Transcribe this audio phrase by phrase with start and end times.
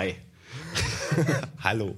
[0.00, 0.14] Hi.
[1.62, 1.94] Hallo.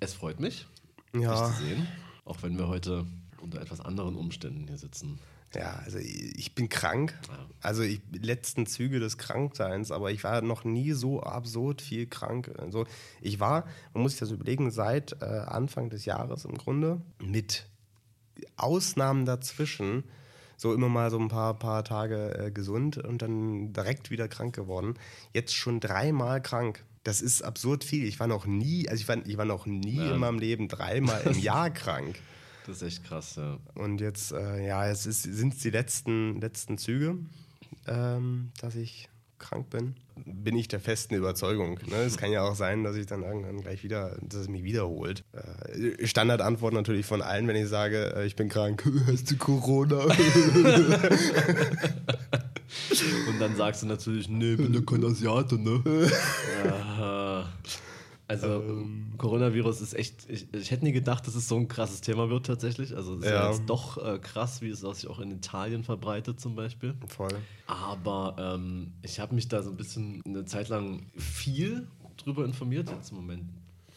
[0.00, 0.66] Es freut mich,
[1.14, 1.46] Ja.
[1.46, 1.86] dich zu sehen,
[2.24, 3.06] auch wenn wir heute
[3.40, 5.20] unter etwas anderen Umständen hier sitzen.
[5.54, 7.16] Ja, also ich bin krank.
[7.62, 12.50] Also ich letzten Züge des Krankseins, aber ich war noch nie so absurd viel krank.
[12.58, 12.88] Also
[13.20, 17.68] ich war, man muss sich das überlegen, seit äh, Anfang des Jahres im Grunde mit
[18.56, 20.02] Ausnahmen dazwischen
[20.56, 24.56] so immer mal so ein paar, paar Tage äh, gesund und dann direkt wieder krank
[24.56, 24.94] geworden.
[25.32, 26.84] Jetzt schon dreimal krank.
[27.08, 28.04] Das ist absurd viel.
[28.06, 30.12] Ich war noch nie, also ich war, ich war noch nie Ja.
[30.12, 32.16] in meinem Leben dreimal im Jahr krank.
[32.66, 33.56] Das ist echt krass, ja.
[33.76, 37.16] Und jetzt, äh, ja, es sind es die letzten, letzten Züge,
[37.86, 39.08] ähm, dass ich
[39.38, 39.94] krank bin.
[40.26, 41.80] Bin ich der festen Überzeugung.
[41.88, 41.96] Ne?
[42.04, 45.24] Es kann ja auch sein, dass ich dann irgendwann gleich wieder, dass es mich wiederholt.
[45.32, 50.04] Äh, Standardantwort natürlich von allen, wenn ich sage, äh, ich bin krank, hast du Corona?
[53.28, 55.82] Und dann sagst du natürlich, nee, bin ja kein Asiate, ne?
[56.64, 57.48] ja.
[58.30, 62.28] Also, Coronavirus ist echt, ich, ich hätte nie gedacht, dass es so ein krasses Thema
[62.28, 62.94] wird tatsächlich.
[62.94, 63.36] Also, es ist ja.
[63.36, 63.50] Ja.
[63.50, 66.94] jetzt doch äh, krass, wie es sich auch in Italien verbreitet zum Beispiel.
[67.06, 67.34] Voll.
[67.66, 71.88] Aber ähm, ich habe mich da so ein bisschen eine Zeit lang viel
[72.18, 72.90] drüber informiert.
[72.90, 73.44] Jetzt im Moment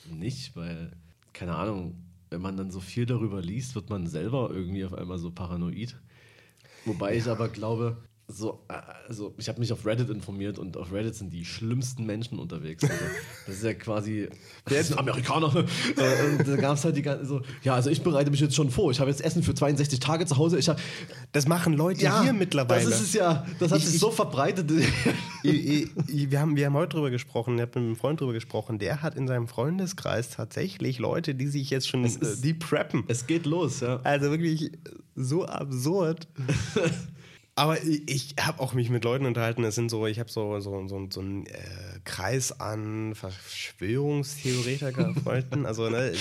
[0.10, 0.94] nicht, weil,
[1.34, 1.96] keine Ahnung,
[2.30, 5.98] wenn man dann so viel darüber liest, wird man selber irgendwie auf einmal so paranoid.
[6.86, 7.98] Wobei ich aber glaube,
[8.32, 8.74] so, äh,
[9.08, 12.84] also ich habe mich auf Reddit informiert und auf Reddit sind die schlimmsten Menschen unterwegs.
[12.84, 12.96] Also,
[13.48, 14.30] das ist ja quasi.
[14.66, 15.54] Das ist ein Amerikaner.
[15.56, 18.70] Und da gab es halt die ganze so, ja, also ich bereite mich jetzt schon
[18.70, 18.92] vor.
[18.92, 20.58] Ich habe jetzt Essen für 62 Tage zu Hause.
[20.60, 20.80] Ich hab,
[21.32, 22.84] Das machen Leute hier mittlerweile.
[22.86, 23.46] Das ist es ja.
[23.60, 24.70] Das hat Ich- sich ich- so verbreitet.
[24.72, 24.88] Ich-
[25.44, 28.34] ich- ich- wir, haben, wir haben heute drüber gesprochen, ich habe mit einem Freund drüber
[28.34, 32.54] gesprochen, der hat in seinem Freundeskreis tatsächlich Leute, die sich jetzt schon, äh, ist- die
[32.54, 33.04] preppen.
[33.08, 34.00] es geht los, ja.
[34.04, 34.72] Also wirklich
[35.16, 36.28] so absurd.
[37.56, 40.88] Aber ich, habe auch mich mit Leuten unterhalten, es sind so, ich habe so, so,
[40.88, 46.14] so, so einen äh, Kreis an Verschwörungstheoretiker-Freunden, also ne,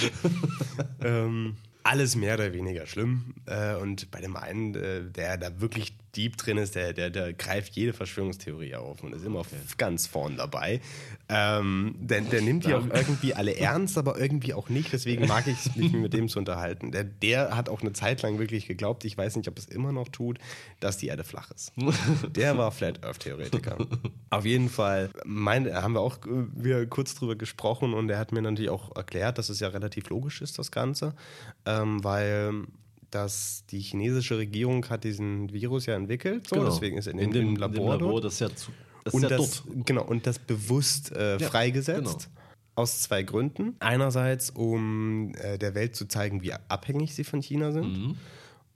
[1.02, 1.54] ähm,
[1.84, 3.36] alles mehr oder weniger schlimm.
[3.46, 7.32] Äh, und bei dem einen, äh, der da wirklich deep drin ist, der, der, der
[7.32, 10.80] greift jede Verschwörungstheorie auf und ist immer f- ganz vorn dabei.
[11.28, 14.92] Ähm, der, der nimmt die auch irgendwie alle ernst, aber irgendwie auch nicht.
[14.92, 16.90] Deswegen mag ich es, mich mit dem zu unterhalten.
[16.90, 19.92] Der, der hat auch eine Zeit lang wirklich geglaubt, ich weiß nicht, ob es immer
[19.92, 20.38] noch tut,
[20.80, 21.72] dass die Erde flach ist.
[22.34, 23.78] Der war Flat Earth Theoretiker.
[24.30, 28.32] Auf jeden Fall mein, haben wir auch äh, wir kurz drüber gesprochen und er hat
[28.32, 31.14] mir natürlich auch erklärt, dass es ja relativ logisch ist, das Ganze,
[31.66, 32.64] ähm, weil
[33.10, 37.56] dass die chinesische Regierung hat diesen Virus ja entwickelt, so, deswegen ist er in, dem,
[37.56, 38.70] Labor, in dem Labor dort das ist ja, zu,
[39.04, 39.86] das und ja das, dort.
[39.86, 42.40] genau und das bewusst äh, Ja, freigesetzt genau.
[42.76, 43.76] aus zwei Gründen.
[43.80, 47.92] Einerseits, um äh, der Welt zu zeigen, wie abhängig sie von China sind.
[47.92, 48.16] Mhm.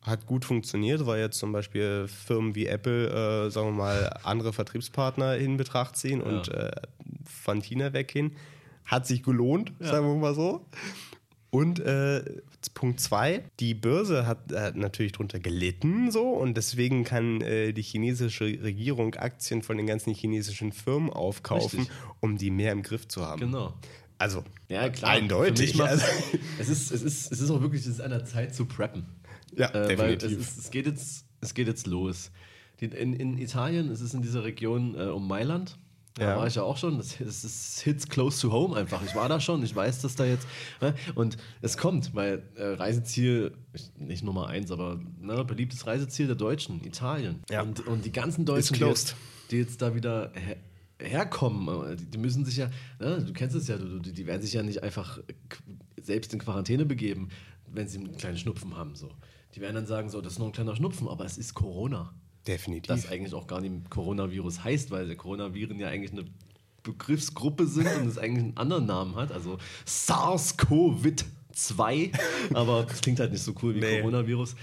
[0.02, 4.52] Hat gut funktioniert, weil jetzt zum Beispiel Firmen wie Apple, äh, sagen wir mal, andere
[4.52, 6.70] Vertriebspartner in Betracht ziehen und äh,
[7.24, 8.32] von China weggehen.
[8.84, 10.66] Hat sich gelohnt, sagen wir mal so.
[11.54, 12.24] Und äh,
[12.74, 17.82] Punkt zwei, die Börse hat äh, natürlich drunter gelitten so und deswegen kann äh, die
[17.82, 21.96] chinesische Regierung Aktien von den ganzen chinesischen Firmen aufkaufen, Richtig.
[22.18, 23.40] um die mehr im Griff zu haben.
[23.40, 23.72] Genau.
[24.18, 25.12] Also Ja, klar.
[25.12, 25.80] eindeutig.
[25.80, 26.04] Also,
[26.58, 29.06] es, ist, es, ist, es ist auch wirklich es ist an der Zeit zu preppen.
[29.56, 30.40] ja, Äh, weil es, definitiv.
[30.40, 32.32] ist, es, geht jetzt, es geht jetzt los.
[32.80, 35.78] Die, in, in Italien ist es in dieser Region äh, um Mailand.
[36.16, 36.36] Da Ja.
[36.38, 36.96] war ich ja auch schon.
[36.98, 39.02] Das, das ist Hits close to home einfach.
[39.04, 39.62] Ich war da schon.
[39.64, 40.46] Ich weiß, dass da jetzt.
[40.80, 40.94] Ne?
[41.16, 46.36] Und es kommt, weil äh, Reiseziel, ich- nicht Nummer eins, aber ne, beliebtes Reiseziel der
[46.36, 47.42] Deutschen, Italien.
[47.50, 47.62] Ja.
[47.62, 49.16] Und, und die ganzen Deutschen, die jetzt,
[49.50, 50.56] die jetzt da wieder her
[51.00, 52.70] herkommen, äh, die, die müssen sich ja,
[53.00, 55.18] ne, du kennst es ja, du, du, die werden sich ja nicht einfach
[56.00, 57.28] selbst in Quarantäne begeben,
[57.66, 58.94] wenn sie einen kleinen Schnupfen haben.
[58.94, 59.10] So.
[59.56, 62.14] Die werden dann sagen, so, das ist nur ein kleiner Schnupfen, aber es ist Corona.
[62.46, 62.88] Definitiv.
[62.88, 66.24] Das eigentlich auch gar nicht Coronavirus heißt, weil der Coronaviren ja eigentlich eine
[66.82, 72.12] Begriffsgruppe sind und es eigentlich einen anderen Namen hat, also SARS-CoV-2,
[72.54, 74.00] aber das klingt halt nicht so cool wie Nee.
[74.00, 74.56] Coronavirus.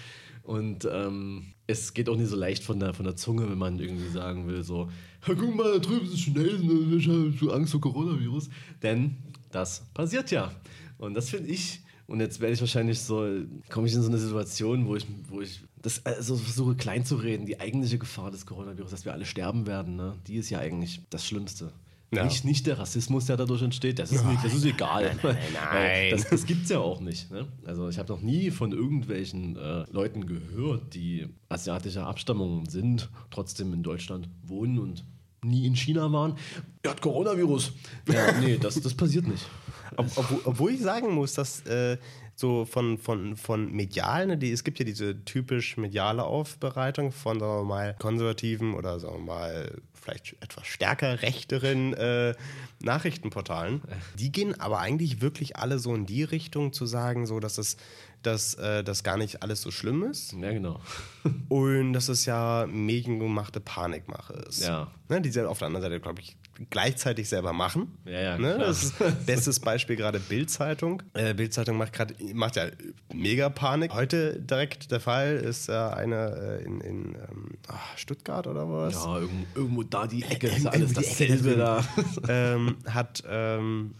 [0.43, 3.79] Und ähm, es geht auch nicht so leicht von der, von der Zunge, wenn man
[3.79, 4.89] irgendwie sagen will, so,
[5.27, 8.49] "Ja, guck mal, da drüben ist Chinesen, ich habe so Angst vor Coronavirus.
[8.81, 9.17] Denn
[9.51, 10.51] das passiert ja.
[10.97, 13.25] Und das finde ich, und jetzt werde ich wahrscheinlich so,
[13.69, 17.15] komme ich in so eine Situation, wo ich, wo ich das also versuche klein zu
[17.15, 20.15] reden, die eigentliche Gefahr des Coronavirus, dass wir alle sterben werden, ne?
[20.27, 21.71] die ist ja eigentlich das Schlimmste.
[22.13, 22.25] Ja.
[22.25, 25.15] Nicht, nicht der Rassismus, der dadurch entsteht, das ist, nicht, das ist egal.
[25.23, 26.11] nein, nein.
[26.11, 27.31] Das, das gibt es ja auch nicht.
[27.31, 27.47] Ne?
[27.63, 33.73] Also ich habe noch nie von irgendwelchen äh, Leuten gehört, die asiatischer Abstammung sind, trotzdem
[33.73, 35.05] in Deutschland wohnen und
[35.43, 36.37] nie in China waren.
[36.83, 37.73] Er hat Coronavirus.
[38.07, 39.45] Ja, nee, das, das passiert nicht.
[39.97, 41.97] Ob, obwohl, obwohl ich sagen muss, dass äh,
[42.35, 47.39] so von, von, von medial, ne, die, es gibt ja diese typisch mediale Aufbereitung von,
[47.39, 52.33] sagen wir mal, konservativen oder sagen wir mal vielleicht etwas stärker rechteren äh,
[52.81, 53.81] Nachrichtenportalen.
[54.17, 57.77] Die gehen aber eigentlich wirklich alle so in die Richtung zu sagen, so dass es
[58.23, 60.33] dass äh, das gar nicht alles so schlimm ist.
[60.33, 60.79] Ja, genau.
[61.49, 64.63] Und dass es ja mediengemachte Panikmache ist.
[64.63, 64.91] Ja.
[65.09, 66.37] Ne, die sie auf der anderen Seite, glaube ich,
[66.69, 67.97] gleichzeitig selber machen.
[68.05, 68.55] Ja, ja, ne?
[68.55, 68.67] klar.
[68.67, 68.95] Das ist
[69.25, 71.03] bestes Beispiel gerade Bild-Zeitung.
[71.13, 71.97] Äh, Bild-Zeitung macht
[72.33, 72.67] macht ja
[73.13, 73.93] mega Panik.
[73.93, 78.93] Heute direkt der Fall ist äh, eine äh, in, in ähm, ah, Stuttgart oder was?
[78.93, 81.83] Ja, irgendwo, irgendwo da die Ecke, ist alles dasselbe da.
[82.27, 83.95] ähm, hat, ähm,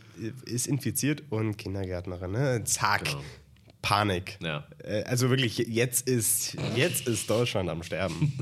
[0.45, 2.31] ist infiziert und Kindergärtnerin.
[2.31, 2.63] Ne?
[2.63, 3.05] Zack.
[3.05, 3.21] Genau.
[3.81, 4.37] Panik.
[4.41, 4.65] Ja.
[4.83, 8.37] Äh, Also wirklich, jetzt ist, jetzt ist Deutschland am Sterben.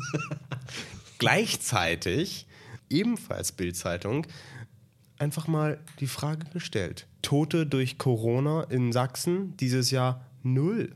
[1.19, 2.45] Gleichzeitig,
[2.89, 4.25] ebenfalls Bild-Zeitung,
[5.18, 7.07] einfach mal die Frage gestellt.
[7.21, 10.94] Tote durch Corona in Sachsen dieses Jahr null.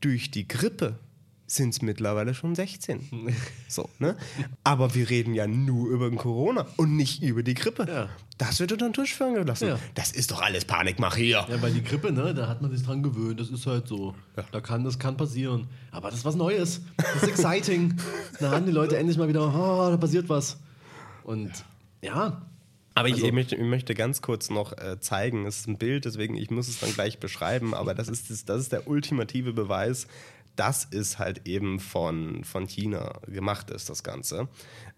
[0.00, 0.98] Durch die Grippe
[1.46, 3.34] sind es mittlerweile schon 16.
[3.68, 4.16] So, ne?
[4.62, 7.86] Aber wir reden ja nur über den Corona und nicht über die Grippe.
[7.88, 8.08] Ja.
[8.38, 9.66] Das wird unter den Tisch fallen gelassen.
[9.68, 9.78] Ja.
[9.94, 11.44] Das ist doch alles Panikmache hier.
[11.48, 14.14] Ja, weil die Grippe, ne, da hat man sich dran gewöhnt, das ist halt so.
[14.52, 15.66] Da kann, das kann passieren.
[15.90, 16.82] Aber das ist was Neues.
[16.96, 17.94] Das ist exciting.
[18.40, 20.58] da haben die Leute endlich mal wieder, oh, da passiert was.
[21.24, 21.50] Und
[22.00, 22.42] ja,
[22.94, 25.78] Aber ich, Also- ich, möchte, ich möchte ganz kurz noch äh, zeigen, es ist ein
[25.78, 28.86] Bild, deswegen ich muss es dann gleich beschreiben, aber das ist, das, das ist der
[28.86, 30.06] ultimative Beweis,
[30.56, 34.48] dass es halt eben von, von China gemacht ist, das Ganze.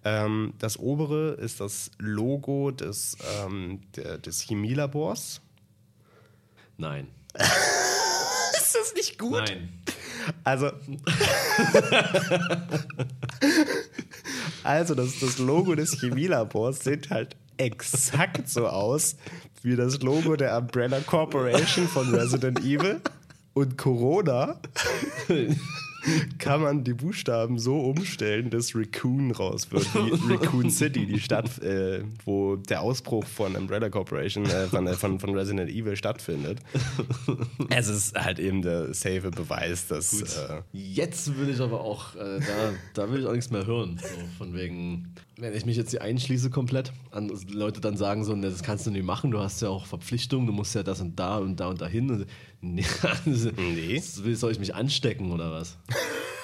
[0.04, 5.40] Ähm, das obere ist das Logo des, ähm, der, des Chemielabors.
[6.76, 7.08] nein.
[8.56, 9.32] Ist das nicht gut?
[9.46, 9.68] Nein.
[10.42, 10.66] Also,
[14.64, 19.16] also das, das Logo des Chemielabors sieht halt exakt so aus
[19.62, 23.00] wie das Logo der Umbrella Corporation von Resident Evil.
[23.56, 24.60] Und Corona
[26.38, 31.58] kann man die Buchstaben so umstellen, dass Raccoon raus wird, wie Raccoon City, die Stadt,
[31.62, 36.58] äh, wo der Ausbruch von Umbrella Corporation, äh, von, äh, von, von Resident Evil stattfindet.
[37.70, 40.20] Es ist halt eben der safe Beweis, dass.
[40.20, 43.98] Äh, Jetzt will ich aber auch, äh, da, da will ich auch nichts mehr hören.
[43.98, 48.34] So, von wegen, wenn ich mich jetzt hier einschließe komplett, an Leute dann sagen so,
[48.34, 51.00] ne, das kannst du nicht machen, du hast ja auch Verpflichtungen, du musst ja das
[51.00, 52.26] und da und da und dahin.
[52.62, 53.98] Nee, also, Nee.
[53.98, 55.76] Soll ich mich anstecken oder was?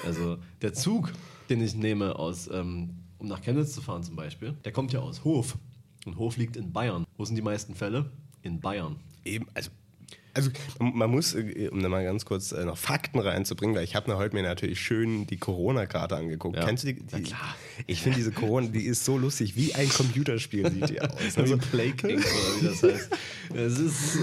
[0.05, 1.11] Also der Zug,
[1.49, 5.01] den ich nehme, aus, ähm, um nach Chemnitz zu fahren zum Beispiel, der kommt ja
[5.01, 5.57] aus Hof.
[6.05, 7.07] Und Hof liegt in Bayern.
[7.17, 8.11] Wo sind die meisten Fälle?
[8.43, 8.97] In Bayern.
[9.25, 9.71] Eben, also,
[10.35, 13.95] also man muss, äh, um da mal ganz kurz äh, noch Fakten reinzubringen, weil ich
[13.97, 16.57] habe mir heute mir natürlich schön die Corona-Karte angeguckt.
[16.57, 16.65] Ja.
[16.65, 17.03] Kennst du die?
[17.03, 17.57] die Ja, klar.
[17.87, 21.11] Ich finde diese Corona, die ist so lustig, wie ein Computerspiel sieht die aus.
[21.37, 22.25] Also Plague Inc.
[22.25, 23.11] oder wie das heißt.
[23.55, 24.17] Es ist.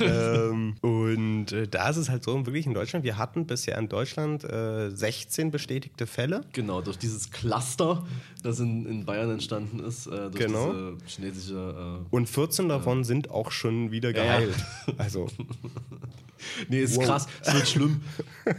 [0.00, 3.78] Äh, ähm, und äh, da ist es halt so, wirklich in Deutschland, wir hatten bisher
[3.78, 6.42] in Deutschland äh, 16 bestätigte Fälle.
[6.52, 8.04] Genau, durch dieses Cluster,
[8.42, 10.72] das in, in Bayern entstanden ist, äh, durch Genau.
[10.72, 12.00] diese chinesische.
[12.10, 14.38] Und 14 davon sind auch schon wieder Ja, ja.
[14.40, 14.54] geheilt.
[14.98, 15.28] Also,
[16.68, 17.04] nee, ist Wow.
[17.04, 18.00] krass, es wird schlimm.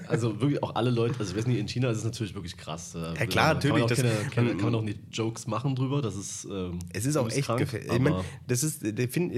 [0.08, 2.56] Also wirklich auch alle Leute, also ich weiß nicht, in China ist es natürlich wirklich
[2.56, 2.96] krass.
[2.96, 5.76] Äh, Ja, klar, kann man auch natürlich, Keine, keine, kann man auch nicht Jokes machen
[5.76, 6.46] drüber, das ist.
[6.46, 7.90] Ähm, Es ist auch echt gefährlich.
[7.90, 9.34] Ich aber mein, das ist, der find,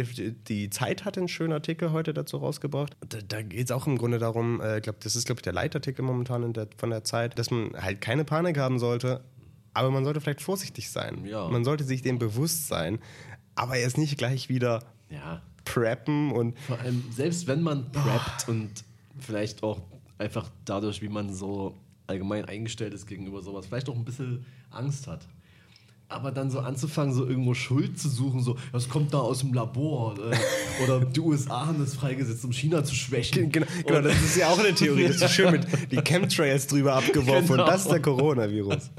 [0.50, 2.96] die Zeit hat einen schönen Artikel heute dazu rausgebracht.
[3.10, 5.54] Da, da geht es auch im Grunde darum, äh, glaub, das ist, glaube ich, der
[5.54, 9.24] Leitartikel momentan der, von der Zeit, dass man halt keine Panik haben sollte,
[9.74, 11.26] aber man sollte vielleicht vorsichtig sein.
[11.26, 11.50] Ja.
[11.50, 13.00] Man sollte sich dem bewusst sein,
[13.56, 18.70] aber erst nicht gleich wieder Ja, preppen und vor allem, selbst wenn man preppt und
[19.20, 19.82] vielleicht auch
[20.18, 21.76] einfach dadurch, wie man so
[22.08, 25.28] allgemein eingestellt ist gegenüber sowas, vielleicht auch ein bisschen Angst hat.
[26.08, 29.54] Aber dann so anzufangen, so irgendwo Schuld zu suchen, so, das kommt da aus dem
[29.56, 30.38] Labor äh,
[30.84, 33.52] oder die USA haben das freigesetzt, um China zu schwächen.
[33.52, 35.08] Genau, genau, das ist ja auch eine Theorie.
[35.08, 37.64] Das ist schön mit die Chemtrails drüber abgeworfen Genau.
[37.64, 38.92] und das ist der Coronavirus.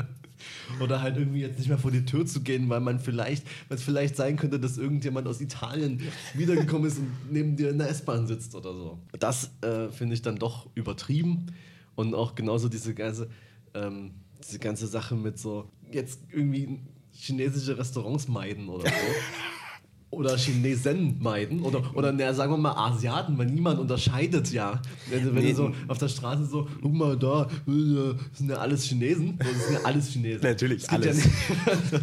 [0.81, 3.79] Oder halt irgendwie jetzt nicht mehr vor die Tür zu gehen, weil man vielleicht, weil
[3.79, 6.03] es vielleicht sein könnte, dass irgendjemand aus Italien
[6.35, 8.99] wiedergekommen ist und neben dir in der S-Bahn sitzt oder so.
[9.19, 11.47] Das äh, finde ich dann doch übertrieben.
[11.95, 13.31] Und auch genauso diese ganze,
[13.75, 16.81] ähm, diese ganze Sache mit so, jetzt irgendwie
[17.11, 18.95] chinesische Restaurants meiden oder so.
[20.09, 24.81] Oder Chinesen meiden oder, oder na, sagen wir mal Asiaten, weil niemand unterscheidet ja.
[25.11, 25.51] Wenn, wenn Nee.
[25.51, 29.37] du so auf der Straße so, guck mal da, äh, sind ja alles Chinesen.
[29.39, 30.43] Das sind ja alles Chinesen.
[30.43, 31.25] Natürlich, alles.
[31.25, 31.31] Ja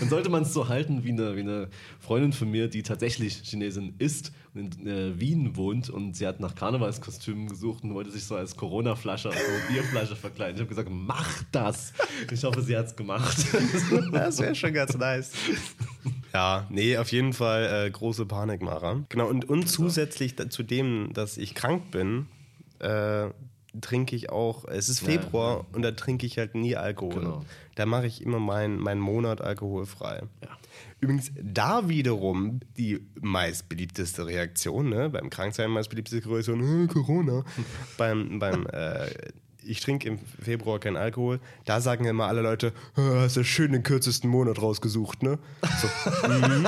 [0.00, 3.40] dann sollte man es so halten wie eine, wie eine Freundin von mir, die tatsächlich
[3.42, 8.10] Chinesin ist und in äh, Wien wohnt und sie hat nach Karnevalskostümen gesucht und wollte
[8.10, 10.54] sich so als Corona-Flasche, als so Bierflasche verkleiden.
[10.56, 11.92] Ich habe gesagt, mach das.
[12.30, 13.36] Ich hoffe, sie hat es gemacht.
[14.12, 15.32] Das wäre schon ganz nice.
[16.32, 19.04] Ja, nee, auf jeden Fall äh, große Panikmacher.
[19.08, 22.26] Genau, und, und zusätzlich da, zu dem, dass ich krank bin,
[22.78, 23.28] äh,
[23.80, 25.66] trinke ich auch, es ist Februar ja.
[25.72, 27.14] und da trinke ich halt nie Alkohol.
[27.14, 27.44] Genau.
[27.74, 30.22] Da mache ich immer meinen meinen Monat alkoholfrei.
[30.42, 30.48] Ja.
[31.00, 35.10] Übrigens, da wiederum die meistbeliebteste Reaktion, ne?
[35.10, 37.44] beim Kranksein meistbeliebteste Reaktion, äh, Corona.
[37.98, 39.10] beim beim äh,
[39.68, 43.72] ich trinke im Februar keinen Alkohol, da sagen immer alle Leute, "Äh, hast du schön
[43.72, 45.38] den kürzesten Monat rausgesucht, ne?
[45.80, 46.66] So, mhm.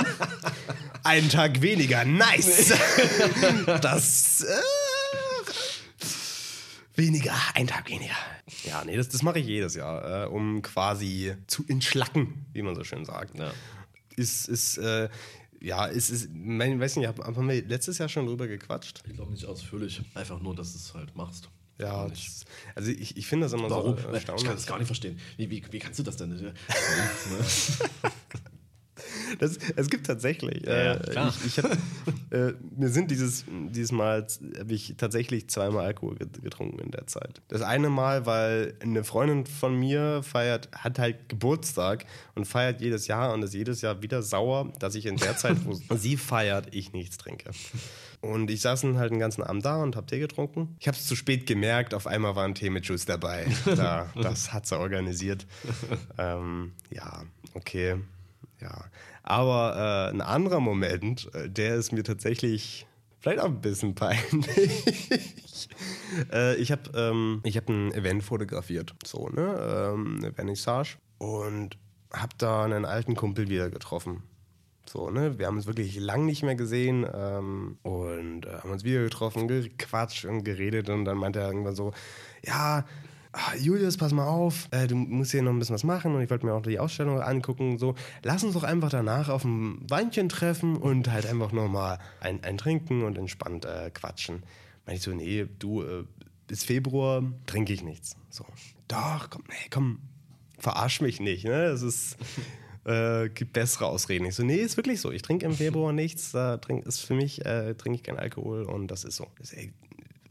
[1.03, 2.73] Einen Tag weniger, nice!
[3.81, 4.51] das äh,
[6.95, 8.15] weniger, ein Tag weniger.
[8.65, 12.75] Ja, nee, das, das mache ich jedes Jahr, äh, um quasi zu entschlacken, wie man
[12.75, 13.37] so schön sagt.
[13.37, 13.51] Ja.
[14.15, 15.07] Ist, ist, äh,
[15.61, 19.01] ja, ist, ist, mein, weiß nicht, hab- haben wir letztes Jahr schon drüber gequatscht?
[19.07, 20.01] Ich glaube nicht ausführlich.
[20.13, 21.49] Einfach nur, dass du es halt machst.
[21.79, 22.45] Ja, das,
[22.75, 23.95] also ich, ich finde das immer Warum?
[23.95, 24.45] so Ich erstaunlich.
[24.45, 25.17] kann das gar nicht verstehen.
[25.37, 26.29] Wie, wie, wie kannst du das denn?
[29.39, 30.65] Das, es gibt tatsächlich.
[30.65, 31.33] Ja, äh, klar.
[31.45, 31.71] ich, ich hab,
[32.31, 34.25] äh, mir sind dieses, dieses Mal
[34.57, 37.41] habe ich tatsächlich zweimal Alkohol get- getrunken in der Zeit.
[37.47, 43.07] Das eine Mal, weil eine Freundin von mir feiert, hat halt Geburtstag und feiert jedes
[43.07, 46.73] Jahr und ist jedes Jahr wieder sauer, dass ich in der Zeit, wo sie feiert,
[46.75, 47.51] ich nichts trinke.
[48.21, 50.75] Und ich saß dann halt den ganzen Abend da und habe Tee getrunken.
[50.79, 53.47] Ich habe es zu spät gemerkt, auf einmal war ein Tee mit Juice dabei.
[53.65, 55.47] Da, das hat sie organisiert.
[56.17, 57.95] ähm, ja, okay.
[58.61, 58.85] Ja.
[59.23, 62.87] Aber äh, ein anderer Moment, äh, der ist mir tatsächlich
[63.19, 65.69] vielleicht auch ein bisschen peinlich.
[66.31, 69.91] äh, ich habe ähm, hab ein Event fotografiert, so, ne?
[69.93, 70.97] Ähm, eine Vernissage.
[71.17, 71.77] Und
[72.13, 74.23] habe da einen alten Kumpel wieder getroffen.
[74.89, 75.37] So, ne?
[75.37, 79.47] Wir haben uns wirklich lang nicht mehr gesehen ähm, und äh, haben uns wieder getroffen,
[79.47, 81.93] gequatscht und geredet und dann meinte er irgendwann so,
[82.43, 82.85] ja,
[83.31, 86.21] ah, Julius, pass mal auf, äh, du musst hier noch ein bisschen was machen und
[86.21, 87.77] ich wollte mir auch die Ausstellung angucken.
[87.77, 92.43] So, lass uns doch einfach danach auf ein Weinchen treffen und halt einfach nochmal ein,
[92.43, 94.43] ein trinken und entspannt äh, quatschen.
[94.85, 96.03] Meinte ich so, nee, du, äh,
[96.47, 98.15] bis Februar trinke ich nichts.
[98.29, 98.45] So,
[98.87, 99.99] doch, komm, nee, komm,
[100.57, 101.65] verarsch mich nicht, ne?
[101.65, 102.17] Es ist.
[102.85, 104.25] Äh, gibt bessere Ausreden.
[104.25, 105.11] Ich so, nee, ist wirklich so.
[105.11, 106.31] Ich trinke im Februar nichts.
[106.31, 109.27] Da trink, ist für mich, äh, trinke ich keinen Alkohol und das ist so.
[109.37, 109.73] Das, ey,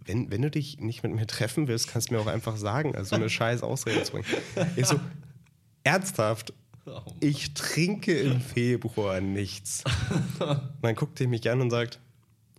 [0.08, 2.96] wenn, wenn du dich nicht mit mir treffen willst, kannst du mir auch einfach sagen.
[2.96, 4.24] Also eine scheiß Ausrede zu bringen.
[4.74, 4.98] Ich so,
[5.84, 6.54] ernsthaft,
[7.20, 9.84] ich trinke im Februar nichts.
[10.40, 12.00] Und dann guckt er mich an und sagt,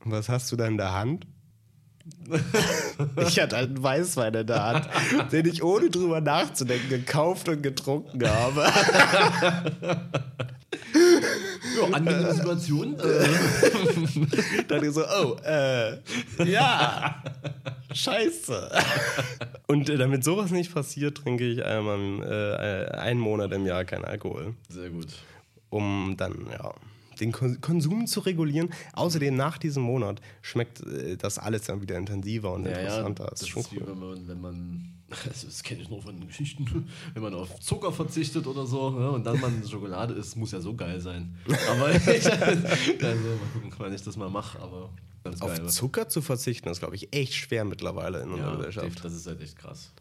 [0.03, 1.25] was hast du da in der Hand?
[3.27, 4.89] Ich hatte einen Weißwein in der Hand,
[5.31, 8.65] den ich ohne drüber nachzudenken gekauft und getrunken habe.
[11.79, 12.99] Ja, angenehme Situation.
[12.99, 13.27] Äh,
[14.67, 15.97] Dann ich so, oh, äh,
[16.43, 17.23] ja,
[17.93, 18.69] scheiße.
[19.67, 24.05] Und äh, damit sowas nicht passiert, trinke ich einmal äh, einen Monat im Jahr keinen
[24.05, 25.07] Alkohol, sehr gut.
[25.69, 26.73] um dann, ja,
[27.19, 28.69] den Kon- Konsum zu regulieren.
[28.93, 33.27] Außerdem nach diesem Monat schmeckt äh, das alles dann wieder intensiver und Ja, ja, interessanter.
[33.31, 33.83] das ist schon cool.
[33.87, 34.93] wenn man, wenn man
[35.27, 39.09] also das kenne ich nur von Geschichten, wenn man auf Zucker verzichtet oder so ne,
[39.11, 41.35] und dann man Schokolade isst, muss ja so geil sein.
[41.69, 44.89] Aber ich, also mal gucken, wann ich das mal mache, aber.
[45.41, 49.03] Auf Zucker zu verzichten, ist, glaube ich, echt schwer mittlerweile in unserer ja, Gesellschaft.
[49.03, 49.91] das ist halt echt krass.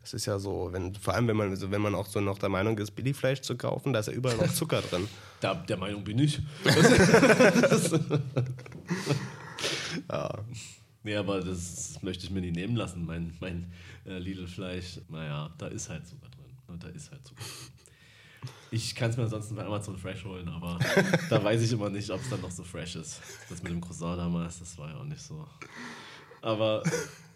[0.00, 2.38] Das ist ja so, wenn, vor allem wenn man, also wenn man auch so noch
[2.38, 5.08] der Meinung ist, Billigfleisch zu kaufen, da ist ja überall noch Zucker drin.
[5.40, 6.40] Da, der Meinung bin ich.
[10.10, 10.30] Ja.
[11.02, 13.72] Nee, aber das möchte ich mir nicht nehmen lassen, mein, mein
[14.06, 15.00] äh, Lidl-Fleisch.
[15.08, 16.56] Naja, da ist halt Zucker drin.
[16.68, 17.42] Ne, Da ist halt Zucker.
[18.70, 20.78] Ich kann es mir ansonsten bei Amazon Fresh holen, aber
[21.30, 23.20] da weiß ich immer nicht, ob es dann noch so fresh ist.
[23.48, 25.46] Das mit dem Croissant damals, das war ja auch nicht so.
[26.42, 26.82] Aber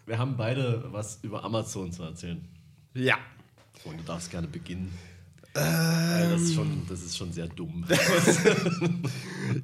[0.05, 2.47] wir haben beide was über Amazon zu erzählen.
[2.93, 3.17] Ja.
[3.83, 4.91] Und du darfst gerne beginnen.
[5.55, 7.85] Weil das, ist schon, das ist schon sehr dumm.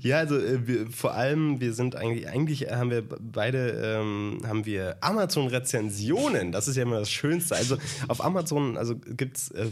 [0.02, 3.70] Ja, also äh, wir, vor allem, wir sind eigentlich, eigentlich haben wir beide,
[4.00, 6.52] ähm, haben wir Amazon-Rezensionen.
[6.52, 7.56] Das ist ja immer das Schönste.
[7.56, 9.68] Also auf Amazon also gibt es äh,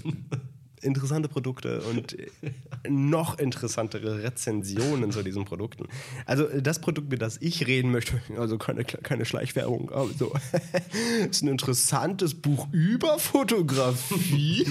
[0.82, 2.16] interessante Produkte und
[2.88, 5.88] noch interessantere Rezensionen zu diesen Produkten.
[6.26, 10.34] Also das Produkt, über das ich reden möchte, also keine, keine Schleichwerbung, aber so,
[11.30, 14.68] ist ein interessantes Buch über Fotografie.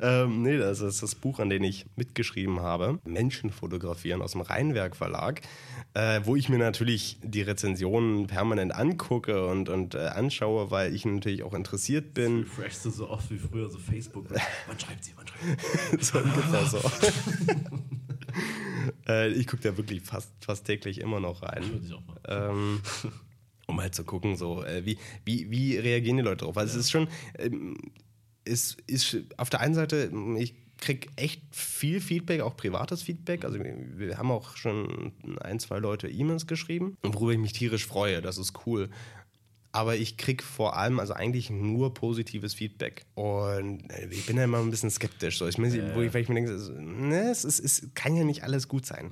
[0.00, 2.98] ähm, nee, das ist das Buch, an dem ich mitgeschrieben habe.
[3.04, 5.40] Menschen fotografieren aus dem Rheinwerk Verlag,
[5.94, 11.04] äh, wo ich mir natürlich die Rezensionen permanent angucke und, und äh, anschaue, weil ich
[11.04, 12.40] natürlich auch interessiert bin.
[12.40, 14.26] Refreshst du so oft wie früher so Facebook.
[14.30, 15.39] Wann schreibt sie, wann schreibt sie?
[16.00, 16.78] so ungefähr so.
[19.08, 21.64] äh, ich gucke da wirklich fast, fast täglich immer noch rein.
[21.70, 22.20] Würde ich auch mal.
[22.28, 22.80] Ähm,
[23.66, 26.56] um halt zu gucken, so, äh, wie, wie, wie reagieren die Leute drauf?
[26.56, 27.76] Also es ist schon, ähm,
[28.44, 33.44] es ist auf der einen Seite, ich kriege echt viel Feedback, auch privates Feedback.
[33.44, 38.22] Also wir haben auch schon ein, zwei Leute E-Mails geschrieben, worüber ich mich tierisch freue.
[38.22, 38.88] Das ist cool.
[39.72, 43.04] Aber ich kriege vor allem, also eigentlich nur positives Feedback.
[43.14, 45.38] Und äh, ich bin ja immer ein bisschen skeptisch.
[45.38, 45.46] So.
[45.46, 45.94] Ich, mein, ja.
[45.94, 48.84] wo ich, weil ich mir denke, ne, es, ist, es kann ja nicht alles gut
[48.84, 49.10] sein.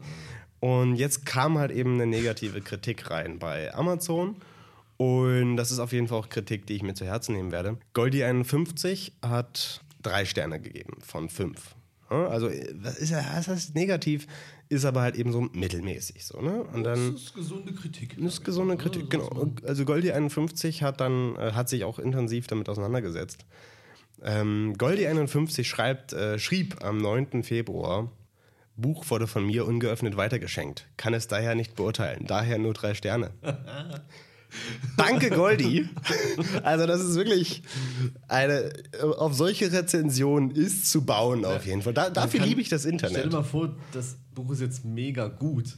[0.60, 4.36] Und jetzt kam halt eben eine negative Kritik rein bei Amazon.
[4.96, 7.78] Und das ist auf jeden Fall auch Kritik, die ich mir zu Herzen nehmen werde.
[7.94, 11.76] Goldie51 hat drei Sterne gegeben von fünf.
[12.08, 14.26] Also, was ist das negativ,
[14.68, 16.24] ist aber halt eben so mittelmäßig.
[16.24, 16.62] So, ne?
[16.62, 18.16] Und dann, das ist gesunde Kritik.
[18.18, 19.52] Das ist gesunde Kritik, genau.
[19.64, 23.46] Also Goldie 51 hat dann, äh, hat sich auch intensiv damit auseinandergesetzt.
[24.22, 27.42] Ähm, Goldie 51 schreibt, äh, schrieb am 9.
[27.42, 28.10] Februar,
[28.76, 30.86] Buch wurde von mir ungeöffnet weitergeschenkt.
[30.96, 32.24] Kann es daher nicht beurteilen.
[32.26, 33.32] Daher nur drei Sterne.
[34.96, 35.88] Danke, Goldi.
[36.62, 37.62] Also, das ist wirklich
[38.28, 38.72] eine.
[39.18, 41.94] Auf solche Rezensionen ist zu bauen, auf jeden Fall.
[41.94, 43.18] Da, dafür liebe ich das Internet.
[43.18, 45.76] Stell dir mal vor, das Buch ist jetzt mega gut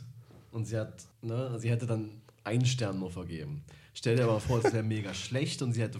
[0.52, 2.10] und sie hat, ne, sie hätte dann
[2.44, 3.62] einen Stern nur vergeben.
[3.92, 5.98] Stell dir aber vor, es wäre mega schlecht und sie hätte.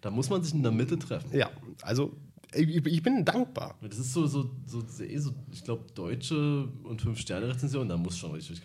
[0.00, 1.36] Da muss man sich in der Mitte treffen.
[1.36, 1.50] Ja,
[1.82, 2.16] also
[2.54, 3.76] ich, bin dankbar.
[3.82, 8.32] Das ist so, so, so, eh so ich glaube, deutsche und Fünf-Sterne-Rezensionen, da muss schon
[8.32, 8.62] richtig.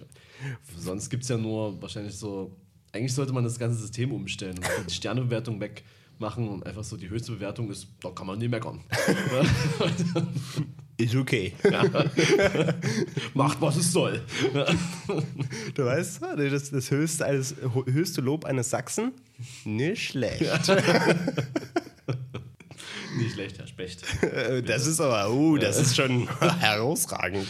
[0.78, 2.56] Sonst gibt es ja nur wahrscheinlich so
[2.94, 7.10] eigentlich sollte man das ganze System umstellen und die Sternebewertung wegmachen und einfach so die
[7.10, 8.82] höchste Bewertung ist, da kann man nie meckern.
[10.98, 11.54] ist okay.
[11.70, 11.84] Ja.
[13.34, 14.22] Macht, was es soll.
[15.74, 17.56] du weißt, das, das höchste, eines,
[17.86, 19.14] höchste Lob eines Sachsen?
[19.66, 20.44] Nicht schlecht.
[23.22, 24.04] Nicht schlecht, Herr Specht.
[24.66, 26.28] Das ist aber, uh, das ist schon
[26.60, 27.46] herausragend.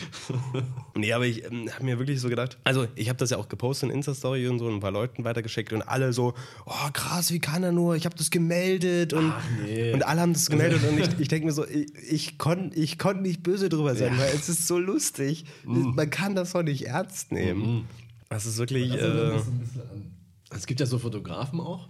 [0.95, 3.49] Nee, aber ich ähm, habe mir wirklich so gedacht, also ich habe das ja auch
[3.49, 6.33] gepostet in Insta-Story und so ein paar Leuten weitergeschickt und alle so,
[6.65, 7.95] oh krass, wie kann er nur?
[7.95, 9.33] Ich habe das gemeldet und,
[9.65, 9.93] nee.
[9.93, 12.97] und alle haben das gemeldet und ich, ich denke mir so, ich, ich konnte ich
[12.97, 14.19] konnt nicht böse drüber sein, ja.
[14.19, 15.45] weil es ist so lustig.
[15.65, 15.93] Mhm.
[15.95, 17.61] Man kann das doch nicht ernst nehmen.
[17.61, 17.85] Mhm.
[18.29, 18.93] Das ist wirklich.
[18.93, 19.41] Äh,
[20.51, 21.89] es gibt ja so Fotografen auch,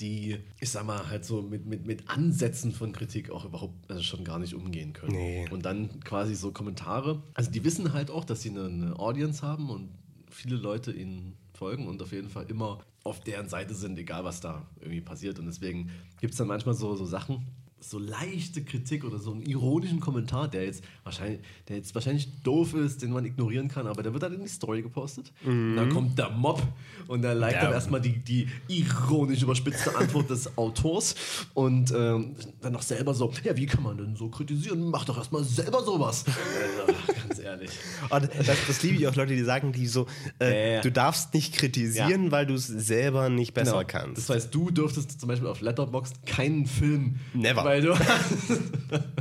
[0.00, 4.02] die, ich sag mal, halt so mit, mit, mit Ansätzen von Kritik auch überhaupt also
[4.02, 5.12] schon gar nicht umgehen können.
[5.12, 5.48] Nee.
[5.50, 7.22] Und dann quasi so Kommentare.
[7.34, 9.90] Also die wissen halt auch, dass sie eine, eine Audience haben und
[10.30, 14.40] viele Leute ihnen folgen und auf jeden Fall immer auf deren Seite sind, egal was
[14.40, 15.38] da irgendwie passiert.
[15.38, 15.90] Und deswegen
[16.20, 17.46] gibt es dann manchmal so, so Sachen,
[17.90, 22.74] so leichte Kritik oder so einen ironischen Kommentar, der jetzt wahrscheinlich, der jetzt wahrscheinlich doof
[22.74, 25.32] ist, den man ignorieren kann, aber der wird dann in die Story gepostet.
[25.42, 25.70] Mhm.
[25.70, 26.62] Und dann kommt der Mob
[27.08, 27.64] und der liked ja.
[27.64, 31.14] dann erstmal die, die ironisch überspitzte Antwort des Autors
[31.54, 34.90] und ähm, dann noch selber so, ja, wie kann man denn so kritisieren?
[34.90, 36.24] Mach doch erstmal selber sowas.
[36.86, 37.70] also, ganz ehrlich.
[38.10, 40.06] Und das, das liebe ich auch Leute, die sagen, die so,
[40.40, 40.80] äh, äh.
[40.80, 42.30] du darfst nicht kritisieren, ja.
[42.30, 43.84] weil du es selber nicht besser genau.
[43.86, 44.18] kannst.
[44.18, 47.98] Das heißt, du dürftest zum Beispiel auf Letterboxd keinen Film Never weil.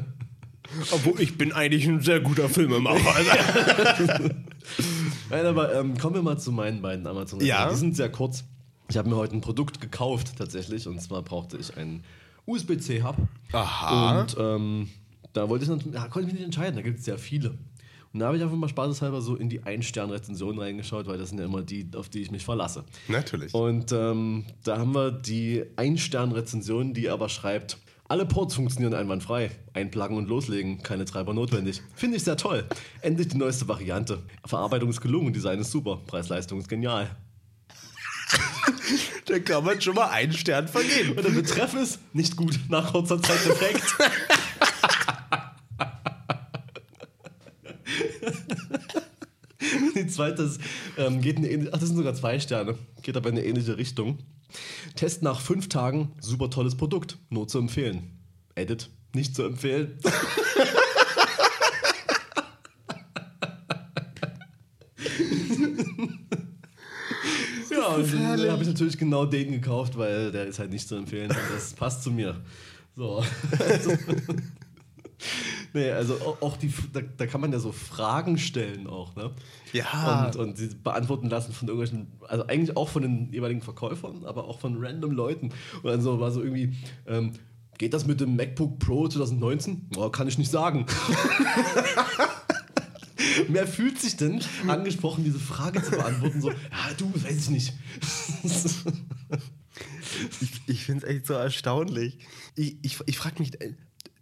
[0.91, 2.99] Obwohl ich bin eigentlich ein sehr guter Filmemacher.
[5.29, 7.39] Nein, aber ähm, kommen wir mal zu meinen beiden Amazon.
[7.41, 7.69] Ja.
[7.69, 8.43] Die sind sehr kurz.
[8.89, 12.03] Ich habe mir heute ein Produkt gekauft tatsächlich und zwar brauchte ich einen
[12.45, 13.15] USB-C-Hub.
[13.51, 14.21] Aha.
[14.21, 14.89] Und ähm,
[15.33, 16.75] da wollte ich ja, konnte ich mich nicht entscheiden.
[16.75, 17.57] Da gibt es sehr viele.
[18.13, 21.39] Und da habe ich einfach mal spaßeshalber so in die Ein-Stern-Rezensionen reingeschaut, weil das sind
[21.39, 22.83] ja immer die, auf die ich mich verlasse.
[23.07, 23.53] Natürlich.
[23.55, 29.51] Und ähm, da haben wir die Ein-Stern-Rezension, die aber schreibt, alle Ports funktionieren einwandfrei.
[29.73, 31.81] Einplagen und loslegen, keine Treiber notwendig.
[31.95, 32.67] Finde ich sehr toll.
[33.01, 34.23] Endlich die neueste Variante.
[34.45, 37.15] Verarbeitung ist gelungen, Design ist super, Preis-Leistung ist genial.
[39.25, 41.13] da kann man schon mal einen Stern vergeben.
[41.17, 43.83] Und der Betreff ist nicht gut, nach kurzer Zeit defekt.
[50.07, 50.59] die zweite ist,
[50.97, 54.19] ähm, geht eine, ach, das sind sogar zwei Sterne, geht aber in eine ähnliche Richtung.
[54.95, 58.19] Test nach fünf Tagen, super tolles Produkt, nur zu empfehlen.
[58.55, 59.97] Edit, nicht zu empfehlen.
[67.71, 70.95] ja, und dann habe ich natürlich genau den gekauft, weil der ist halt nicht zu
[70.95, 72.39] empfehlen das passt zu mir.
[72.95, 73.23] So.
[75.73, 79.31] Nee, also auch die, da, da, kann man ja so Fragen stellen auch, ne?
[79.71, 80.25] Ja.
[80.27, 84.45] Und, und sie beantworten lassen von irgendwelchen, also eigentlich auch von den jeweiligen Verkäufern, aber
[84.45, 85.51] auch von random Leuten.
[85.81, 86.75] Und dann so war so irgendwie,
[87.07, 87.33] ähm,
[87.77, 89.89] geht das mit dem MacBook Pro 2019?
[89.95, 90.85] Oh, kann ich nicht sagen.
[93.47, 96.41] Wer fühlt sich denn angesprochen, diese Frage zu beantworten?
[96.41, 96.57] So, ja,
[96.97, 97.73] du, weiß ich nicht.
[100.41, 102.19] ich ich finde es echt so erstaunlich.
[102.55, 103.73] Ich, ich, ich frage mich, äh,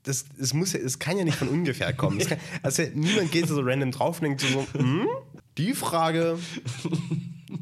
[0.03, 2.19] das, das, muss ja, das kann ja nicht von ungefähr kommen.
[2.19, 5.07] Kann, also niemand geht so random drauf und denkt so, hm,
[5.57, 6.39] die Frage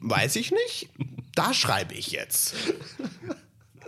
[0.01, 0.89] weiß ich nicht,
[1.35, 2.55] da schreibe ich jetzt.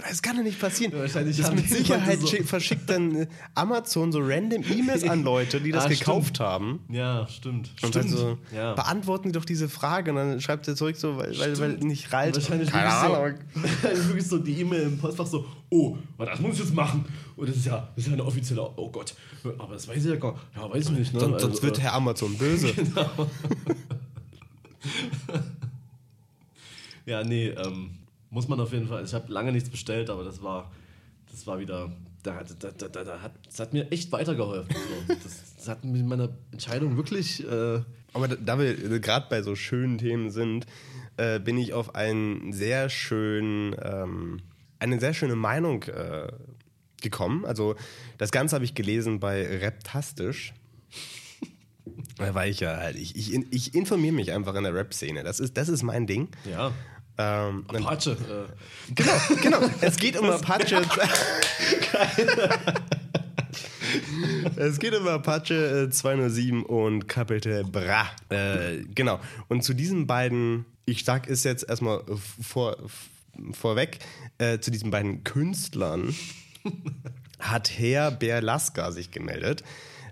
[0.07, 0.93] Das kann doch nicht passieren.
[0.93, 5.23] Wahrscheinlich das mit die Sicherheit so- schick- verschickt dann äh, Amazon so random E-Mails an
[5.23, 6.39] Leute, die das Ah, gekauft stimmt.
[6.39, 6.79] haben.
[6.89, 7.71] Ja, stimmt.
[7.81, 8.73] Und sagt so, ja.
[8.73, 10.11] beantworten Sie doch diese Frage.
[10.11, 12.35] Und dann schreibt er zurück so, weil, weil, weil nicht reilt.
[12.35, 13.39] Wahrscheinlich Keine wirklich Ahnung.
[14.03, 17.05] so, wirklich so die E-Mail im Postfach so, oh, das muss ich jetzt machen.
[17.35, 19.13] Und das ist ja, das ist ja eine offizielle, oh Gott,
[19.57, 21.13] aber das weiß ich ja gar ja, weiß ich nicht.
[21.13, 21.19] Ne?
[21.19, 22.73] Sonst, Also, wird äh, Herr Amazon böse.
[27.05, 27.91] Ja, nee, ähm,
[28.31, 29.03] muss man auf jeden Fall.
[29.03, 30.71] Ich habe lange nichts bestellt, aber das war,
[31.29, 31.91] das war wieder,
[32.23, 34.73] da, da, da, da, da hat, das hat mir echt weitergeholfen.
[34.73, 35.13] So.
[35.23, 37.81] Das, das hat mir meine Entscheidung wirklich, äh,
[38.13, 40.65] Aber da, wir gerade bei so schönen Themen sind,
[41.17, 44.39] äh, bin ich auf einen sehr schönen, ähm,
[44.79, 46.31] eine sehr schöne Meinung äh,
[47.01, 47.45] gekommen.
[47.45, 47.75] Also
[48.17, 50.53] das Ganze habe ich gelesen bei Reptastisch.
[52.17, 55.23] Da war ich ja halt, ich, ich, ich informiere mich einfach in der Rap-Szene.
[55.23, 56.29] Das ist, das ist mein Ding.
[56.49, 56.71] ja,
[57.17, 58.11] Ähm, Apache.
[58.11, 59.59] Äh, Genau, genau.
[59.81, 60.81] Es geht um Apache.
[64.55, 68.09] es geht um Apache äh, 207 und Capital Bra.
[68.29, 69.19] Äh, genau.
[69.47, 72.03] Und zu diesen beiden, ich sag es jetzt erstmal
[72.41, 72.77] vor,
[73.53, 73.99] vorweg,
[74.37, 76.15] äh, zu diesen beiden Künstlern
[77.39, 79.63] hat Herr Berlaska sich gemeldet.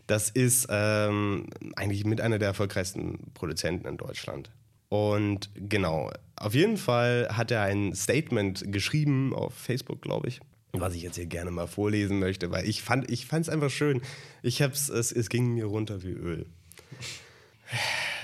[0.07, 4.49] Das ist ähm, eigentlich mit einer der erfolgreichsten Produzenten in Deutschland.
[4.89, 10.39] Und genau, auf jeden Fall hat er ein Statement geschrieben auf Facebook, glaube ich,
[10.71, 14.01] was ich jetzt hier gerne mal vorlesen möchte, weil ich fand ich es einfach schön.
[14.41, 16.45] Ich hab's, es, es ging mir runter wie Öl.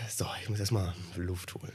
[0.10, 1.74] So, ich muss erstmal Luft holen.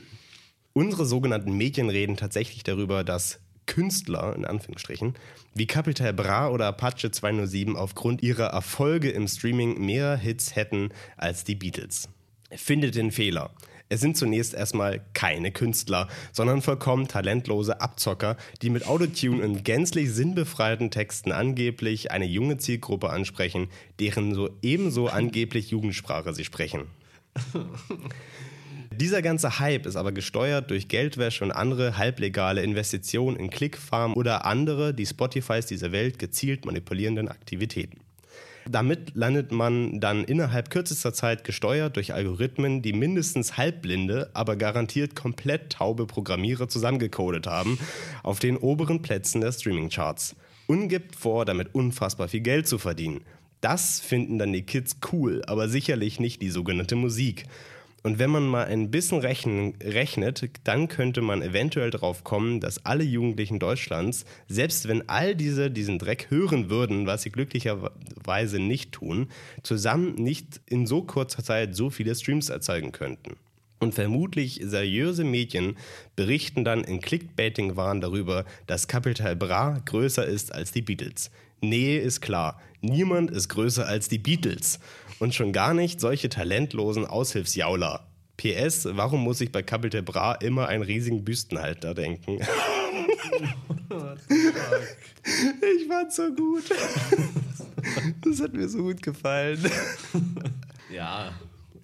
[0.72, 5.14] Unsere sogenannten Medien reden tatsächlich darüber, dass Künstler, in Anführungsstrichen,
[5.54, 11.44] wie Capital Bra oder Apache 207 aufgrund ihrer Erfolge im Streaming mehr Hits hätten als
[11.44, 12.08] die Beatles.
[12.50, 13.52] Findet den Fehler.
[13.92, 20.12] Es sind zunächst erstmal keine Künstler, sondern vollkommen talentlose Abzocker, die mit Autotune und gänzlich
[20.12, 23.66] sinnbefreiten Texten angeblich eine junge Zielgruppe ansprechen,
[23.98, 26.84] deren so ebenso angeblich Jugendsprache sie sprechen.
[28.92, 34.46] Dieser ganze Hype ist aber gesteuert durch Geldwäsche und andere halblegale Investitionen in Clickfarm oder
[34.46, 37.98] andere, die Spotifys dieser Welt gezielt manipulierenden Aktivitäten.
[38.68, 45.16] Damit landet man dann innerhalb kürzester Zeit gesteuert durch Algorithmen, die mindestens halbblinde, aber garantiert
[45.16, 47.78] komplett taube Programmierer zusammengecodet haben,
[48.22, 53.22] auf den oberen Plätzen der Streamingcharts und vor, damit unfassbar viel Geld zu verdienen.
[53.60, 57.44] Das finden dann die Kids cool, aber sicherlich nicht die sogenannte Musik.
[58.02, 62.84] Und wenn man mal ein bisschen rechnen, rechnet, dann könnte man eventuell darauf kommen, dass
[62.86, 68.92] alle Jugendlichen Deutschlands, selbst wenn all diese diesen Dreck hören würden, was sie glücklicherweise nicht
[68.92, 69.28] tun,
[69.62, 73.36] zusammen nicht in so kurzer Zeit so viele Streams erzeugen könnten.
[73.80, 75.76] Und vermutlich seriöse Medien
[76.14, 81.30] berichten dann in Clickbaiting-Waren darüber, dass Capital Bra größer ist als die Beatles.
[81.62, 82.60] Nee, ist klar.
[82.82, 84.80] Niemand ist größer als die Beatles.
[85.20, 88.06] Und schon gar nicht solche talentlosen Aushilfsjauler.
[88.38, 92.38] PS, warum muss ich bei Capital Bra immer einen riesigen Büstenhalter denken?
[94.30, 96.64] ich fand's so gut.
[98.24, 99.58] Das hat mir so gut gefallen.
[100.92, 101.32] ja.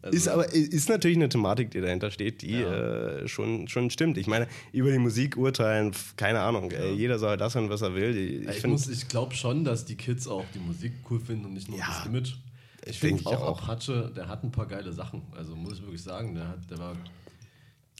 [0.03, 4.17] Also, Ist aber ist natürlich eine Thematik, die dahinter steht, die äh, schon, schon stimmt.
[4.19, 6.71] Ich meine, über die Musik urteilen, keine Ahnung.
[6.71, 8.17] Ey, jeder soll das hören, was er will.
[8.49, 11.55] Ich, ich, muss- ich glaube schon, dass die Kids auch die Musik cool finden und
[11.55, 11.87] nicht nur Ja.
[11.89, 12.35] das Image.
[12.87, 13.63] Ich finde auch, auch.
[13.63, 15.23] Apache, der hat ein paar geile Sachen.
[15.37, 16.97] Also muss ich wirklich sagen, der hat, der war.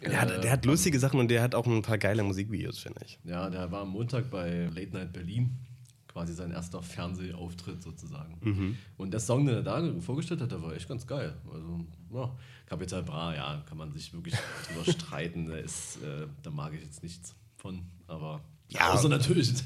[0.01, 3.01] der, hat, der hat lustige Sachen und der hat auch ein paar geile Musikvideos, finde
[3.05, 3.19] ich.
[3.25, 5.59] Ja, der war am Montag bei Late Night Berlin.
[6.07, 8.39] Quasi sein erster Fernsehauftritt sozusagen.
[8.41, 8.79] Mhm.
[8.97, 11.37] Und der Song, den er da vorgestellt hat, der war echt ganz geil.
[11.53, 11.81] Also,
[12.15, 14.35] ja, Capital Bra, ja, kann man sich wirklich
[14.69, 15.47] drüber streiten.
[15.47, 17.83] Der ist, äh, da mag ich jetzt nichts von.
[18.07, 18.41] Aber.
[18.69, 18.95] Ja.
[18.95, 19.49] Außer natürlich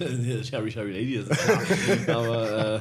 [0.48, 2.16] Sherry Sherry Lady, das ist klar.
[2.18, 2.74] aber.
[2.76, 2.80] Äh,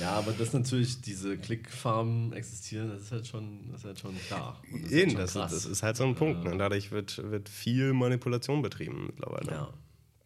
[0.00, 4.16] ja, aber dass natürlich diese Clickfarmen existieren, das ist halt schon, das ist halt schon
[4.26, 4.62] klar.
[4.72, 6.44] Und das ist halt Eben, das, das ist halt so ein Punkt.
[6.44, 6.56] Ne?
[6.56, 9.50] Dadurch wird, wird viel Manipulation betrieben mittlerweile.
[9.50, 9.72] Ja,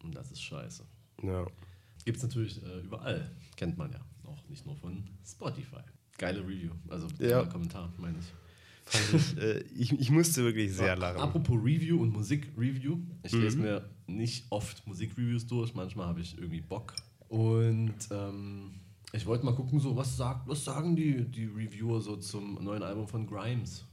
[0.03, 0.83] und das ist scheiße.
[1.23, 1.45] Ja.
[2.05, 3.29] Gibt es natürlich äh, überall.
[3.55, 3.99] Kennt man ja.
[4.23, 5.81] Auch nicht nur von Spotify.
[6.17, 6.71] Geile Review.
[6.89, 7.43] Also Ja.
[7.45, 8.25] Kommentar, meine ich.
[9.13, 11.19] Ich, äh, ich, ich musste wirklich sehr lachen.
[11.19, 12.99] Apropos Review und Musik-Review.
[13.23, 13.41] Ich Mhm.
[13.41, 15.73] lese mir nicht oft Musik-Reviews durch.
[15.73, 16.93] Manchmal habe ich irgendwie Bock.
[17.27, 18.79] Und ähm,
[19.13, 22.83] ich wollte mal gucken, so was, sagt, was sagen die, die Reviewer so zum neuen
[22.83, 23.85] Album von Grimes?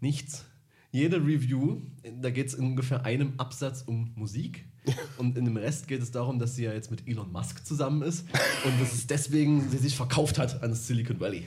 [0.00, 0.44] Nichts.
[0.90, 1.80] Jede Review,
[2.20, 4.66] da geht es in ungefähr einem Absatz um Musik.
[5.16, 8.02] Und in dem Rest geht es darum, dass sie ja jetzt mit Elon Musk zusammen
[8.02, 8.26] ist
[8.64, 11.46] und dass es deswegen sie sich verkauft hat an Silicon Valley.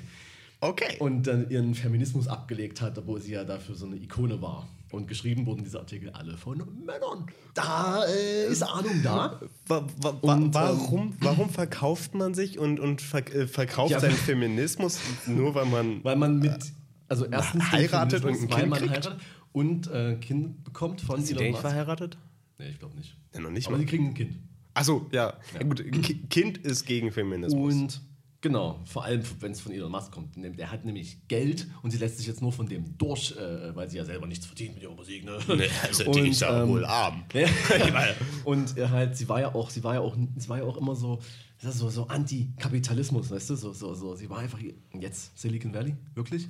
[0.69, 0.97] Okay.
[0.99, 4.67] Und dann ihren Feminismus abgelegt hat, obwohl sie ja dafür so eine Ikone war.
[4.91, 7.25] Und geschrieben wurden diese Artikel alle von Männern.
[7.54, 9.41] Da äh, ist Ahnung da.
[9.67, 13.91] Wa wa wa Und, ähm, warum, warum verkauft man sich und, und ver äh, verkauft
[13.91, 13.99] Ja.
[13.99, 16.01] seinen Feminismus nur, weil man.
[16.04, 16.71] Weil man mit,
[17.10, 18.91] also erstens den heiratet und ein Kind man kriegt?
[18.91, 19.17] heiratet
[19.51, 21.62] und äh, Kind bekommt von Ist die Elon nicht Musk.
[21.62, 22.17] verheiratet?
[22.58, 23.15] Nee, ich glaube nicht.
[23.34, 23.82] Ja, noch nicht Aber mal.
[23.82, 24.36] sie kriegen ein Kind.
[24.75, 25.34] Achso, ja.
[25.54, 25.63] ja.
[25.63, 27.73] Gut, Ki Kind ist gegen Feminismus.
[27.73, 28.01] Und
[28.45, 30.36] genau, vor allem wenn es von Elon Musk kommt.
[30.38, 33.89] Der hat nämlich Geld und sie lässt sich jetzt nur von dem durch, äh, weil
[33.89, 35.25] sie ja selber nichts verdient mit ihrer Musik.
[35.25, 35.39] Ne?
[35.47, 37.23] Nee, also die Und, ist ja ähm, wohl arm.
[38.43, 40.77] Und äh, halt, sie war ja auch, sie war ja auch, sie war ja auch
[40.77, 41.19] immer so,
[41.60, 43.55] das ist so, so Anti-Kapitalismus, weißt du?
[43.55, 44.15] So, so, so.
[44.15, 44.60] Sie war einfach
[44.93, 46.47] jetzt Silicon Valley, wirklich.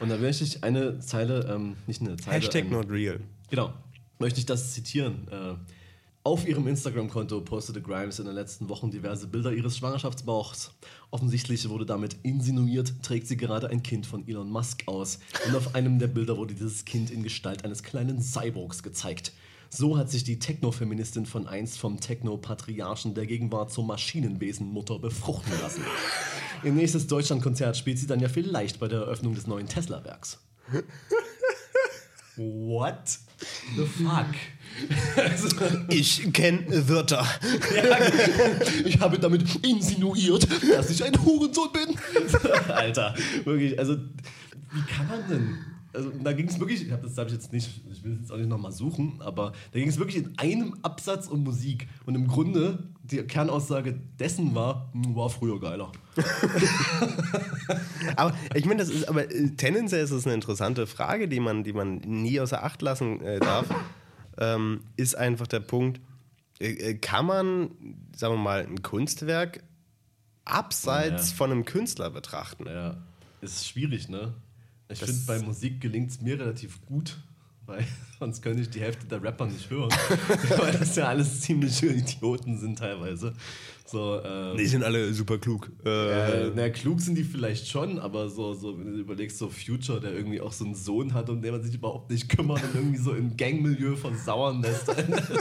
[0.00, 2.36] Und da möchte ich eine Zeile, ähm, nicht eine Zeile.
[2.36, 3.20] Hashtag ähm, not real.
[3.48, 3.72] Genau.
[4.18, 5.26] Möchte ich das zitieren?
[5.30, 5.54] Äh,
[6.28, 10.72] auf ihrem Instagram-Konto postete Grimes in den letzten Wochen diverse Bilder ihres Schwangerschaftsbauchs.
[11.10, 15.20] Offensichtlich wurde damit insinuiert, trägt sie gerade ein Kind von Elon Musk aus.
[15.46, 19.32] Und auf einem der Bilder wurde dieses Kind in Gestalt eines kleinen Cyborgs gezeigt.
[19.70, 25.82] So hat sich die Techno-Feministin von einst vom Techno-Patriarchen der Gegenwart zur Maschinenwesenmutter befruchten lassen.
[26.62, 30.40] Ihr nächstes Deutschlandkonzert spielt sie dann ja vielleicht bei der Eröffnung des neuen Tesla-Werks.
[32.36, 33.18] What
[33.76, 34.26] the fuck?
[35.16, 35.48] Also,
[35.88, 37.26] Ich kenne Wörter.
[38.84, 41.96] ich habe damit insinuiert, dass ich ein Hurensohn bin.
[42.68, 45.58] Alter, wirklich, also wie kann man denn?
[45.94, 48.20] Also da ging es wirklich, ich habe das hab ich jetzt nicht, ich will es
[48.20, 51.88] jetzt auch nicht nochmal suchen, aber da ging es wirklich in einem Absatz um Musik.
[52.04, 55.90] Und im Grunde, die Kernaussage dessen war, "Hm, war früher geiler.
[58.16, 61.64] Aber ich meine, das ist, aber äh, tendenziell ist es eine interessante Frage, die man,
[61.64, 63.66] die man nie außer Acht lassen äh, darf.
[64.38, 66.00] Ähm, ist einfach der Punkt,
[66.60, 67.70] äh, äh, kann man,
[68.16, 69.62] sagen wir mal, ein Kunstwerk
[70.44, 71.36] abseits Ja.
[71.36, 72.66] von einem Künstler betrachten?
[72.66, 72.96] Ja,
[73.40, 74.34] ist schwierig, ne?
[74.88, 77.18] Ich finde, bei Musik gelingt es mir relativ gut,
[77.66, 77.84] weil
[78.18, 79.90] sonst könnte ich die Hälfte der Rapper nicht hören.
[80.56, 83.34] weil das ja alles ziemliche Idioten sind teilweise.
[83.90, 85.70] So, ähm, Die sind alle super klug.
[85.82, 89.48] Äh, äh, na, klug sind die vielleicht schon, aber so, so, wenn du überlegst, so
[89.48, 92.62] Future, der irgendwie auch so einen Sohn hat, um den man sich überhaupt nicht kümmert
[92.62, 94.88] und irgendwie so im Gangmilieu versauern lässt.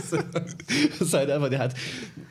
[0.07, 1.75] Das ist halt einfach, der hat.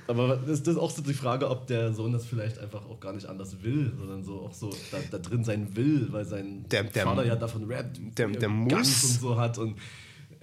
[0.06, 2.98] Aber das, das ist auch so die Frage, ob der Sohn das vielleicht einfach auch
[3.00, 6.64] gar nicht anders will, sondern so auch so da, da drin sein will, weil sein
[6.70, 9.04] Der- der- Vater ja davon rappt, der- er der muss.
[9.04, 9.76] und so hat und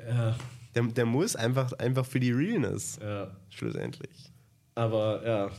[0.07, 0.35] ja,
[0.75, 3.31] der, der muss einfach, einfach für die Realness, ja.
[3.49, 4.09] schlussendlich.
[4.75, 5.49] Aber ja,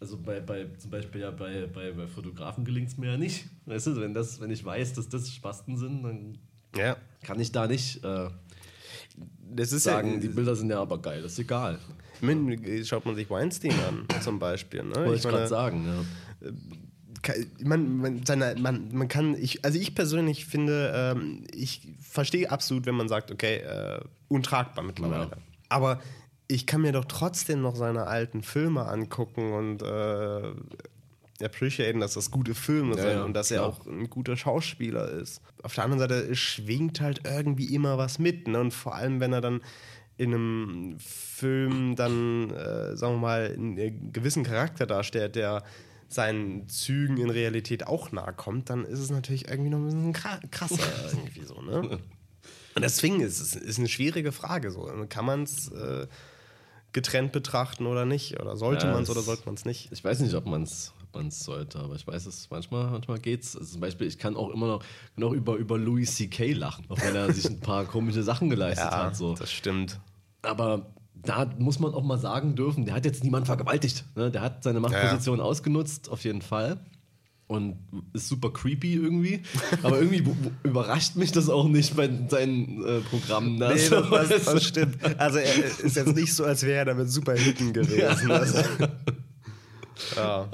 [0.00, 3.44] also bei, bei zum Beispiel ja bei, bei, bei Fotografen gelingt es mir ja nicht.
[3.66, 6.38] Weißt du, wenn, das, wenn ich weiß, dass das Spasten sind, dann
[6.76, 6.96] Ja.
[7.22, 8.28] kann ich da nicht äh,
[9.54, 11.78] Das ist sagen, ja, die Bilder sind ja aber geil, das ist egal.
[12.16, 14.82] Ich meine, schaut man sich Weinstein an, zum Beispiel.
[14.82, 14.94] Ne?
[14.96, 15.86] Wollte ich meine, gerade sagen,
[16.42, 16.50] ja.
[17.22, 22.50] ka- man, man, seine, man, man kann, ich, also ich persönlich finde, ähm, ich verstehe
[22.50, 25.24] absolut, wenn man sagt, okay, äh, untragbar mittlerweile.
[25.30, 25.36] Ja.
[25.68, 26.00] Aber
[26.48, 32.30] ich kann mir doch trotzdem noch seine alten Filme angucken und äh, appreciaten, dass das
[32.30, 33.60] gute Filme Ja, sind ja, und dass klar.
[33.62, 35.40] er auch ein guter Schauspieler ist.
[35.62, 38.48] Auf der anderen Seite schwingt halt irgendwie immer was mit.
[38.48, 38.60] Ne?
[38.60, 39.60] Und vor allem, wenn er dann
[40.16, 45.62] in einem Film dann, äh, sagen wir mal, einen gewissen Charakter darstellt, der
[46.08, 50.14] seinen Zügen in Realität auch nahe kommt, dann ist es natürlich irgendwie noch ein bisschen
[50.14, 50.78] kra- krasser
[51.12, 51.98] irgendwie so, ne?
[52.76, 54.88] Und deswegen ist es ist eine schwierige Frage so.
[55.08, 56.06] Kann man es äh,
[56.96, 58.40] getrennt betrachten oder nicht?
[58.40, 59.88] Oder sollte Ja, man es es- oder sollte man es nicht?
[59.92, 60.92] Ich weiß nicht, ob man es
[61.28, 63.56] sollte, aber ich weiß es, manchmal, manchmal geht's.
[63.56, 64.84] Also zum Beispiel, ich kann auch immer noch,
[65.16, 66.52] noch über, über Louis C.K.
[66.52, 69.16] lachen, auch wenn er sich ein paar komische Sachen geleistet hat.
[69.16, 69.34] So.
[69.34, 69.98] das stimmt.
[70.42, 74.04] Aber da muss man auch mal sagen dürfen, der hat jetzt niemanden vergewaltigt.
[74.14, 74.30] Ne?
[74.30, 76.78] Der hat seine Machtposition ausgenutzt, auf jeden Fall.
[77.48, 77.76] Und
[78.12, 79.40] ist super creepy irgendwie.
[79.84, 80.24] Aber irgendwie
[80.64, 83.56] überrascht mich das auch nicht bei seinen äh, Programmen.
[83.56, 83.70] Ne?
[83.74, 84.96] Nee, So, das, das, das stimmt.
[85.20, 88.30] Also er ist jetzt nicht so, als wäre er damit super hitten gewesen.
[88.32, 88.58] Also,
[90.16, 90.48] ja.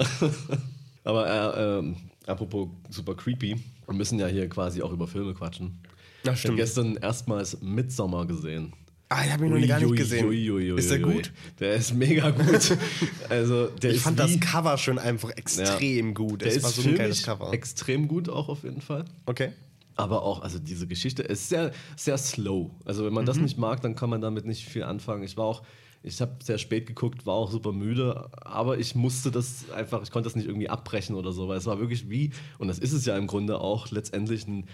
[1.03, 1.95] Aber äh, ähm,
[2.27, 3.55] apropos super creepy,
[3.87, 5.79] wir müssen ja hier quasi auch über Filme quatschen.
[6.23, 8.71] Ja, Ich habe gestern erstmals Midsommar gesehen.
[9.15, 10.25] Ah, ich habe ihn noch gar nicht gesehen.
[10.27, 11.31] ui, ui, ui, ist der gut?
[11.59, 12.77] Der ist mega gut.
[13.29, 16.41] Also, der Ich ist fand das Cover schon einfach extrem gut.
[16.41, 17.53] Der Es ist war so ein geiles Cover.
[17.53, 19.05] extrem gut auch auf jeden Fall.
[19.25, 19.51] Okay.
[19.95, 22.71] Aber auch, also diese Geschichte ist sehr, sehr slow.
[22.85, 23.27] Also wenn man Mhm.
[23.27, 25.21] das nicht mag, dann kann man damit nicht viel anfangen.
[25.23, 25.61] Ich war auch,
[26.01, 30.09] ich habe sehr spät geguckt, war auch super müde, aber ich musste das einfach, ich
[30.09, 32.91] konnte das nicht irgendwie abbrechen oder so, weil es war wirklich wie, und das ist
[32.93, 34.65] es ja im Grunde auch, letztendlich ein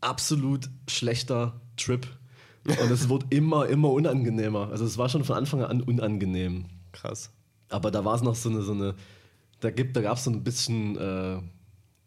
[0.00, 2.06] absolut schlechter Trip.
[2.66, 4.68] Und es wurde immer, immer unangenehmer.
[4.70, 6.66] Also es war schon von Anfang an unangenehm.
[6.92, 7.30] Krass.
[7.68, 8.94] Aber da war es noch so eine, so eine,
[9.60, 11.38] da, gibt, da gab es so ein bisschen äh,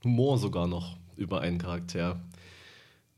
[0.04, 2.22] Humor sogar noch über einen Charakter.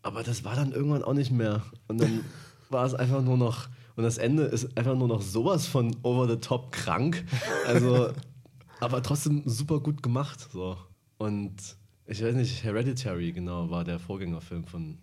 [0.02, 1.64] Aber das war dann irgendwann auch nicht mehr.
[1.88, 2.22] Und dann
[2.70, 3.68] war es einfach nur noch.
[3.96, 7.26] Und das Ende ist einfach nur noch sowas von over the top krank.
[7.66, 8.10] Also,
[8.80, 10.48] aber trotzdem super gut gemacht.
[10.52, 10.78] So.
[11.18, 11.56] Und
[12.06, 14.98] ich weiß nicht, Hereditary, genau, war der Vorgängerfilm von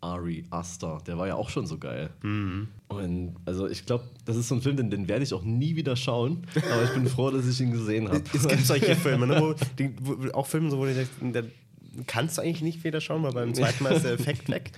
[0.00, 0.98] Ari Aster.
[1.06, 2.10] Der war ja auch schon so geil.
[2.22, 2.68] Mhm.
[2.88, 5.76] Und also ich glaube, das ist so ein Film, den, den werde ich auch nie
[5.76, 6.46] wieder schauen.
[6.72, 8.22] Aber ich bin froh, dass ich ihn gesehen habe.
[8.34, 11.44] Es gibt solche Filme, ne, wo, die, wo, auch Filme, so, wo du denkst, der
[12.06, 14.72] kannst du eigentlich nicht wieder schauen, weil beim zweiten Mal ist der Effekt weg.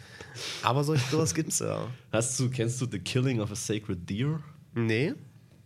[0.62, 1.86] Aber solch, sowas gibt's ja.
[2.10, 4.40] Hast du, kennst du The Killing of a Sacred Deer?
[4.74, 5.12] Nee.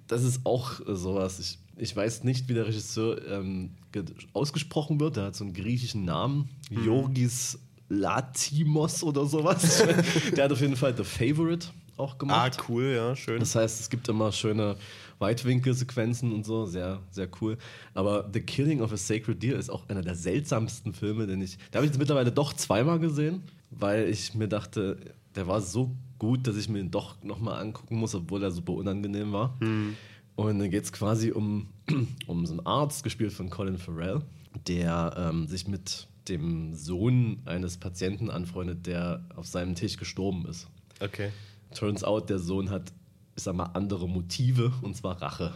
[0.08, 1.38] Das ist auch äh, sowas.
[1.38, 5.16] Ich, ich weiß nicht, wie der Regisseur ähm, ge- ausgesprochen wird.
[5.16, 6.48] Der hat so einen griechischen Namen.
[6.70, 9.82] Yorgis Latimos oder sowas.
[10.36, 12.64] der hat auf jeden Fall The Favorite auch Ah, gemacht.
[12.68, 13.40] cool, ja, schön.
[13.40, 14.76] Das heißt, es gibt immer schöne
[15.18, 17.56] Weitwinkelsequenzen und so, sehr, sehr cool.
[17.94, 21.58] Aber The Killing of a Sacred Deer ist auch einer der seltsamsten Filme, den ich.
[21.70, 24.98] Da habe ich jetzt mittlerweile doch zweimal gesehen, weil ich mir dachte,
[25.34, 28.72] der war so gut, dass ich mir ihn doch nochmal angucken muss, obwohl er super
[28.72, 29.56] unangenehm war.
[29.60, 31.68] Und dann geht es quasi um,
[32.26, 34.20] um so einen Arzt, gespielt von Colin Farrell,
[34.66, 40.68] der ähm, sich mit dem Sohn eines Patienten anfreundet, der auf seinem Tisch gestorben ist.
[41.00, 41.30] Okay.
[41.74, 42.92] Turns out, der Sohn hat,
[43.36, 45.52] ich sag mal, andere Motive, und zwar Rache.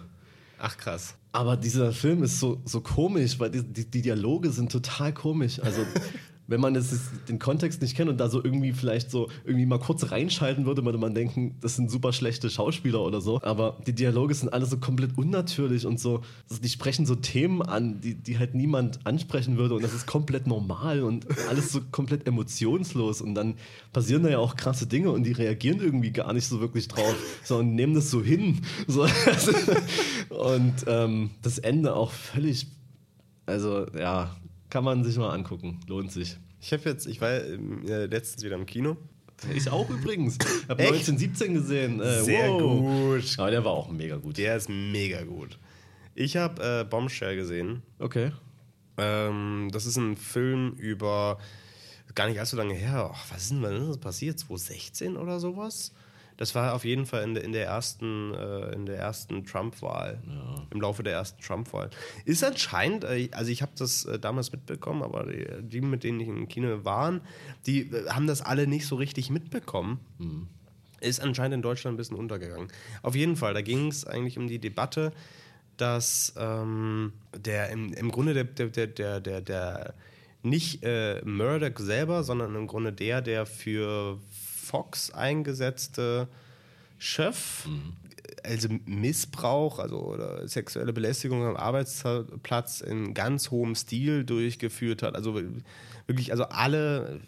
[0.58, 1.14] Ach, krass.
[1.32, 5.60] Aber dieser Film ist so, so komisch, weil die, die, die Dialoge sind total komisch.
[5.60, 5.82] Also,
[6.50, 6.92] wenn man das,
[7.28, 10.84] den Kontext nicht kennt und da so irgendwie vielleicht so irgendwie mal kurz reinschalten würde,
[10.84, 13.40] würde man denken, das sind super schlechte Schauspieler oder so.
[13.42, 17.62] Aber die Dialoge sind alle so komplett unnatürlich und so, also die sprechen so Themen
[17.62, 21.80] an, die, die halt niemand ansprechen würde und das ist komplett normal und alles so
[21.92, 23.54] komplett emotionslos und dann
[23.92, 27.14] passieren da ja auch krasse Dinge und die reagieren irgendwie gar nicht so wirklich drauf,
[27.44, 28.62] sondern nehmen das so hin.
[28.88, 29.02] So,
[30.30, 32.66] und ähm, das Ende auch völlig,
[33.46, 34.34] also ja,
[34.70, 36.38] kann man sich mal angucken, lohnt sich.
[36.60, 38.96] Ich habe jetzt, ich war äh, letztens wieder im Kino.
[39.54, 40.36] Ich auch übrigens.
[40.36, 40.92] Ich habe Echt?
[40.92, 42.00] 1917 gesehen.
[42.00, 42.60] Äh, Sehr wow.
[42.60, 43.38] gut.
[43.38, 44.36] Aber der war auch mega gut.
[44.38, 45.58] Der ist mega gut.
[46.14, 47.82] Ich habe äh, Bombshell gesehen.
[47.98, 48.32] Okay.
[48.98, 51.38] Ähm, das ist ein Film über
[52.14, 53.10] gar nicht allzu lange her.
[53.12, 54.38] Ach, was ist denn wann ist das passiert?
[54.38, 55.92] 2016 oder sowas?
[56.40, 60.22] Das war auf jeden Fall in der, in der ersten, äh, in der ersten Trump-Wahl.
[60.70, 61.90] Im Laufe der ersten Trump-Wahl.
[62.24, 66.18] Ist anscheinend, äh, also ich habe das äh, damals mitbekommen, aber die, die, mit denen
[66.18, 67.20] ich im Kino waren,
[67.66, 70.00] die äh, haben das alle nicht so richtig mitbekommen.
[71.00, 72.68] Ist anscheinend in Deutschland ein bisschen untergegangen.
[73.02, 75.12] Auf jeden Fall, da ging es eigentlich um die Debatte,
[75.76, 79.94] dass ähm, der im, im Grunde der, der, der, der, der, der
[80.42, 84.18] nicht äh, Murdoch selber, sondern im Grunde der, der für
[84.70, 86.28] Fox eingesetzte
[86.96, 87.66] Chef,
[88.44, 95.16] also Missbrauch, also oder sexuelle Belästigung am Arbeitsplatz in ganz hohem Stil durchgeführt hat.
[95.16, 95.40] Also
[96.06, 97.20] wirklich, also alle,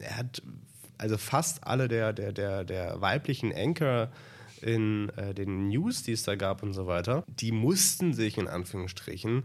[0.00, 0.42] er hat
[0.98, 4.10] also fast alle der, der, der, der weiblichen Anchor
[4.60, 8.48] in äh, den News, die es da gab und so weiter, die mussten sich in
[8.48, 9.44] Anführungsstrichen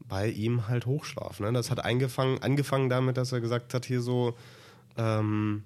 [0.00, 1.46] bei ihm halt hochschlafen.
[1.46, 1.52] Ne?
[1.52, 4.36] Das hat angefangen, angefangen damit, dass er gesagt hat, hier so,
[4.96, 5.62] ähm,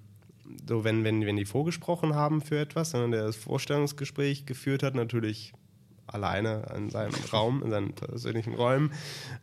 [0.67, 4.95] so wenn, wenn, wenn die vorgesprochen haben für etwas, sondern der das Vorstellungsgespräch geführt hat,
[4.95, 5.53] natürlich
[6.07, 8.91] alleine in seinem Raum, in seinen persönlichen Räumen,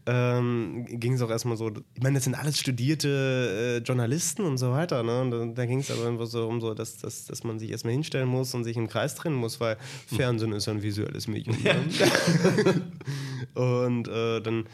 [0.07, 4.59] ähm, ging es auch erstmal so, ich meine, das sind alles studierte äh, Journalisten und
[4.59, 5.21] so weiter, ne?
[5.21, 7.71] Und da, da ging es aber einfach so um so, dass, dass, dass man sich
[7.71, 11.29] erstmal hinstellen muss und sich im Kreis trennen muss, weil Fernsehen ist ja ein visuelles
[11.29, 11.57] Medium.
[11.63, 12.83] Ne?
[13.55, 14.65] und äh, dann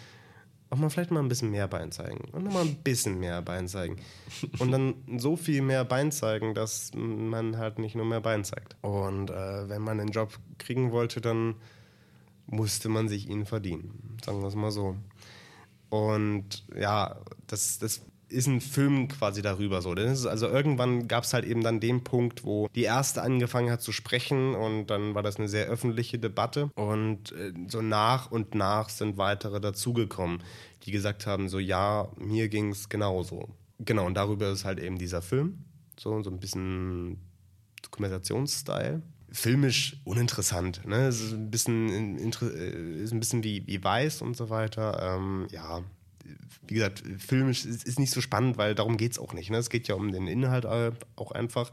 [0.70, 3.42] auch mal vielleicht mal ein bisschen mehr Bein zeigen und noch mal ein bisschen mehr
[3.42, 3.96] Bein zeigen
[4.60, 8.76] und dann so viel mehr Bein zeigen, dass man halt nicht nur mehr Bein zeigt.
[8.82, 11.56] Und äh, wenn man den Job kriegen wollte, dann
[12.46, 14.96] musste man sich ihn verdienen, sagen wir es mal so.
[15.88, 17.16] Und ja,
[17.48, 19.90] das, das ist ein Film quasi darüber so.
[19.90, 23.92] Also irgendwann gab es halt eben dann den Punkt, wo die erste angefangen hat zu
[23.92, 28.88] sprechen und dann war das eine sehr öffentliche Debatte und äh, so nach und nach
[28.88, 30.42] sind weitere dazugekommen,
[30.84, 33.48] die gesagt haben, so ja, mir ging es genauso.
[33.78, 35.64] Genau, und darüber ist halt eben dieser Film,
[35.98, 37.18] so, so ein bisschen
[37.82, 39.02] Dokumentationsstyle.
[39.32, 41.06] Filmisch uninteressant, ne?
[41.06, 45.16] Es ist ein bisschen, äh, ist ein bisschen wie, wie weiß und so weiter.
[45.16, 45.82] Ähm, ja,
[46.66, 49.50] wie gesagt, filmisch ist, ist nicht so spannend, weil darum geht es auch nicht.
[49.50, 49.58] Ne?
[49.58, 51.70] Es geht ja um den Inhalt äh, auch einfach.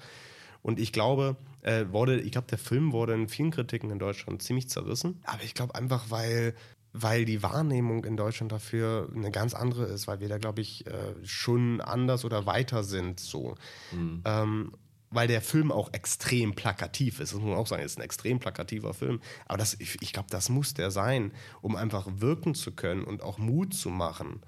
[0.62, 4.42] Und ich glaube, äh, wurde, ich glaube, der Film wurde in vielen Kritiken in Deutschland
[4.42, 5.22] ziemlich zerrissen.
[5.24, 6.56] Aber ich glaube einfach, weil,
[6.94, 10.86] weil die Wahrnehmung in Deutschland dafür eine ganz andere ist, weil wir da, glaube ich,
[10.88, 13.20] äh, schon anders oder weiter sind.
[13.20, 13.56] So.
[14.26, 14.72] Ähm,
[15.10, 17.34] weil der Film auch extrem plakativ ist.
[17.34, 19.22] Das muss man auch sagen, es ist ein extrem plakativer Film.
[19.46, 21.32] Aber das, ich, ich glaube, das muss der sein,
[21.62, 24.42] um einfach wirken zu können und auch Mut zu machen.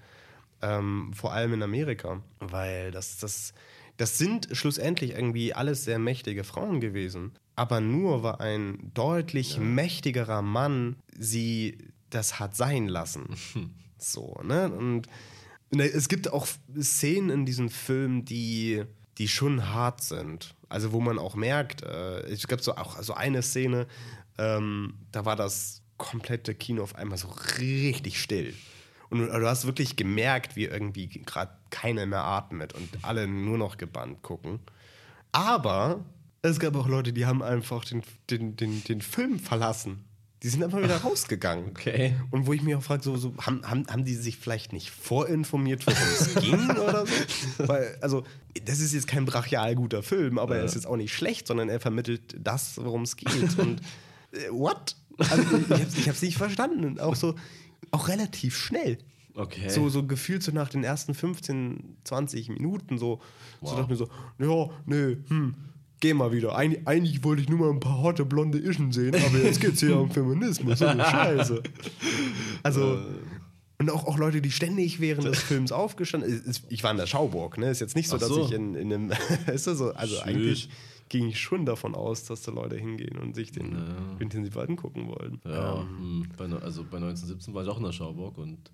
[0.62, 2.22] Ähm, vor allem in Amerika.
[2.39, 3.53] Weil das, das,
[3.97, 7.32] das sind schlussendlich irgendwie alles sehr mächtige Frauen gewesen.
[7.55, 11.78] Aber nur weil ein deutlich mächtigerer Mann sie
[12.10, 13.36] das hat sein lassen.
[13.97, 14.72] so, ne?
[14.72, 15.07] Und
[15.72, 16.47] ne, es gibt auch
[16.80, 18.84] Szenen in diesem Film, die,
[19.18, 20.55] die schon hart sind.
[20.70, 23.88] Also wo man auch merkt, äh, es gab so auch so eine Szene,
[24.38, 27.28] ähm, da war das komplette Kino auf einmal so
[27.60, 28.53] richtig still.
[29.10, 33.78] Und du, hast wirklich gemerkt, wie irgendwie gerade keiner mehr atmet und alle nur noch
[33.78, 34.60] gebannt gucken.
[35.32, 36.05] Aber
[36.41, 40.05] es gab auch Leute, die haben einfach den, den, den, den Film verlassen.
[40.41, 41.70] Die sind einfach wieder rausgegangen.
[41.70, 42.16] Okay.
[42.32, 44.89] Und wo ich mich auch frage, so, so, haben, haben, haben die sich vielleicht nicht
[44.89, 47.68] vorinformiert, worum es ging oder so?
[47.68, 48.24] Weil, also,
[48.64, 51.68] das ist jetzt kein brachial guter Film, aber er ist jetzt auch nicht schlecht, sondern
[51.68, 53.57] er vermittelt das, worum es geht.
[53.57, 53.82] Und
[54.32, 54.95] äh, what?
[55.18, 56.99] Also, ich hab's, ich hab's nicht verstanden.
[56.99, 57.36] Auch so,
[57.92, 58.98] auch relativ schnell.
[59.36, 59.70] Okay.
[59.70, 63.22] So, so gefühlt so nach den ersten 15, 20 Minuten so,
[63.62, 63.70] so Wow.
[63.78, 64.10] dachte ich mir so,
[64.40, 65.56] ja, nee, hm,
[66.02, 66.58] geh mal wieder.
[66.58, 69.80] Eig eigentlich wollte ich nur mal ein paar harte blonde Ischen sehen, aber jetzt geht's
[69.80, 70.80] hier um Feminismus.
[70.80, 71.64] So Scheiße.
[72.64, 73.00] Also,
[73.78, 76.64] und auch, auch Leute, die ständig während des Films aufgestanden ist- ist.
[76.70, 77.70] Ich war in der Schauburg, ne?
[77.70, 78.46] Ist jetzt nicht so, Ach dass so.
[78.46, 79.12] ich in, in einem.
[79.54, 79.94] ist das so?
[79.94, 80.24] Also Schön.
[80.26, 80.70] eigentlich
[81.10, 83.76] ging ich schon davon aus, dass da Leute hingehen und sich den
[84.20, 85.41] intensiv angucken wollen.
[85.45, 88.72] Ja, hm, bei, also bei 1917 war ich auch in der Schauburg und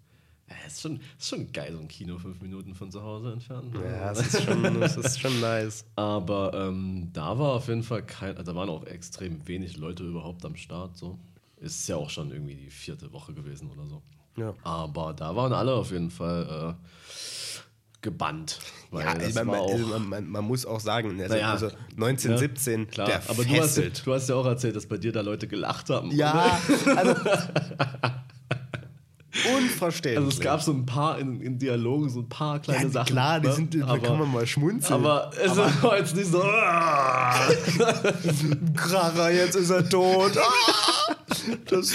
[0.48, 3.74] äh, ist, schon, ist schon geil, so ein Kino fünf Minuten von zu Hause entfernt.
[3.74, 5.86] Ja, es ist schon, es ist schon nice.
[5.96, 10.04] Aber ähm, da war auf jeden Fall kein, also da waren auch extrem wenig Leute
[10.04, 10.98] überhaupt am Start.
[10.98, 11.18] So.
[11.58, 14.04] Ist ja auch schon irgendwie die vierte Woche gewesen oder so.
[14.38, 14.54] Ja.
[14.64, 16.88] Aber da waren alle auf jeden Fall äh,
[18.06, 18.60] gebannt.
[18.94, 21.66] Ja, das man, also man, man, man muss auch sagen, also, Naja, also
[21.98, 23.08] 1917, ja, klar.
[23.08, 25.90] der aber du hast, du hast ja auch erzählt, dass bei dir da Leute gelacht
[25.90, 26.12] haben.
[26.12, 26.58] ja,
[26.96, 27.16] also,
[29.58, 30.18] unverständlich.
[30.18, 33.08] Also es gab so ein paar in, in Dialogen, so ein paar kleine ja, Sachen.
[33.08, 33.54] klar, die ne?
[33.54, 34.94] sind, da aber, kann man mal schmunzeln.
[34.94, 36.42] aber es war jetzt nicht so.
[36.64, 37.50] "Ah!"
[38.76, 40.32] Kracher, jetzt ist er tot.
[40.38, 41.16] Ah!
[41.66, 41.92] Das,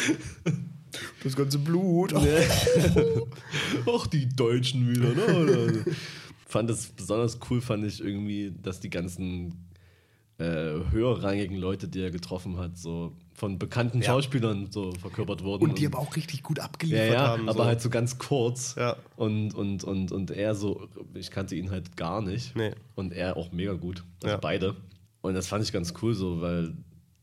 [1.22, 2.14] das ganze Blut.
[3.86, 5.84] Ach, die Deutschen wieder, ne?
[6.46, 9.68] Fand es besonders cool, fand ich irgendwie, dass die ganzen
[10.38, 14.06] äh, höherrangigen Leute, die er getroffen hat, so von bekannten Ja.
[14.06, 15.62] Schauspielern so verkörpert wurden.
[15.64, 17.48] Und die aber auch richtig gut ja, abgeliefert ja, haben.
[17.48, 17.64] aber so.
[17.66, 18.74] halt so ganz kurz.
[18.76, 18.96] Ja.
[19.16, 22.56] Und, und, und, und er so, ich kannte ihn halt gar nicht.
[22.56, 22.72] Nee.
[22.96, 24.02] Und er auch mega gut.
[24.22, 24.36] Also Ja.
[24.38, 24.74] beide.
[25.20, 26.74] Und das fand ich ganz cool so, weil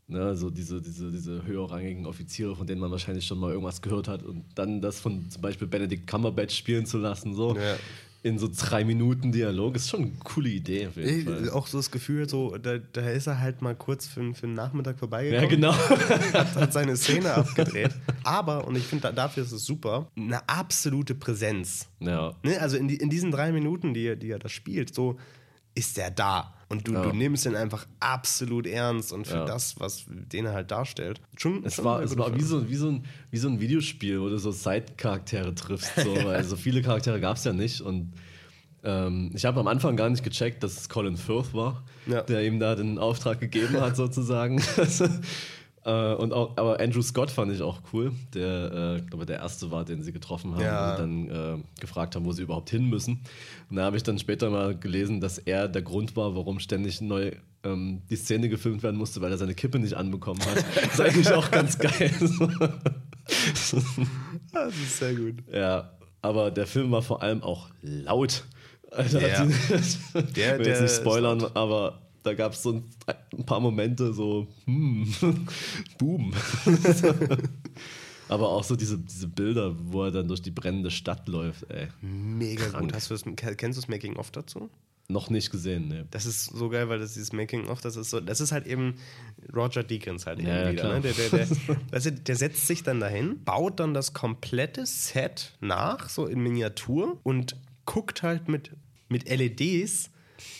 [0.08, 4.08] ne, so diese, diese, diese höherrangigen Offiziere, von denen man wahrscheinlich schon mal irgendwas gehört
[4.08, 7.76] hat und dann das von zum Beispiel Benedict Cumberbatch spielen zu lassen, so Ja.
[8.24, 12.28] in so drei Minuten Dialog, ist schon eine coole Idee Ey, auch so das Gefühl,
[12.28, 15.43] so, da, da ist er halt mal kurz für, für einen Nachmittag vorbeigekommen.
[15.43, 15.74] Ja, genau.
[16.34, 17.91] hat, hat seine Szene abgedreht.
[18.24, 21.88] Aber, und ich finde, da, dafür ist es super, eine absolute Präsenz.
[21.99, 22.34] ja.
[22.43, 22.60] Ne?
[22.60, 25.18] Also in, die, in diesen drei Minuten, die er, die er da spielt, so
[25.76, 26.53] ist er da.
[26.70, 27.03] Und du, Ja.
[27.03, 29.45] du nimmst ihn einfach absolut ernst und für Ja.
[29.45, 31.22] das, was den er halt darstellt.
[31.38, 34.20] Schon, Es schon war, es war wie, so, wie, so ein, wie so ein Videospiel,
[34.20, 35.95] wo du so Side-Charaktere triffst.
[35.95, 37.80] So, weil so viele Charaktere gab es ja nicht.
[37.80, 38.11] Und
[38.84, 42.22] ähm, ich habe am Anfang gar nicht gecheckt, dass es Colin Firth war, Ja.
[42.24, 44.61] der ihm da den Auftrag gegeben hat, sozusagen.
[45.88, 49.72] Äh, und auch, aber Andrew Scott fand ich auch cool, der, äh, glaube der erste
[49.72, 50.92] war, den sie getroffen haben Ja.
[50.96, 51.30] und dann
[51.62, 53.22] äh, gefragt haben, wo sie überhaupt hin müssen.
[53.70, 57.00] Und da habe ich dann später mal gelesen, dass er der Grund war, warum ständig
[57.00, 57.32] neu
[57.64, 60.66] ähm, die Szene gefilmt werden musste, weil er seine Kippe nicht anbekommen hat.
[60.76, 62.12] Das ist eigentlich auch ganz geil.
[64.54, 65.36] Das ist sehr gut.
[65.52, 68.44] ja, aber der Film war vor allem auch laut.
[68.92, 69.46] Also, Ja.
[69.46, 72.84] die- Der- ich will der jetzt nicht spoilern, aber da gab es so ein,
[73.38, 75.14] ein paar Momente so, hm,
[75.98, 76.34] boom.
[78.30, 81.88] aber auch so diese, diese Bilder, wo er dann durch die brennende Stadt läuft, ey.
[82.02, 82.84] Mega Krank.
[82.84, 82.94] gut.
[82.94, 83.24] Hast du das,
[83.58, 84.70] kennst du das Making-of dazu?
[85.10, 86.06] Noch nicht gesehen, ne.
[86.12, 88.96] Das ist so geil, weil das dieses Making-of, das ist so, das ist halt eben
[89.56, 90.96] Roger Deakins halt eben Ja, wieder.
[90.96, 91.02] Ne?
[91.02, 91.30] Der, der,
[91.92, 96.42] der, du, der setzt sich dann dahin, baut dann das komplette Set nach, so in
[96.42, 97.56] Miniatur und
[97.86, 98.72] guckt halt mit,
[99.08, 100.10] mit LEDs,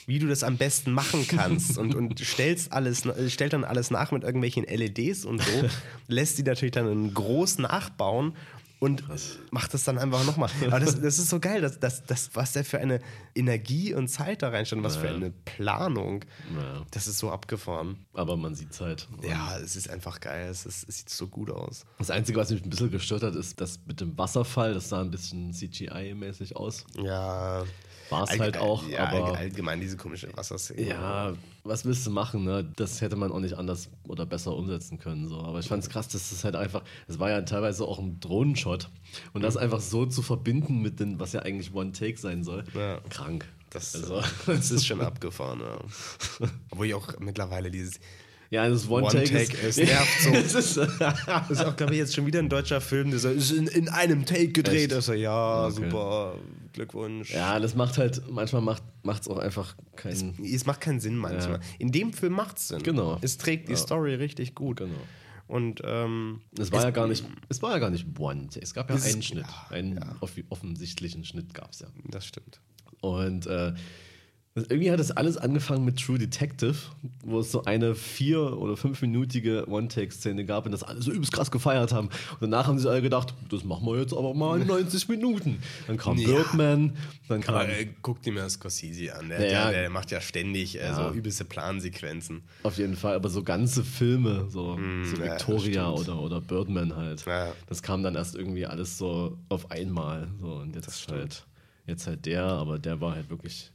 [0.06, 4.12] wie du das am besten machen kannst und, und stellst alles, stellt dann alles nach
[4.12, 5.70] mit irgendwelchen LEDs und so,
[6.08, 8.34] lässt die natürlich dann in groß nachbauen
[8.80, 9.04] und
[9.52, 10.50] macht das dann einfach nochmal.
[10.68, 13.00] Aber das, das ist so geil, dass, dass, dass, was der für eine
[13.34, 16.24] Energie und Zeit da reinstellt, was für eine Planung.
[16.56, 16.86] Ja.
[16.92, 18.06] Das ist so abgefahren.
[18.14, 19.08] Aber man sieht es halt.
[19.28, 20.48] Ja, es ist einfach geil.
[20.50, 21.86] Es, ist, es sieht so gut aus.
[21.98, 24.74] Das Einzige, was mich ein bisschen gestört hat, ist das mit dem Wasserfall.
[24.74, 26.86] Das sah ein bisschen CGI-mäßig aus.
[27.02, 27.64] Ja.
[28.10, 30.82] War es halt auch, ja, aber allgemein diese komische Wasserszene.
[30.88, 31.34] ja,
[31.64, 32.64] was willst du machen, ne?
[32.78, 35.28] Das hätte man auch nicht anders oder besser umsetzen können.
[35.28, 35.40] So.
[35.42, 38.20] Aber ich fand es krass, dass das halt einfach, es war ja teilweise auch ein
[38.20, 38.90] Drohnenshot.
[39.34, 43.00] Und das einfach so zu verbinden mit dem, was ja eigentlich One-Take sein soll, Ja.
[43.10, 43.46] krank.
[43.72, 45.80] Das, Also- das ist schon abgefahren, ja.
[46.72, 48.00] Obwohl ich auch mittlerweile dieses.
[48.50, 50.30] Ja, das One-Take ist, es nervt so.
[50.34, 53.30] es ist, Das ist auch, glaube ich, jetzt schon wieder ein deutscher Film, der so,
[53.30, 54.84] ist in, in einem Take gedreht.
[54.92, 54.94] Echt?
[54.94, 55.76] Also, ja, Okay.
[55.76, 56.36] super,
[56.74, 57.34] Glückwunsch.
[57.34, 60.36] ja, das macht halt, manchmal macht es auch einfach keinen.
[60.44, 61.58] Es macht keinen Sinn manchmal.
[61.58, 61.66] Ja.
[61.80, 62.84] In dem Film macht es Sinn.
[62.84, 63.18] Genau.
[63.22, 63.78] Es trägt die Ja.
[63.78, 64.78] Story richtig gut.
[64.78, 64.94] Genau.
[65.48, 68.62] Und ähm, Es war ja gar nicht, es war ja gar nicht One Take.
[68.62, 69.46] Es gab ja Es einen Schnitt.
[69.48, 70.00] ja, einen
[70.50, 71.88] offensichtlichen Schnitt gab es ja.
[72.10, 72.60] das stimmt.
[73.02, 73.74] Und äh,
[74.70, 76.76] irgendwie hat das alles angefangen mit True Detective,
[77.24, 81.52] wo es so eine vier- oder fünfminütige One-Take-Szene gab und das alle so übelst krass
[81.52, 82.08] gefeiert haben.
[82.08, 85.60] Und danach haben sich alle gedacht, das machen wir jetzt aber mal in 90 Minuten.
[85.86, 86.28] Dann kam Ja.
[86.28, 86.96] Birdman,
[87.28, 87.56] dann kam.
[87.56, 89.30] Aber äh, guck dir mal Scorsese an.
[89.30, 91.10] Der, Ja, der, der macht ja ständig äh, Ja.
[91.10, 92.42] so übelste Plansequenzen.
[92.64, 96.96] Auf jeden Fall, aber so ganze Filme, so, so Mm, das Victoria oder, oder Birdman
[96.96, 97.26] halt.
[97.68, 100.28] Das kam dann erst irgendwie alles so auf einmal.
[100.42, 101.18] So, und jetzt stimmt.
[101.20, 101.46] halt,
[101.86, 103.72] jetzt halt der, aber der war halt wirklich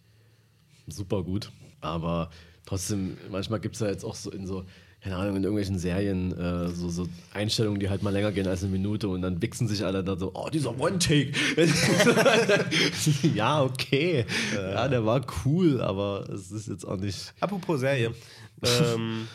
[0.86, 1.50] super gut.
[1.80, 2.30] Aber
[2.66, 4.64] trotzdem, manchmal gibt es ja jetzt auch so in so,
[5.02, 8.62] keine Ahnung, in irgendwelchen Serien äh, so, so Einstellungen, die halt mal länger gehen als
[8.62, 11.32] eine Minute und dann wichsen sich alle da so, oh, dieser One-Take.
[13.34, 14.24] ja, okay.
[14.54, 18.14] Ja, der war cool, aber es ist jetzt auch nicht Apropos Serie.
[18.62, 19.26] ähm,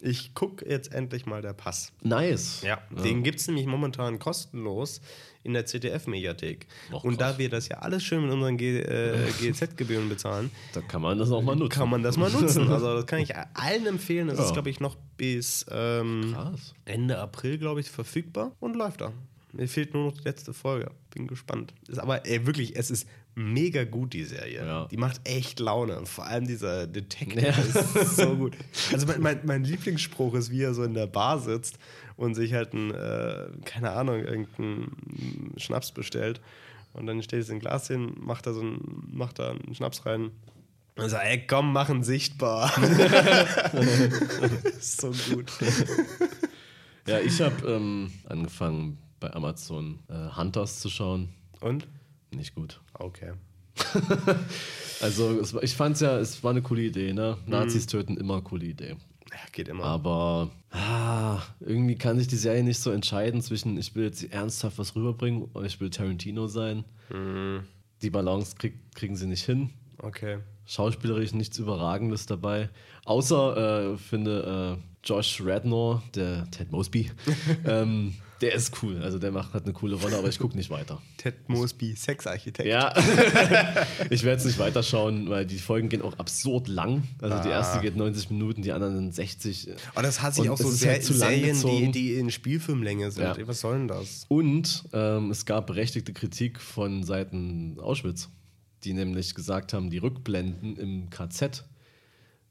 [0.00, 1.92] ich gucke jetzt endlich mal der Pass.
[2.02, 2.62] nice.
[2.62, 5.00] Ja, den gibt es nämlich momentan kostenlos
[5.48, 6.66] in der ZDF-Mediathek.
[7.02, 11.18] Und da wir das ja alles schön mit unseren äh, GZ-Gebühren bezahlen, Da kann man
[11.18, 11.70] das auch mal nutzen.
[11.76, 12.68] kann man das mal nutzen.
[12.70, 14.28] Also das kann ich allen empfehlen.
[14.28, 14.44] Das Ja.
[14.44, 16.36] ist, glaube ich, noch bis ähm.
[16.84, 19.12] Ende April, glaube ich, verfügbar und läuft da.
[19.52, 20.90] Mir fehlt nur noch die letzte Folge.
[21.10, 21.72] Bin gespannt.
[21.88, 24.64] Ist aber ey, wirklich, es ist mega gut, die Serie.
[24.64, 24.84] Ja.
[24.90, 25.98] Die macht echt Laune.
[25.98, 27.54] Und vor allem dieser Detective Ja.
[28.02, 28.54] ist so gut.
[28.92, 31.78] Also mein, mein, mein Lieblingsspruch ist, wie er so in der Bar sitzt
[32.18, 36.40] und sich halt ein, äh, keine Ahnung, irgendeinen Schnaps bestellt.
[36.92, 40.04] Und dann stellt es ein Glas hin, macht da so ein, macht da einen Schnaps
[40.04, 40.32] rein.
[40.96, 42.70] Und sagt, ey, komm, mach ihn sichtbar.
[44.80, 45.52] so gut.
[47.06, 51.28] Ja, ich habe ähm, angefangen bei Amazon äh, Hunters zu schauen.
[51.60, 51.86] Und?
[52.34, 52.80] Nicht gut.
[52.94, 53.32] Okay.
[55.00, 57.36] Also es, ich fand es ja, es war eine coole Idee, ne?
[57.44, 57.52] Mhm.
[57.52, 58.96] Nazis töten immer coole Idee.
[59.30, 59.84] Ja, geht immer.
[59.84, 64.78] Aber ah, irgendwie kann sich die Serie nicht so entscheiden zwischen, ich will jetzt ernsthaft
[64.78, 66.84] was rüberbringen oder ich will Tarantino sein.
[67.10, 67.64] Mhm.
[68.02, 69.70] Die Balance krieg, kriegen sie nicht hin.
[69.98, 70.38] Okay.
[70.66, 72.68] Schauspielerisch nichts Überragendes dabei.
[73.04, 77.10] Außer, äh, finde, äh, Josh Radnor, der Ted Mosby,
[77.64, 79.02] ähm, der ist cool.
[79.02, 81.00] Also der macht hat eine coole Rolle, aber ich gucke nicht weiter.
[81.16, 82.68] Ted Mosby, Sexarchitekt.
[82.68, 82.94] Ja,
[84.10, 87.02] ich werde es nicht weiterschauen, weil die Folgen gehen auch absurd lang.
[87.20, 89.70] Also die erste geht 90 Minuten, die anderen sind 60.
[89.94, 93.10] Aber das hat sich auch so sehr halt zu lang Serien, die, die in Spielfilmlänge
[93.10, 93.24] sind.
[93.24, 93.48] Ja.
[93.48, 94.24] Was soll denn das?
[94.28, 98.28] Und ähm, es gab berechtigte Kritik von Seiten Auschwitz,
[98.84, 101.64] die nämlich gesagt haben, die Rückblenden im KZ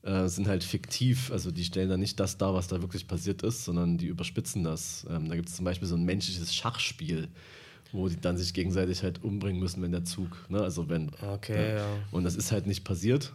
[0.03, 1.31] äh, sind halt fiktiv.
[1.31, 4.63] Also die stellen da nicht das dar, was da wirklich passiert ist, sondern die überspitzen
[4.63, 5.05] das.
[5.09, 7.27] Ähm, da gibt es zum Beispiel so ein menschliches Schachspiel,
[7.91, 10.61] wo die dann sich gegenseitig halt umbringen müssen, wenn der Zug, ne?
[10.61, 11.11] also wenn.
[11.21, 11.87] Okay, ja.
[12.11, 13.33] Und das ist halt nicht passiert.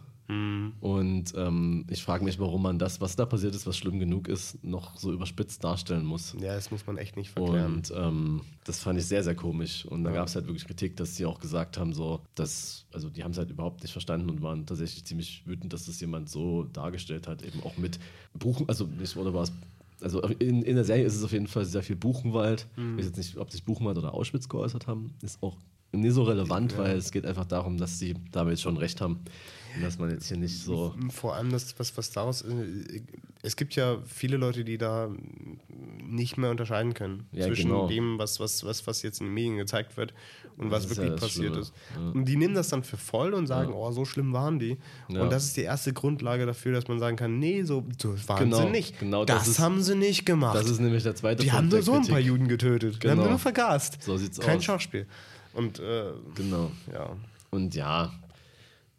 [0.79, 4.27] Und ähm, ich frage mich, warum man das, was da passiert ist, was schlimm genug
[4.27, 6.35] ist, noch so überspitzt darstellen muss.
[6.39, 7.75] Ja, das muss man echt nicht verklären.
[7.75, 9.85] Und ähm, das fand ich sehr, sehr komisch.
[9.85, 13.09] Und da gab es halt wirklich Kritik, dass sie auch gesagt haben, so, dass, also
[13.09, 16.29] die haben es halt überhaupt nicht verstanden und waren tatsächlich ziemlich wütend, dass das jemand
[16.29, 17.99] so dargestellt hat, eben auch mit
[18.33, 19.51] Buchen, also nicht, oder war es,
[20.01, 22.67] also in, in der Serie ist es auf jeden Fall sehr viel Buchenwald.
[22.75, 25.57] Ich weiß jetzt nicht, ob sich Buchenwald oder Auschwitz geäußert haben, ist auch
[25.93, 29.19] nicht so relevant, weil es geht einfach darum, dass sie damit schon recht haben.
[29.81, 30.93] Dass man jetzt hier nicht so.
[31.09, 32.41] Vor allem das, was, was daraus.
[32.43, 33.01] äh,
[33.41, 35.09] Es gibt ja viele Leute, die da
[36.07, 37.87] nicht mehr unterscheiden können Ja, zwischen genau.
[37.87, 40.13] dem, was, was, was, was jetzt in den Medien gezeigt wird
[40.57, 41.59] und was Das ist wirklich ja passiert Schlimme.
[41.59, 41.73] ist.
[42.15, 44.77] Und die nehmen das dann für voll und sagen, oh, so schlimm waren die.
[45.09, 45.23] Ja.
[45.23, 47.83] Und das ist die erste Grundlage dafür, dass man sagen kann, nee, so,
[48.27, 48.99] waren Genau, sie nicht.
[48.99, 50.55] genau das das ist- haben sie nicht gemacht.
[50.55, 51.57] Das ist nämlich der zweite die Punkt.
[51.57, 52.19] haben nur so ein paar.
[52.19, 52.95] Juden getötet.
[52.95, 53.23] Die Genau.
[53.23, 54.03] haben nur vergast.
[54.03, 54.63] So sieht's Kein aus.
[54.65, 55.07] Schauspiel.
[55.53, 56.71] Und äh, Genau.
[56.93, 57.15] ja.
[57.49, 58.11] Und ja,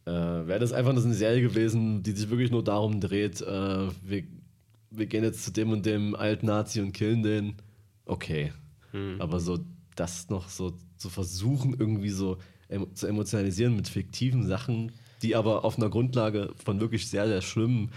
[0.07, 3.40] äh, wäre das einfach nur so eine Serie gewesen, die sich wirklich nur darum dreht,
[3.40, 4.24] äh, wir,
[4.90, 7.55] wir gehen jetzt zu dem und dem alten Nazi und killen den,
[8.07, 8.52] okay.
[9.18, 9.59] Aber so
[9.96, 12.38] das noch so zu versuchen, irgendwie so
[12.68, 14.92] emo zu emotionalisieren mit fiktiven Sachen,
[15.22, 17.90] die aber auf einer Grundlage von wirklich sehr, sehr schlimmen,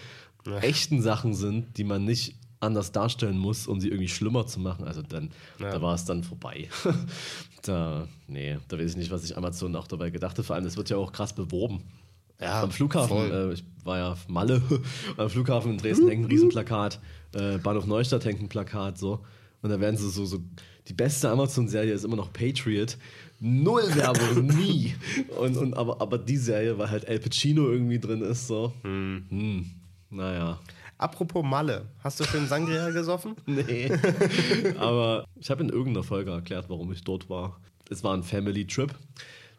[0.61, 4.85] echten Sachen sind, die man nicht anders darstellen muss, um sie irgendwie schlimmer zu machen.
[4.85, 5.29] Also dann,
[5.59, 5.69] Ja.
[5.69, 6.67] da war es dann vorbei.
[7.61, 10.45] da, nee, da weiß ich nicht, was sich Amazon auch dabei gedacht hat.
[10.45, 11.83] Vor allem, es wird ja auch krass beworben.
[12.39, 14.61] Ja, am Flughafen, äh, ich war ja auf Malle,
[15.17, 16.99] am Flughafen in Dresden hängt ein Riesenplakat,
[17.33, 19.25] äh, Bahnhof Neustadt hängt ein Plakat, so.
[19.61, 20.39] Und da werden sie so, so,
[20.87, 22.97] die beste Amazon-Serie ist immer noch Patriot.
[23.39, 24.95] Null Werbung, nie.
[25.39, 28.73] Und, und, aber, aber die Serie, weil halt El Pacino irgendwie drin ist, so.
[28.83, 29.65] Hm.
[30.09, 30.59] Naja.
[30.99, 33.35] Apropos Malle, hast du schön Sangria gesoffen?
[33.45, 33.91] Nee.
[34.79, 37.59] aber ich habe in irgendeiner Folge erklärt, warum ich dort war.
[37.89, 38.93] Es war ein Family Trip.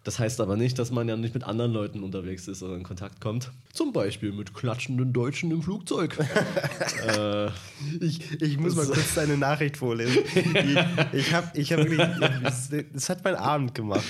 [0.08, 2.82] Das heißt aber nicht, dass man ja nicht mit anderen Leuten unterwegs ist oder in
[2.82, 3.50] Kontakt kommt.
[3.74, 6.16] Zum Beispiel mit klatschenden Deutschen im Flugzeug.
[7.06, 7.48] äh,
[8.00, 10.22] Ich, ich muss mal kurz deine Nachricht vorlesen.
[10.48, 10.78] Ich,
[11.12, 14.04] ich habe ich hab wirklich, hat mein Abend gemacht.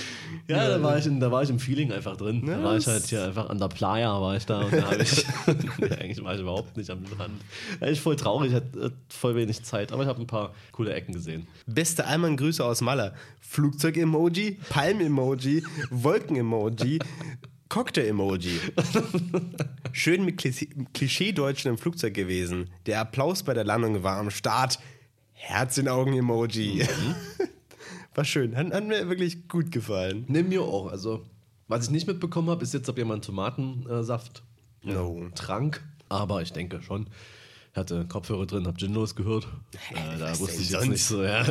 [0.46, 2.46] ja, da war, ich in, da war ich im Feeling einfach drin.
[2.46, 5.26] Da war ich halt hier einfach an der Playa, war ich da und da ich.
[5.78, 7.40] nee, eigentlich war ich überhaupt nicht am Rand.
[7.80, 11.49] Eigentlich voll traurig, hatte voll wenig Zeit, aber ich habe ein paar coole Ecken gesehen.
[11.66, 13.14] Beste Allmann Grüße aus Malle.
[13.49, 16.99] Flugzeug-Emoji, Palm-Emoji, Wolken-Emoji,
[17.70, 18.61] Cocktail-Emoji.
[19.92, 22.68] Schön mit Klischee- Klischee-Deutschen im Flugzeug gewesen.
[22.86, 24.78] Der Applaus bei der Landung war am Start.
[25.32, 26.86] Herz in Augen-Emoji.
[28.14, 28.57] War schön.
[28.57, 30.24] Hat, hat mir wirklich gut gefallen.
[30.26, 30.88] Nimm mir auch.
[30.90, 31.24] Also,
[31.68, 34.42] was ich nicht mitbekommen habe, ist jetzt, ob jemand Tomatensaft
[34.82, 35.28] No.
[35.36, 35.80] trank.
[36.09, 37.07] Aber ich denke schon.
[37.72, 39.46] Ich hatte Kopfhörer drin, hab Gin losgehört.
[39.94, 40.88] Äh, da wusste ich jetzt sonst?
[40.88, 41.22] nicht so.
[41.22, 41.44] Ja,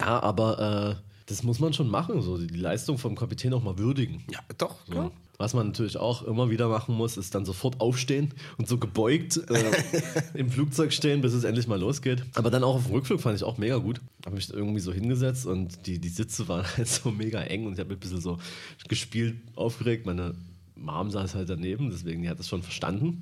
[0.00, 3.78] ja aber äh, das muss man schon machen, so die Leistung vom Kapitän auch mal
[3.78, 4.24] würdigen.
[4.30, 4.76] Ja, doch.
[4.86, 5.10] So.
[5.36, 9.40] Was man natürlich auch immer wieder machen muss, ist dann sofort aufstehen und so gebeugt
[9.50, 9.72] äh,
[10.34, 12.22] im Flugzeug stehen, bis es endlich mal losgeht.
[12.34, 14.00] Aber dann auch auf dem Rückflug fand ich auch mega gut.
[14.24, 17.72] Habe mich irgendwie so hingesetzt und die, die Sitze waren halt so mega eng und
[17.72, 18.38] ich habe ein bisschen so
[18.88, 20.06] gespielt, aufgeregt.
[20.06, 20.34] Meine
[20.76, 23.20] Mom saß halt daneben, deswegen die hat das schon verstanden.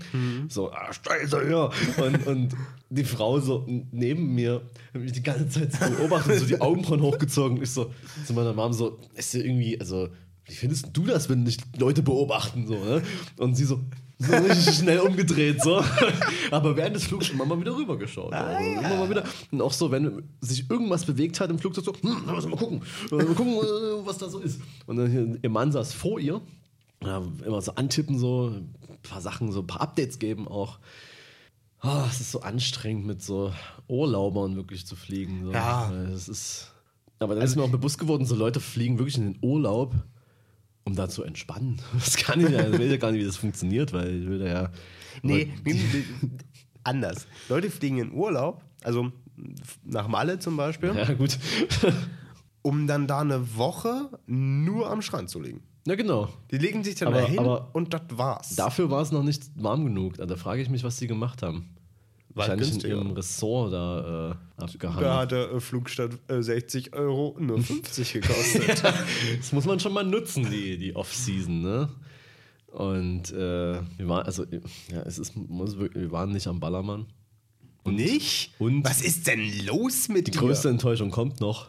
[0.49, 1.71] So, ah, Scheiße, ja.
[2.03, 2.57] Und, und
[2.89, 4.63] die Frau so neben mir
[4.95, 7.63] hat mich die ganze Zeit so beobachtet, so die Augenbrauen hochgezogen.
[7.63, 7.93] Ich so
[8.27, 10.09] zu meiner Mom so, ist ja irgendwie, also,
[10.47, 12.67] wie findest du das, wenn dich Leute beobachten?
[12.67, 13.03] So, ne?
[13.39, 13.81] Und sie so,
[14.19, 15.83] so richtig schnell umgedreht, so.
[16.51, 18.33] Aber während des Flugs immer mal wieder rübergeschaut.
[18.33, 19.25] also immer mal wieder.
[19.51, 22.83] Und auch so, wenn sich irgendwas bewegt hat im Flugzeug, so, hm, lass mal gucken,
[23.11, 24.61] mal gucken, äh, was da so ist.
[24.87, 26.41] Und dann ihr Mann saß vor ihr
[27.05, 30.79] immer so antippen, so ein paar Sachen, so ein paar Updates geben auch.
[31.81, 33.53] Ah, es ist so anstrengend, mit so
[33.89, 35.47] Urlaubern wirklich zu fliegen.
[35.47, 35.53] So.
[35.53, 35.93] Ja.
[36.15, 36.73] Es ist,
[37.19, 39.95] aber dann ist mir auch bewusst geworden, so Leute fliegen wirklich in den Urlaub,
[40.85, 41.81] um da zu entspannen.
[41.95, 44.39] Das kann ich ja, ich weiß ja gar nicht, wie das funktioniert, weil ich will
[44.39, 44.71] da ja.
[45.23, 45.53] Nee,
[46.85, 47.27] anders.
[47.49, 49.11] Leute fliegen in Urlaub, also
[49.85, 51.39] nach Malle zum Beispiel, Ja, gut.
[52.63, 55.63] um dann da eine Woche nur am Strand zu liegen.
[55.87, 56.29] Ja, genau.
[56.51, 58.55] Die legen sich dann Aber- hin aber und das war's.
[58.55, 60.17] Dafür war es noch nicht warm genug.
[60.17, 61.71] Da frage ich mich, was die gemacht haben.
[62.35, 62.95] War Wahrscheinlich in günstiger.
[62.97, 65.01] ihrem Ressort da äh, abgehangen.
[65.03, 68.83] Da hat der äh, Flug statt äh, 60 Euro nur 50 gekostet.
[69.39, 71.89] Das muss man schon mal nutzen, die, die Off-Season, ne?
[72.69, 74.45] Und äh, wir waren, also,
[74.91, 77.05] ja, es ist, muss wirklich, wir waren nicht am Ballermann.
[77.85, 78.55] nicht?
[78.59, 80.39] und- Was ist denn los mit Die dir?
[80.39, 81.67] größte Enttäuschung kommt noch.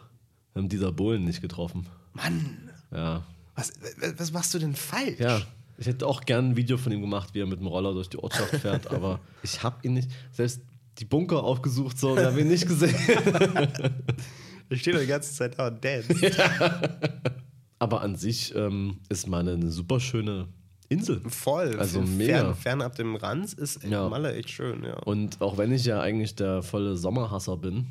[0.54, 1.86] Wir haben dieser Bohlen nicht getroffen.
[2.14, 3.22] Mann, Ja.
[3.56, 3.72] Was,
[4.16, 5.18] was, machst du denn falsch?
[5.18, 5.40] Ja.
[5.76, 8.08] Ich hätte auch gern ein Video von ihm gemacht, wie er mit dem Roller durch
[8.08, 10.08] die Ortschaft fährt, aber ich habe ihn nicht.
[10.32, 10.60] Selbst
[10.98, 12.94] die Bunker aufgesucht, so, wir haben ihn nicht gesehen.
[14.70, 16.08] Ich stehe doch die ganze Zeit da und dance.
[17.78, 20.48] Aber an sich ähm, ist Malle eine super schöne
[20.88, 21.20] Insel.
[21.28, 21.78] Voll.
[21.78, 22.54] Also Fern- mega.
[22.54, 24.08] Fernab dem Ranz ist Ja.
[24.08, 24.94] Malle echt schön, ja.
[25.00, 27.86] Und auch wenn ich ja eigentlich der volle Sommerhasser bin,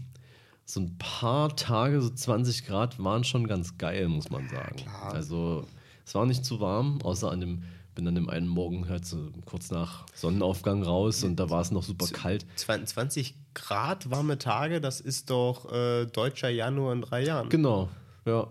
[0.66, 4.78] so ein paar Tage, so 20 Grad, waren schon ganz geil, muss man sagen.
[4.78, 5.14] klar.
[5.14, 5.68] Also
[6.06, 7.64] es war nicht zu warm, außer an dem,
[7.96, 11.72] bin dann dem einen Morgen halt so kurz nach Sonnenaufgang raus und da war es
[11.72, 12.46] noch super kalt.
[12.56, 17.50] 20 Grad warme Tage, das ist doch äh, deutscher Januar in drei Jahren.
[17.50, 17.90] Genau,
[18.26, 18.48] ja.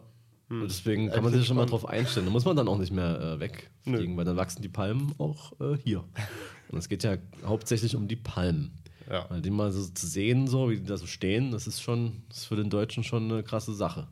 [0.48, 2.26] Und deswegen kann man sich schon mal drauf einstellen.
[2.26, 5.52] Da muss man dann auch nicht mehr äh, wegfliegen, weil dann wachsen die Palmen auch
[5.60, 6.04] äh, hier.
[6.68, 8.81] Und es geht ja hauptsächlich um die Palmen.
[9.12, 9.28] Ja.
[9.40, 12.38] Die mal so zu sehen, so wie die da so stehen, das ist schon, das
[12.38, 14.08] ist für den Deutschen schon eine krasse Sache.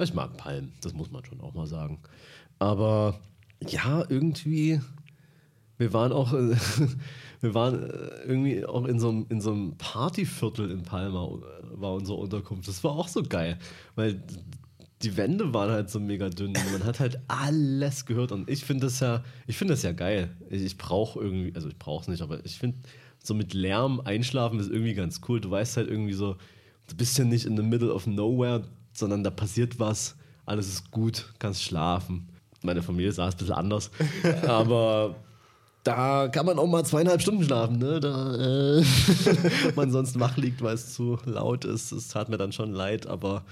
[0.00, 2.00] Ich mag Palmen, das muss man schon auch mal sagen.
[2.58, 3.20] Aber
[3.68, 4.80] ja, irgendwie,
[5.76, 6.32] wir waren auch,
[7.40, 11.80] wir waren äh, irgendwie auch in so einem, in so einem Partyviertel in Palma, äh,
[11.80, 12.66] war unsere Unterkunft.
[12.66, 13.58] Das war auch so geil,
[13.94, 14.22] weil
[15.02, 18.86] die Wände waren halt so mega dünn man hat halt alles gehört und ich finde
[18.86, 20.34] das ja, ich finde das ja geil.
[20.48, 22.78] Ich, ich brauche irgendwie, also ich brauche es nicht, aber ich finde
[23.22, 25.40] so mit Lärm einschlafen ist irgendwie ganz cool.
[25.40, 26.36] Du weißt halt irgendwie so,
[26.88, 30.16] du bist ja nicht in the middle of nowhere, sondern da passiert was,
[30.46, 32.28] alles ist gut, kannst schlafen.
[32.62, 33.90] Meine Familie sah es ein bisschen anders,
[34.46, 35.14] aber
[35.84, 38.00] da kann man auch mal zweieinhalb Stunden schlafen, ne?
[38.00, 38.84] Da äh,
[39.76, 41.92] man sonst wach liegt, weil es zu laut ist.
[41.92, 43.44] Es tat mir dann schon leid, aber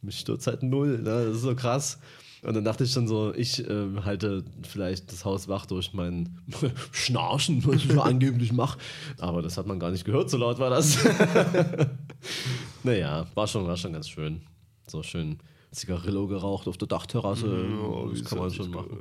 [0.00, 0.98] mich stört halt null.
[0.98, 1.26] Ne?
[1.26, 1.98] Das ist so krass.
[2.44, 6.38] Und dann dachte ich schon so, ich äh, halte vielleicht das Haus wach durch mein
[6.92, 8.78] Schnarchen, was ich angeblich mache.
[9.18, 10.98] Aber das hat man gar nicht gehört, so laut war das.
[12.82, 14.42] naja, war schon, war schon ganz schön.
[14.86, 15.38] So schön
[15.70, 17.66] Zigarillo geraucht auf der Dachterrasse.
[17.82, 18.98] Oh, das kann man süß, schon machen.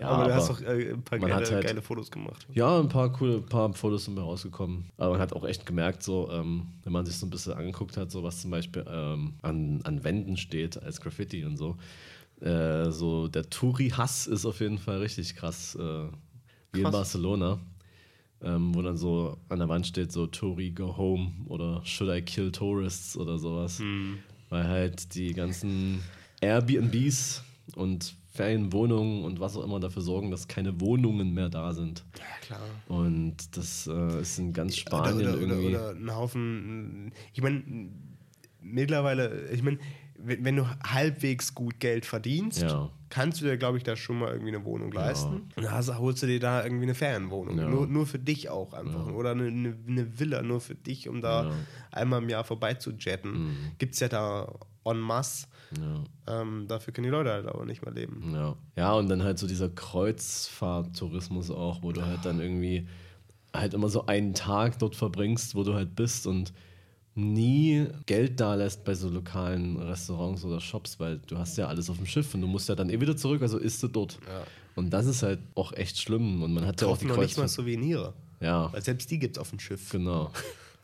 [0.00, 2.46] Ja, aber, du hast doch äh, ein paar geile, halt- geile Fotos gemacht.
[2.52, 4.90] Ja, ein paar coole paar Fotos sind mir rausgekommen.
[4.98, 7.96] Aber man hat auch echt gemerkt, so, ähm, wenn man sich so ein bisschen angeguckt
[7.96, 11.76] hat, so was zum Beispiel ähm, an, an Wänden steht als Graffiti und so.
[12.40, 15.74] Äh, so der Touri-Hass ist auf jeden Fall richtig krass.
[15.74, 16.08] Äh,
[16.72, 16.92] wie in Krass.
[16.92, 17.58] Barcelona.
[18.42, 22.20] Ähm, wo dann so an der Wand steht, so Touri go home oder Should I
[22.20, 23.80] kill tourists oder sowas.
[24.50, 26.02] Weil halt die ganzen
[26.42, 27.42] Airbnbs
[27.74, 32.04] und Ferienwohnungen und was auch immer dafür sorgen, dass keine Wohnungen mehr da sind.
[32.18, 32.60] Ja, klar.
[32.88, 35.68] Und das äh, ist in ganz Spanien oder, oder, irgendwie.
[35.68, 37.12] Oder, oder ein Haufen.
[37.32, 37.62] Ich meine,
[38.60, 39.78] mittlerweile, ich meine,
[40.18, 42.90] wenn, du halbwegs gut Geld verdienst, Ja.
[43.10, 45.42] kannst du dir, glaube ich, da schon mal irgendwie eine Wohnung leisten.
[45.56, 47.58] Und dann holst du dir da irgendwie eine Ferienwohnung.
[47.58, 47.68] Ja.
[47.68, 49.06] Nur, nur für dich auch einfach.
[49.08, 51.52] Oder eine, eine, Villa nur für dich, um da Ja.
[51.92, 53.30] einmal im Jahr vorbei zu jetten.
[53.48, 53.56] Mhm.
[53.78, 54.52] Gibt es ja da
[54.84, 55.46] en masse.
[56.26, 58.32] ja, Ähm, dafür können die Leute halt aber nicht mehr leben.
[58.32, 58.56] ja.
[58.76, 62.86] ja, und dann halt so dieser Kreuzfahrttourismus auch, wo du halt dann irgendwie
[63.54, 66.52] halt immer so einen Tag dort verbringst, wo du halt bist und
[67.16, 71.88] nie Geld da lässt bei so lokalen Restaurants oder Shops, weil du hast ja alles
[71.90, 74.18] auf dem Schiff und du musst ja dann eh wieder zurück, also isst du dort.
[74.26, 74.44] Ja.
[74.74, 77.38] Und das ist halt auch echt schlimm und man hat ja auch die noch nicht
[77.38, 77.48] mal.
[77.48, 78.12] Souvenire.
[78.40, 78.70] Ja.
[78.72, 79.90] Weil selbst die gibt es auf dem Schiff.
[79.90, 80.30] Genau.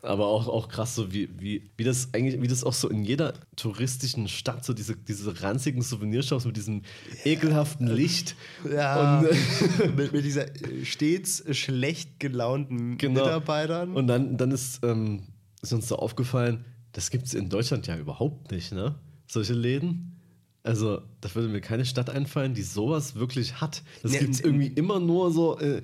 [0.01, 3.05] Aber auch, auch krass, so wie, wie, wie das eigentlich, wie das auch so in
[3.05, 6.81] jeder touristischen Stadt, so diese, diese ranzigen Souvenirshops mit diesem
[7.23, 8.35] ekelhaften Licht.
[8.69, 13.21] Ja, Und, äh, mit, mit dieser äh, stets schlecht gelaunten Genau.
[13.23, 13.93] Mitarbeitern.
[13.93, 15.21] Und dann, dann ist, ähm,
[15.63, 18.95] ist uns so aufgefallen, das gibt es in Deutschland ja überhaupt nicht, ne?
[19.27, 20.19] Solche Läden.
[20.61, 23.81] Also, da würde mir keine Stadt einfallen, die sowas wirklich hat.
[24.03, 25.81] Das Ne, gibt es irgendwie immer nur so äh,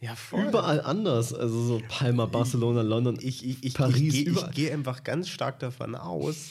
[0.00, 1.34] ja, überall anders.
[1.34, 4.50] Also so Palma, Barcelona, London, Ich, ich, ich, Paris, ich, überall.
[4.50, 6.50] ich gehe einfach ganz stark davon aus,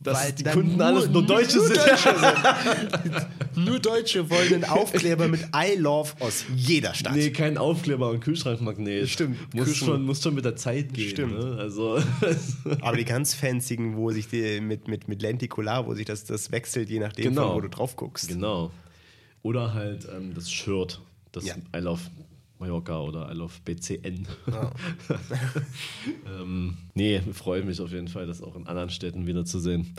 [0.00, 1.76] Dass weil die Kunden alles nur Deutsche sind.
[1.76, 3.26] Deutsche sind.
[3.66, 7.16] nur Deutsche wollen einen Aufkleber mit I love aus jeder Stadt.
[7.16, 9.08] Nee, kein Aufkleber und Kühlschrankmagnet.
[9.08, 9.52] Stimmt.
[9.54, 11.10] Muss schon, muss schon mit der Zeit gehen.
[11.10, 11.36] Stimmt.
[11.38, 11.56] Ne?
[11.58, 11.98] Also,
[12.80, 16.52] Aber die ganz fanzigen, wo sich die mit, mit, mit Lenticular, wo sich das, das
[16.52, 17.48] wechselt, je nachdem, Genau.
[17.48, 18.28] von wo du drauf guckst.
[18.28, 18.70] genau.
[19.42, 21.00] Oder halt ähm, das Shirt.
[21.32, 21.54] Das Ja.
[21.76, 22.02] I love
[22.58, 24.26] Mallorca oder I love BCN.
[24.46, 24.72] Ja.
[26.40, 29.94] ähm, nee, freue mich auf jeden Fall, das auch in anderen Städten wiederzusehen.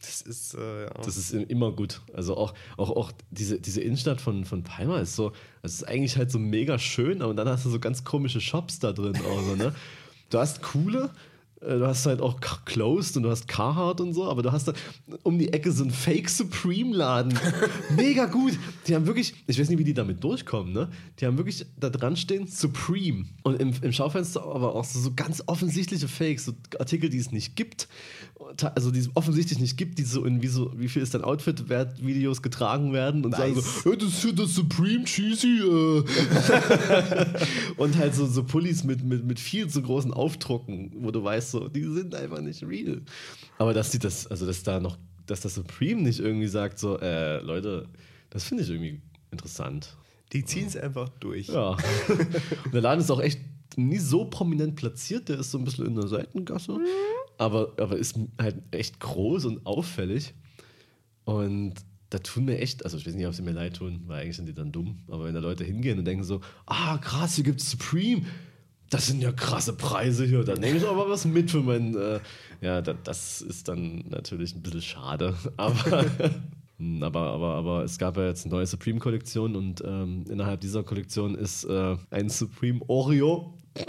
[0.00, 0.90] Das ist, äh, ja.
[0.90, 2.00] Das ist immer gut.
[2.12, 5.32] Also auch, auch, auch diese, diese Innenstadt von, von Palma ist so,
[5.62, 8.78] es ist eigentlich halt so mega schön, aber dann hast du so ganz komische Shops
[8.78, 9.74] da drin auch so, ne?
[10.30, 11.10] Du hast coole,
[11.66, 14.72] du hast halt auch Closed und du hast Carhartt und so, aber du hast da
[15.22, 17.38] um die Ecke so einen Fake Supreme-Laden.
[17.96, 18.58] Mega gut.
[18.86, 20.88] Die haben wirklich, ich weiß nicht, wie die damit durchkommen, ne?
[21.18, 23.26] Die haben wirklich da dran stehen Supreme.
[23.42, 27.32] Und im, im Schaufenster aber auch so, so ganz offensichtliche Fakes, so Artikel, die es
[27.32, 27.88] nicht gibt.
[28.74, 31.22] Also die es offensichtlich nicht gibt, die so in wie, so, wie viel ist dein
[31.24, 33.82] Outfit wert, Videos getragen werden und sagen Nice.
[33.82, 35.58] so, "Hey, das ist hier das Supreme Cheesy.
[35.60, 36.02] Äh.
[37.76, 41.50] und halt so, so Pullis mit, mit, mit viel zu großen Aufdrucken, wo du weißt,
[41.50, 43.02] so, die sind einfach nicht real.
[43.58, 46.98] Aber dass die das, also dass da noch, dass das Supreme nicht irgendwie sagt, so,
[47.00, 47.88] äh, Leute,
[48.30, 49.96] das finde ich irgendwie interessant.
[50.32, 51.48] Die ziehen es einfach durch.
[51.48, 51.76] Ja.
[52.64, 53.40] und der Laden ist auch echt
[53.76, 56.78] nie so prominent platziert, der ist so ein bisschen in der Seitengasse,
[57.38, 60.34] aber, aber ist halt echt groß und auffällig.
[61.24, 61.74] Und
[62.10, 64.36] da tun mir echt, also ich weiß nicht, ob sie mir leid tun, weil eigentlich
[64.36, 67.44] sind die dann dumm, aber wenn da Leute hingehen und denken so, ah krass, hier
[67.44, 68.22] gibt es Supreme,
[68.90, 72.20] das sind ja krasse Preise hier, dann nehme ich aber was mit für mein, äh,
[72.60, 76.04] ja, da, das ist dann natürlich ein bisschen schade, aber,
[76.78, 80.84] Hm, aber, aber, aber es gab ja jetzt eine neue Supreme-Kollektion und ähm, innerhalb dieser
[80.84, 83.54] Kollektion ist äh, ein Supreme Oreo.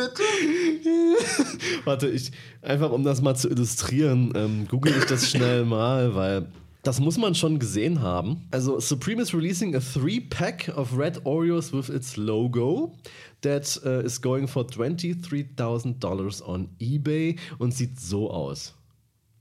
[0.00, 0.22] Bitte?
[1.84, 2.32] Warte, ich,
[2.62, 6.46] einfach um das mal zu illustrieren, ähm, google ich das schnell mal, weil
[6.82, 8.46] das muss man schon gesehen haben.
[8.50, 12.94] Also, Supreme is releasing a three-pack of red Oreos with its logo
[13.42, 18.74] that uh, is going for $23,000 on eBay und sieht so aus.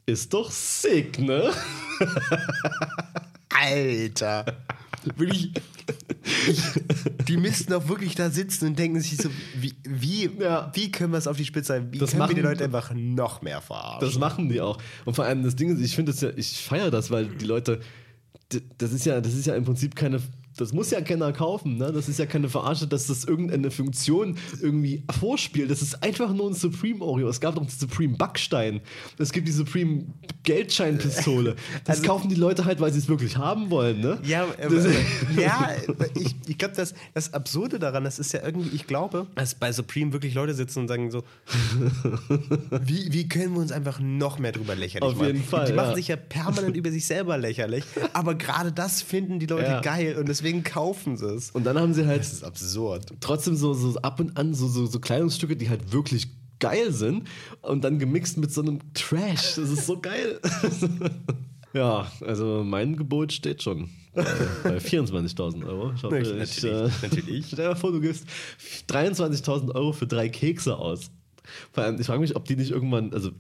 [0.05, 1.53] Ist doch sick, ne?
[3.49, 4.45] Alter.
[5.05, 5.51] Wirklich.
[6.47, 6.61] Ich,
[7.27, 9.29] die müssten doch wirklich da sitzen und denken sich so,
[9.59, 10.71] wie, wie, Ja.
[10.75, 11.87] wie können wir es auf die Spitze halten?
[11.91, 14.01] Wie Das können wir die machen- Leute einfach noch mehr verarschen?
[14.07, 14.77] Das machen die auch.
[15.05, 17.45] Und vor allem das Ding ist, ich finde das ja, ich feiere das, weil die
[17.45, 17.79] Leute,
[18.77, 20.21] das ist ja, das ist ja im Prinzip keine
[20.59, 21.91] das muss ja keiner kaufen, ne?
[21.91, 25.69] Das ist ja keine Verarsche, dass das irgendeine Funktion irgendwie vorspielt.
[25.71, 27.29] Das ist einfach nur ein Supreme Oreo.
[27.29, 28.81] Es gab doch die Supreme Backstein.
[29.17, 30.05] Es gibt die Supreme
[30.43, 31.55] Geldscheinpistole.
[31.85, 34.19] Das Also- kaufen die Leute halt, weil sie es wirklich haben wollen, ne?
[34.23, 34.67] Ja, äh,
[35.41, 35.69] ja
[36.15, 39.71] ich, ich glaube, das, das Absurde daran, das ist ja irgendwie, ich glaube, dass bei
[39.71, 41.23] Supreme wirklich Leute sitzen und sagen so,
[42.83, 45.27] wie, wie können wir uns einfach noch mehr drüber lächerlich Auf machen?
[45.27, 45.95] jeden Fall, Die machen ja.
[45.95, 47.83] sich ja permanent über sich selber lächerlich,
[48.13, 49.81] aber gerade das finden die Leute Ja.
[49.81, 51.51] geil und deswegen kaufen sie es.
[51.51, 53.05] Und dann haben sie halt Das ist absurd.
[53.19, 56.27] trotzdem so, so ab und an so, so, so Kleidungsstücke, die halt wirklich
[56.59, 57.27] geil sind
[57.61, 59.55] und dann gemixt mit so einem Trash.
[59.55, 60.39] Das ist so geil.
[61.73, 63.89] ja, also mein Gebot steht schon.
[64.13, 64.23] Bei
[64.63, 65.93] bei 24.000 Euro.
[65.95, 67.45] Ich hoffe, Natürlich, ich, äh, natürlich.
[67.53, 68.25] Stell dir vor, du gibst
[68.89, 71.11] 23.000 Euro für drei Kekse aus.
[71.71, 73.31] Vor allem, ich frage mich, ob die nicht irgendwann, also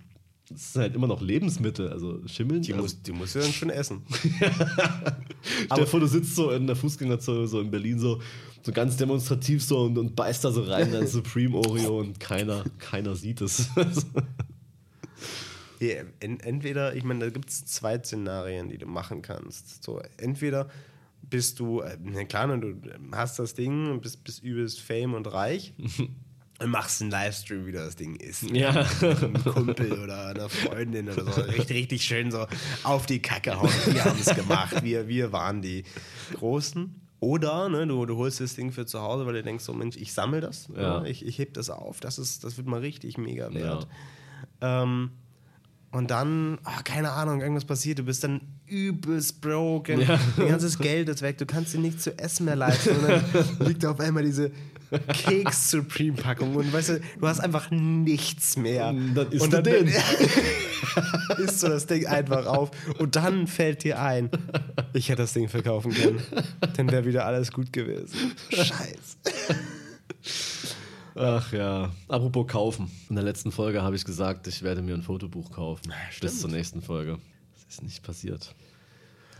[0.51, 2.61] es sind halt immer noch Lebensmittel, also schimmeln.
[2.61, 4.01] Die, also, muss, die musst du dann schon essen.
[5.65, 8.21] Stell dir vor, du sitzt so in der Fußgängerzone so in Berlin so,
[8.63, 12.63] so ganz demonstrativ so und, und beißt da so rein in Supreme Oreo und keiner,
[12.77, 13.69] keiner sieht es.
[15.81, 19.81] Ja, en, entweder, ich meine, da gibt es zwei Szenarien, die du machen kannst.
[19.81, 20.67] So, entweder
[21.21, 22.75] bist du, äh, klar, du
[23.13, 25.73] hast das Ding und bist, bist übelst Fame und reich
[26.67, 28.43] machst einen Livestream, wie du das Ding isst.
[28.51, 28.85] ja.
[29.01, 31.41] Mit einem Kumpel oder einer Freundin oder so.
[31.41, 32.45] Richtig, richtig schön so
[32.83, 33.69] auf die Kacke hauen.
[33.85, 34.83] Wir haben es gemacht.
[34.83, 35.83] Wir, wir waren die
[36.35, 36.93] Großen.
[37.21, 39.97] Oder ne, du, du holst das Ding für zu Hause, weil du denkst, so Mensch,
[39.97, 40.69] ich sammle das.
[40.75, 41.01] Ja.
[41.01, 41.99] Ne, ich, ich heb das auf.
[41.99, 43.53] Das, ist, das wird mal richtig mega Ja.
[43.53, 43.87] wert.
[44.61, 45.11] Ähm,
[45.91, 50.19] und dann, ah, keine Ahnung, irgendwas passiert, du bist dann übelst broken, Ja.
[50.37, 53.23] dein ganzes Geld ist weg, du kannst dir nichts zu essen mehr leisten und dann
[53.67, 54.51] liegt auf einmal diese
[54.91, 58.91] Keks-Supreme-Packung und weißt du, du hast einfach nichts mehr.
[58.91, 59.87] Dann isst und dann den.
[61.37, 64.29] isst du das Ding einfach auf und dann fällt dir ein,
[64.93, 66.21] ich hätte das Ding verkaufen können,
[66.75, 68.33] dann wäre wieder alles gut gewesen.
[68.49, 69.17] Scheiße.
[71.15, 71.91] Ach ja.
[72.07, 72.89] Apropos kaufen.
[73.09, 75.91] In der letzten Folge habe ich gesagt, ich werde mir ein Fotobuch kaufen.
[76.21, 77.19] Bis zur nächsten Folge.
[77.53, 78.55] Das ist nicht passiert.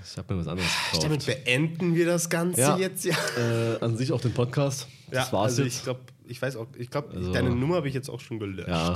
[0.04, 0.70] Ich habe mir was anderes
[1.02, 1.44] Damit gekauft.
[1.46, 2.78] beenden wir das Ganze Ja.
[2.78, 3.16] jetzt, ja.
[3.38, 4.88] Äh, an sich auch den Podcast.
[5.12, 5.78] Das ja, war's also jetzt.
[5.78, 8.40] ich glaube, ich weiß auch, ich glaube, Also- deine Nummer habe ich jetzt auch schon
[8.40, 8.70] gelöscht.
[8.70, 8.96] Ja,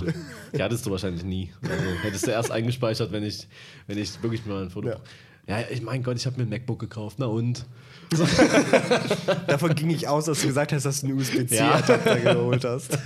[0.56, 1.52] die hattest du wahrscheinlich nie.
[1.62, 3.48] Also, hättest du erst eingespeichert, wenn ich,
[3.88, 4.90] wenn ich wirklich mal ein Foto.
[4.90, 4.98] Ja.
[5.46, 7.18] Ja, ich mein Gott, ich habe mir ein MacBook gekauft.
[7.20, 7.66] Na und?
[9.48, 11.22] Davon ging ich aus, dass du gesagt hast, dass du einen Ja.
[11.22, 12.98] USB-C-Adapter geholt hast.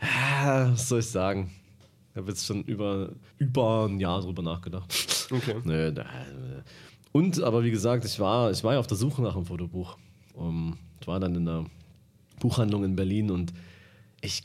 [0.00, 1.50] Ah, was soll ich sagen?
[2.20, 5.28] Habe jetzt schon über, über ein Jahr drüber nachgedacht.
[5.30, 5.56] Okay.
[5.64, 6.04] Nö, da,
[7.12, 9.96] und, aber wie gesagt, ich war, ich war ja auf der Suche nach einem Fotobuch.
[10.34, 11.64] Um, ich war dann in einer
[12.38, 13.52] Buchhandlung in Berlin und
[14.20, 14.42] ich,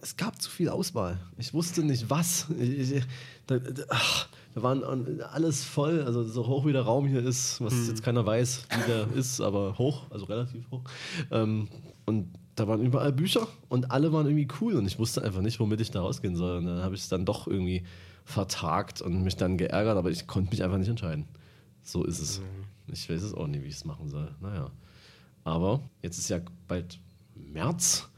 [0.00, 1.20] es gab zu viel Auswahl.
[1.38, 2.46] Ich wusste nicht was.
[2.58, 3.02] Ich, ich,
[3.46, 7.60] da, da, ach, da waren alles voll, also so hoch wie der Raum hier ist,
[7.60, 10.82] was jetzt keiner weiß, wie der ist, aber hoch, also relativ hoch.
[11.30, 11.68] Ähm,
[12.06, 15.58] und da waren überall Bücher und alle waren irgendwie cool und ich wusste einfach nicht,
[15.60, 16.58] womit ich da rausgehen soll.
[16.58, 17.84] Und dann habe ich es dann doch irgendwie
[18.26, 21.26] vertagt und mich dann geärgert, aber ich konnte mich einfach nicht entscheiden.
[21.82, 22.42] So ist es.
[22.92, 24.34] Ich weiß es auch nicht, wie ich es machen soll.
[24.40, 24.70] Naja.
[25.42, 27.00] Aber jetzt ist ja bald
[27.34, 28.10] März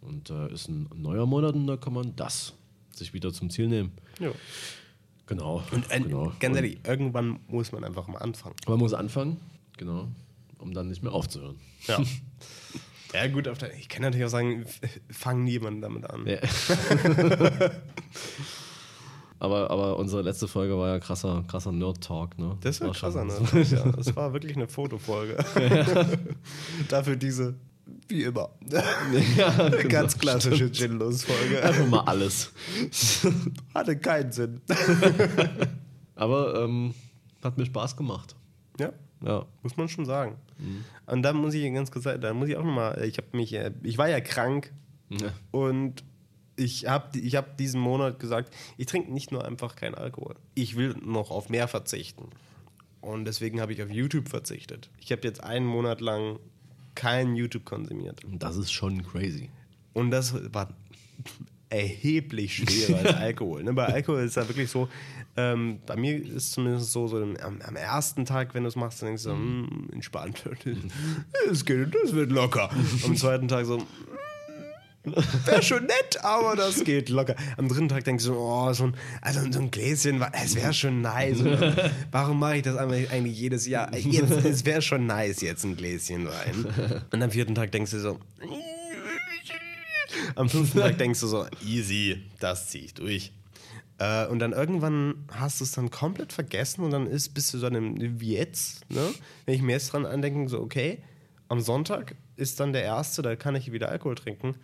[0.00, 2.54] und äh, ist ein neuer Monat und da kann man das
[2.92, 3.90] sich wieder zum Ziel nehmen.
[4.20, 4.30] Ja.
[5.26, 5.64] Genau.
[5.72, 6.32] Und äh, genau.
[6.38, 8.54] ganz ehrlich, irgendwann muss man einfach mal anfangen.
[8.68, 9.38] man muss anfangen,
[9.76, 10.06] genau,
[10.58, 11.56] um dann nicht mehr aufzuhören.
[11.88, 11.98] Ja.
[13.14, 14.64] ja, gut, auf der, ich kann natürlich auch sagen,
[15.10, 16.26] fang niemanden damit an.
[16.26, 16.38] Ja.
[19.40, 22.56] aber, aber unsere letzte Folge war ja krasser, krasser Nerd-Talk, ne?
[22.60, 23.62] Das war krasser, schon- ne?
[23.64, 25.36] Ja, das war wirklich eine Fotofolge.
[26.88, 27.54] Dafür diese,
[28.08, 28.82] wie immer, ja,
[29.68, 29.88] genau.
[29.88, 31.62] ganz klassische Gin-Los-Folge.
[31.62, 32.52] Einfach mal alles.
[33.74, 34.60] Hatte keinen Sinn.
[36.14, 36.94] Aber ähm,
[37.42, 38.34] hat mir Spaß gemacht.
[38.78, 39.46] Ja, Ja.
[39.62, 40.36] muss man schon sagen.
[40.58, 40.84] Mhm.
[41.06, 43.52] Und da muss ich ganz kurz sagen, da muss ich auch nochmal, ich habe mich,
[43.52, 44.72] äh, ich war ja krank
[45.10, 45.32] ja.
[45.50, 46.04] und
[46.56, 50.34] ich habe ich hab diesen Monat gesagt, ich trinke nicht nur einfach keinen Alkohol.
[50.54, 52.30] Ich will noch auf mehr verzichten.
[53.00, 54.90] Und deswegen habe ich auf YouTube verzichtet.
[54.98, 56.40] Ich habe jetzt einen Monat lang
[56.96, 58.24] kein YouTube konsumiert.
[58.24, 59.50] Und das ist schon crazy.
[59.92, 60.68] Und das war
[61.70, 63.62] erheblich schwerer als Alkohol.
[63.62, 63.72] Ne?
[63.72, 64.88] Bei Alkohol ist es ja wirklich so,
[65.36, 68.76] ähm, bei mir ist es zumindest so, so am, am ersten Tag, wenn du es
[68.76, 70.42] machst, dann denkst du so, hm, entspannt.
[71.50, 72.70] Es geht, das wird locker.
[73.04, 73.82] Am zweiten Tag so,
[75.04, 77.34] wäre schon nett, aber das geht locker.
[77.56, 81.00] Am dritten Tag denkst du, oh, so ein, also so ein Gläschen, es wäre schon
[81.00, 81.40] nice.
[81.40, 81.58] Und
[82.10, 83.94] warum mache ich das eigentlich jedes Jahr?
[83.96, 87.02] Jetzt, es wäre schon nice, jetzt ein Gläschen Wein.
[87.12, 88.18] Und am vierten Tag denkst du so,
[90.34, 93.32] am fünften Tag denkst du so, easy, das ziehe ich durch.
[93.98, 97.58] Äh, und dann irgendwann hast du es dann komplett vergessen und dann ist, bist du
[97.58, 99.00] so einem wie jetzt, ne?
[99.44, 101.02] Wenn ich mir jetzt dran andenke, so, okay,
[101.48, 104.54] am Sonntag ist dann der erste, da kann ich wieder Alkohol trinken.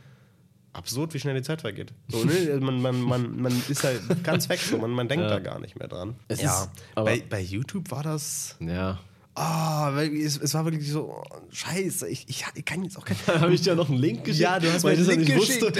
[0.73, 1.93] Absurd, wie schnell die Zeit vergeht.
[2.09, 2.33] So, ne?
[2.61, 4.77] man, man, man, man ist halt ganz weg, so.
[4.79, 5.31] man, man denkt Ja.
[5.31, 6.17] da gar nicht mehr dran.
[6.29, 8.57] Es ja, ist- bei, bei YouTube war das.
[8.61, 8.99] Ja.
[9.37, 13.05] Ah, weil es, es war wirklich so, oh, scheiße, ich, ich, ich kann jetzt auch
[13.05, 13.17] kein.
[13.27, 14.43] Da habe ich dir noch einen Link geschickt.
[14.43, 15.79] Ja, du hast mir ich einen das Link nicht geschickt.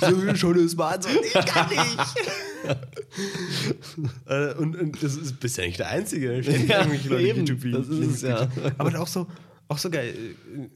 [0.00, 1.98] so schon ist man so, nee, kann nicht.
[4.26, 6.40] Äh, und, und das ist, bist ja nicht der Einzige.
[6.40, 6.86] Ja,
[7.18, 8.48] eben, das ist es, ja.
[8.78, 9.26] Aber auch so,
[9.68, 10.14] auch so geil.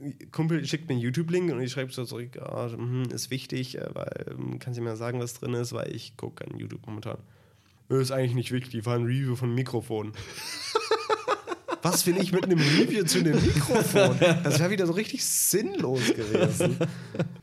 [0.01, 2.39] äh, Kumpel schickt mir einen YouTube-Link und ich schreibe so zurück,
[2.77, 6.17] mhm, ist wichtig, äh, weil ähm, kannst du mir sagen, was drin ist, weil ich
[6.19, 7.19] gucke kein YouTube momentan.
[7.89, 10.13] Ist eigentlich nicht wichtig, war ein Review von Mikrofon.
[11.91, 14.17] Was will ich mit einem Review zu einem Mikrofon?
[14.43, 16.77] Das wäre wieder so richtig sinnlos gewesen.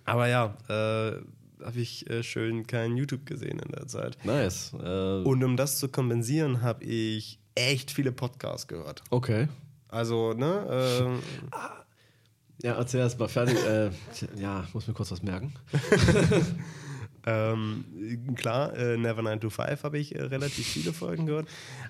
[0.05, 4.17] Aber ja, äh, habe ich äh, schön kein YouTube gesehen in der Zeit.
[4.25, 4.73] Nice.
[4.73, 9.01] Äh, Und um das zu kompensieren, habe ich echt viele Podcasts gehört.
[9.11, 9.47] okay.
[9.87, 11.19] Also, ne?
[12.63, 13.57] Ja, erzähl erst mal fertig.
[13.65, 13.91] äh,
[14.39, 15.53] ja, muss mir kurz was merken.
[17.25, 17.85] Ähm,
[18.35, 21.47] klar, äh, Never 9 to 5 habe ich äh, relativ viele Folgen gehört.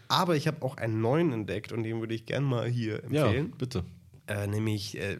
[0.07, 3.25] Aber ich habe auch einen neuen entdeckt und den würde ich gerne mal hier Ja,
[3.25, 3.51] empfehlen.
[3.57, 3.83] bitte.
[4.27, 5.17] äh, nämlich äh,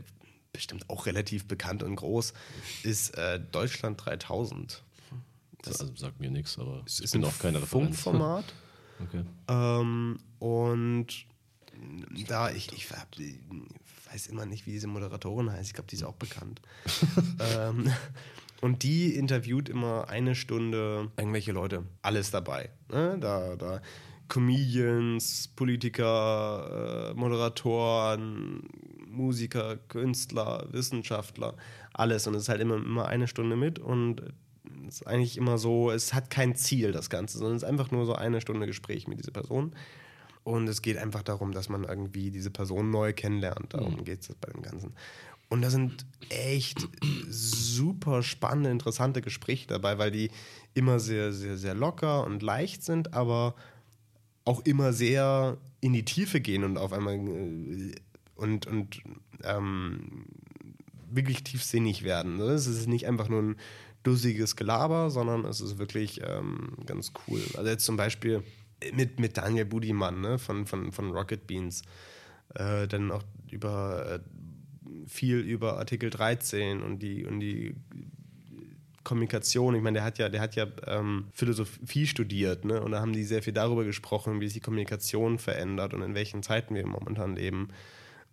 [0.51, 2.33] bestimmt auch relativ bekannt und groß,
[2.83, 4.83] ist äh, Deutschland 3000.
[5.63, 8.01] Das also, sagt mir nichts, aber Es ich ist bin auch keine Referenz.
[8.01, 8.45] Funkformat.
[8.99, 9.23] Okay.
[9.49, 11.07] ähm, und
[12.27, 13.07] da, ich, ich hab,
[14.11, 15.67] weiß immer nicht, wie diese Moderatorin heißt.
[15.67, 16.61] Ich glaube, die ist auch bekannt.
[17.57, 17.91] ähm,
[18.63, 21.83] und die interviewt immer eine Stunde irgendwelche Leute.
[22.01, 22.69] Alles dabei.
[22.89, 23.17] Ne?
[23.19, 23.81] Da, da
[24.29, 28.63] Comedians, Politiker, äh, Moderatoren,
[29.05, 31.55] Musiker, Künstler, Wissenschaftler,
[31.91, 32.25] alles.
[32.25, 34.21] Und es ist halt immer, immer eine Stunde mit und
[34.87, 37.91] es ist eigentlich immer so, es hat kein Ziel, das Ganze, sondern es ist einfach
[37.91, 39.73] nur so eine Stunde Gespräch mit dieser Person.
[40.45, 43.73] Und es geht einfach darum, dass man irgendwie diese Person neu kennenlernt.
[43.73, 44.93] Darum geht es bei dem Ganzen.
[45.53, 46.87] Und da sind echt
[47.29, 50.31] super spannende, interessante Gespräche dabei, weil die
[50.73, 53.53] immer sehr, sehr, sehr locker und leicht sind, aber
[54.45, 57.93] auch immer sehr in die Tiefe gehen und auf einmal äh,
[58.33, 59.03] und, und
[59.43, 60.25] ähm,
[61.11, 62.37] wirklich tiefsinnig werden.
[62.37, 62.45] ne?
[62.45, 63.55] Es ist nicht einfach nur ein
[64.01, 67.41] dussiges Gelaber, sondern es ist wirklich ähm, ganz cool.
[67.55, 68.41] Also jetzt zum Beispiel
[68.91, 71.83] mit, mit Daniel Budimann ne, von, von, von Rocket Beans,
[72.55, 74.19] äh, dann auch über äh,
[75.07, 77.75] viel über Artikel 13 und die, und die
[79.03, 79.75] Kommunikation.
[79.75, 82.81] Ich meine, der hat ja, der hat ja ähm, Philosophie studiert, ne?
[82.81, 86.15] Und da haben die sehr viel darüber gesprochen, wie sich die Kommunikation verändert und in
[86.15, 87.69] welchen Zeiten wir momentan leben.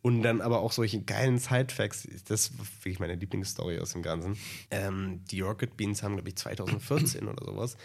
[0.03, 2.09] Und dann aber auch solche geilen Side-Facts.
[2.27, 4.39] Das ist wirklich meine Lieblingsstory aus dem Ganzen.
[4.71, 7.77] Ähm, die Rocket Beans haben, glaube ich, 2014 oder sowas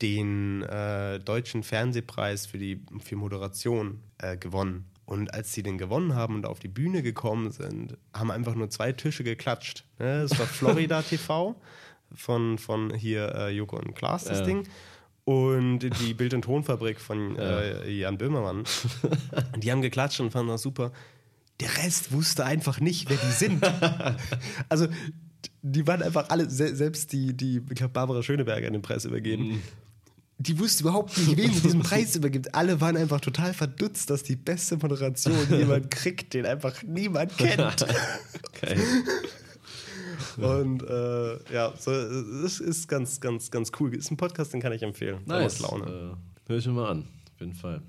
[0.00, 4.87] den äh, deutschen Fernsehpreis für die für Moderation äh, gewonnen.
[5.08, 8.68] Und als sie den gewonnen haben und auf die Bühne gekommen sind, haben einfach nur
[8.68, 9.86] zwei Tische geklatscht.
[9.98, 10.20] Ne?
[10.28, 11.54] Das war Florida TV
[12.14, 14.44] von, von hier äh, Joko und Klaas, das Ja.
[14.44, 14.64] Ding.
[15.24, 18.64] Und die Bild- und Tonfabrik von äh, Jan Böhmermann.
[19.56, 20.92] die haben geklatscht und fanden das super.
[21.60, 23.64] Der Rest wusste einfach nicht, wer die sind.
[24.68, 24.88] also,
[25.62, 29.62] die waren einfach alle, se selbst die, die ich glaube, Barbara Schöneberger den Preis übergeben.
[30.40, 32.54] Die wusste überhaupt nicht, wen sie diesen Preis übergibt.
[32.54, 37.84] Alle waren einfach total verdutzt, dass die beste Moderation jemand kriegt, den einfach niemand kennt.
[38.60, 38.80] Geil.
[40.36, 43.92] Und äh, ja, so, es ist ganz, ganz, ganz cool.
[43.94, 45.22] Ist ein Podcast, den kann ich empfehlen.
[45.26, 45.58] Nice.
[45.58, 45.86] Laune.
[45.86, 47.08] Äh, hör ich mir mal an.
[47.34, 47.82] Auf jeden Fall.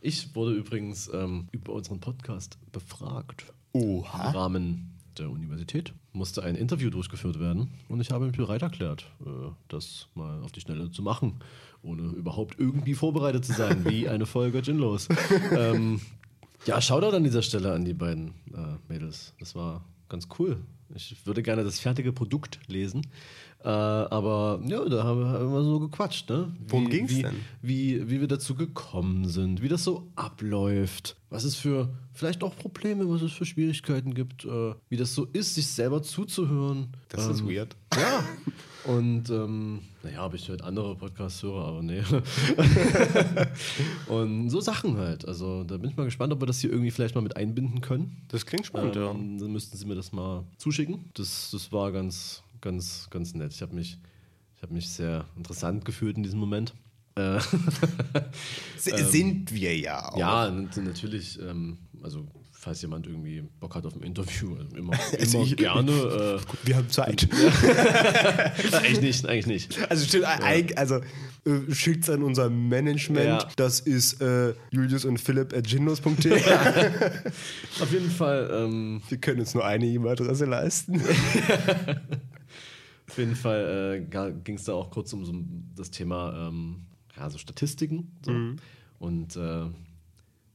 [0.00, 3.44] Ich wurde übrigens ähm, über unseren Podcast befragt.
[3.72, 4.30] Im Oha.
[4.32, 9.50] Rahmen der Universität musste ein Interview durchgeführt werden und ich habe mich bereit erklärt, äh,
[9.68, 11.40] das mal auf die Schnelle zu machen,
[11.82, 15.08] ohne überhaupt irgendwie vorbereitet zu sein, wie eine Folge Ginlos.
[15.56, 16.00] ähm,
[16.66, 19.34] ja, Shoutout an dieser Stelle an die beiden äh, Mädels.
[19.40, 20.58] Das war ganz cool.
[20.94, 23.06] Ich würde gerne das fertige Produkt lesen.
[23.64, 26.52] Äh, aber ja, da haben wir immer so gequatscht, ne?
[26.68, 27.36] Worum ging's wie, denn?
[27.60, 32.56] Wie, wie wir dazu gekommen sind, wie das so abläuft, was es für vielleicht auch
[32.56, 36.88] Probleme, was es für Schwierigkeiten gibt, äh, wie das so ist, sich selber zuzuhören.
[37.08, 37.76] Das ist Ähm, weird.
[37.94, 38.24] Ja.
[38.84, 42.02] Und ähm, naja, ob ich halt andere Podcasts höre, aber nee.
[44.08, 45.26] Und so Sachen halt.
[45.26, 47.80] Also da bin ich mal gespannt, ob wir das hier irgendwie vielleicht mal mit einbinden
[47.80, 48.16] können.
[48.28, 49.12] Das klingt spannend, ja.
[49.12, 51.04] Ähm, dann müssten Sie mir das mal zuschicken.
[51.14, 53.52] Das, das war ganz, ganz, ganz nett.
[53.52, 53.98] Ich habe mich,
[54.56, 56.72] ich hab mich sehr interessant gefühlt in diesem Moment.
[57.14, 57.40] Äh,
[58.78, 60.16] sind wir ja auch.
[60.16, 65.38] ja, natürlich, ähm, also falls jemand irgendwie Bock hat auf ein Interview, also immer, Also
[65.38, 65.90] immer ich- gerne.
[65.90, 67.28] Äh, Wir haben Zeit.
[68.72, 69.90] eigentlich nicht, eigentlich nicht.
[69.90, 71.00] Also, stimmt, eig- also
[71.44, 73.26] äh, schickt's an unser Management.
[73.26, 73.48] Ja.
[73.56, 76.40] Das ist äh, Julius und Philipp at ginlos.de.
[77.80, 81.02] Auf jeden Fall, ähm, Wir können uns nur eine E-Mail-Adresse leisten.
[83.12, 85.34] Auf jeden Fall äh, ging es da auch kurz um so
[85.76, 88.10] das Thema ähm, ja, so Statistiken.
[88.24, 88.32] So.
[88.98, 89.66] Und äh,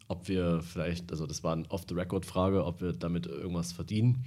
[0.08, 4.24] ob wir vielleicht, also das war eine Off-the-Record-Frage, ob wir damit irgendwas verdienen.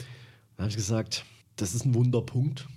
[0.56, 1.24] Dann habe ich gesagt,
[1.56, 2.68] das ist ein Wunderpunkt.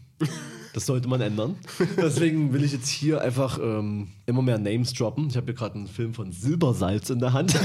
[0.73, 1.55] Das sollte man ändern.
[1.97, 5.27] Deswegen will ich jetzt hier einfach ähm, immer mehr Names droppen.
[5.27, 7.51] Ich habe hier gerade einen Film von Silbersalz in der Hand.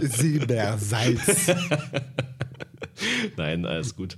[0.00, 1.50] Silbersalz.
[3.36, 4.16] Nein, alles gut.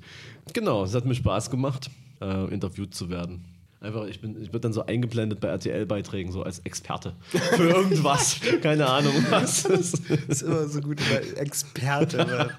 [0.53, 3.45] Genau, es hat mir Spaß gemacht, äh, interviewt zu werden.
[3.81, 7.15] Einfach, ich bin, ich werde dann so eingeblendet bei RTL-Beiträgen, so als Experte.
[7.31, 8.39] Für irgendwas.
[8.63, 9.63] Keine Ahnung was.
[9.63, 12.51] Das ist immer so gut, weil Experte wird.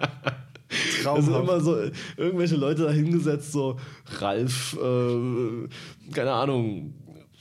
[1.06, 1.44] Also Traumhaft.
[1.44, 1.78] immer so
[2.18, 3.78] irgendwelche Leute da hingesetzt, so
[4.20, 5.68] Ralf, äh,
[6.14, 6.94] keine Ahnung,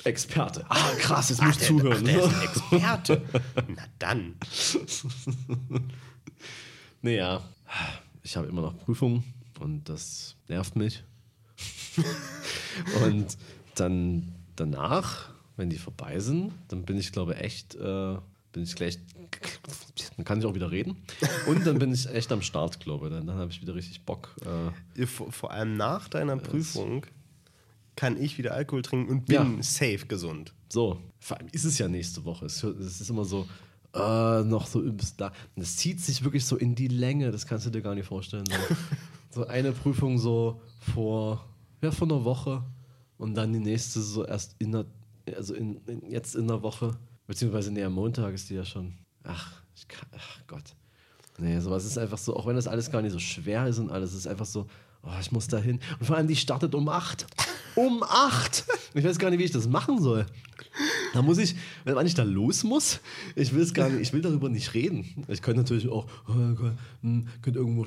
[0.05, 0.65] Experte.
[0.69, 2.05] Ah, krass, jetzt muss ich zuhören.
[2.05, 3.23] Der ist ein Experte.
[3.69, 4.35] Na dann.
[7.03, 7.43] Naja,
[8.23, 9.25] ich habe immer noch Prüfungen
[9.61, 11.03] und das nervt mich.
[13.05, 13.37] und
[13.75, 18.17] dann danach, wenn die vorbei sind, dann bin ich, glaube echt, äh,
[18.53, 18.99] bin ich gleich,
[20.17, 20.97] dann kann ich auch wieder reden.
[21.47, 23.13] Und dann bin ich echt am Start, glaube ich.
[23.13, 24.35] Dann, dann habe ich wieder richtig Bock.
[24.97, 27.07] Äh, Vor, vor allem nach deiner Prüfung
[27.97, 29.63] kann ich wieder Alkohol trinken und bin Ja.
[29.63, 30.55] safe gesund.
[30.69, 32.47] So, vor allem ist es ja nächste Woche.
[32.47, 33.47] Es ist immer so,
[33.95, 35.33] äh, noch so übelst da.
[35.55, 38.07] Und es zieht sich wirklich so in die Länge, das kannst du dir gar nicht
[38.07, 38.45] vorstellen.
[38.47, 38.77] So,
[39.43, 40.61] so eine Prüfung so
[40.95, 41.45] vor,
[41.83, 42.63] ja, vor einer Woche
[43.19, 44.87] und dann die nächste so erst in der,
[45.37, 48.95] also in, in, jetzt in der Woche, beziehungsweise nee, am Montag ist die ja schon.
[49.25, 50.75] Ach, ich kann, ach Gott.
[51.39, 53.91] Nee, sowas ist einfach so, auch wenn das alles gar nicht so schwer ist und
[53.91, 54.67] alles, ist einfach so,
[55.03, 55.81] oh, ich muss da hin.
[55.99, 57.27] Und vor allem, die startet um 8.
[57.75, 58.65] Um 8!
[58.95, 60.27] Ich weiß gar nicht, wie ich das machen soll.
[61.13, 61.55] Da muss ich,
[61.85, 63.01] wenn ich da los muss,
[63.35, 65.25] ich will es gar nicht, ich will darüber nicht reden.
[65.29, 66.33] Ich könnte natürlich auch, oh
[67.03, 67.87] hm, könnte irgendwo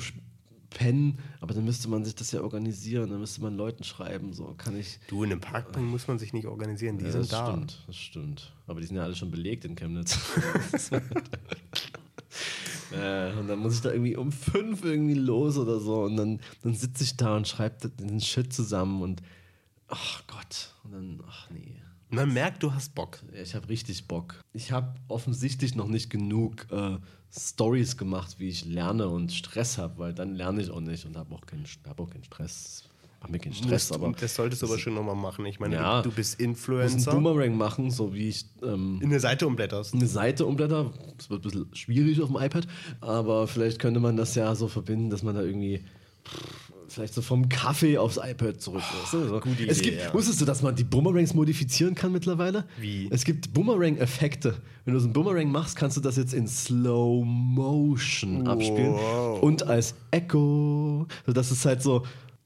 [0.69, 4.55] pennen, aber dann müsste man sich das ja organisieren, dann müsste man Leuten schreiben, so
[4.57, 4.99] kann ich.
[5.07, 7.51] Du, in einem Parkbank muss man sich nicht organisieren, die Ja, sind das da.
[7.51, 8.53] stimmt, das stimmt.
[8.67, 10.17] Aber die sind ja alle schon belegt in Chemnitz.
[12.91, 16.03] äh, und dann muss ich da irgendwie um fünf irgendwie los oder so.
[16.03, 19.21] Und dann, dann sitze ich da und schreibe den Shit zusammen und
[19.87, 20.73] ach Gott.
[20.83, 21.75] Und dann, ach nee.
[22.09, 23.19] Man merkt, du hast Bock.
[23.33, 24.35] Ja, Ich habe richtig Bock.
[24.53, 26.97] Ich habe offensichtlich noch nicht genug äh,
[27.35, 31.17] Stories gemacht, wie ich lerne und Stress habe, weil dann lerne ich auch nicht und
[31.17, 32.83] habe auch, keinen- hab auch keinen Stress.
[33.21, 35.45] Mach mir keinen Stress, Musst- aber das solltest du aber schon nochmal machen.
[35.47, 36.01] Ich meine, Ja.
[36.03, 37.11] du, du bist ich muss Influencer.
[37.13, 39.93] einen Boomerang machen, so wie ich ähm, in eine Seite umblätterst.
[39.95, 40.91] eine Seite umblätter.
[41.17, 42.67] Das wird ein bisschen schwierig auf dem iPad,
[43.01, 45.83] aber vielleicht könnte man das ja so verbinden, dass man da irgendwie
[46.25, 46.62] pff,
[46.93, 49.11] vielleicht so vom Kaffee aufs iPad zurück ist.
[49.11, 49.39] So.
[49.39, 50.13] gute es Idee, gibt, ja.
[50.13, 52.65] Wusstest du, dass man die Boomerangs modifizieren kann mittlerweile?
[52.79, 53.07] Wie?
[53.11, 54.55] Es gibt Boomerang-Effekte.
[54.85, 59.41] Wenn du so einen Boomerang machst, kannst du das jetzt in Slow Motion abspielen Wow.
[59.41, 61.07] und als Echo.
[61.25, 62.05] So, das ist halt so.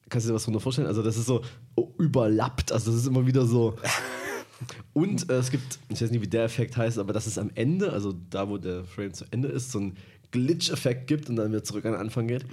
[0.09, 0.87] Kannst du dir was drunter vorstellen?
[0.87, 1.41] Also, das ist so
[1.75, 2.71] oh, überlappt.
[2.71, 3.75] Also, das ist immer wieder so.
[4.93, 7.51] Und äh, es gibt, ich weiß nicht, wie der Effekt heißt, aber dass es am
[7.53, 9.97] Ende, also da, wo der Frame zu Ende ist, so einen
[10.31, 12.43] Glitch-Effekt gibt und dann wieder zurück an den Anfang geht.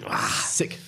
[0.46, 0.78] Sick.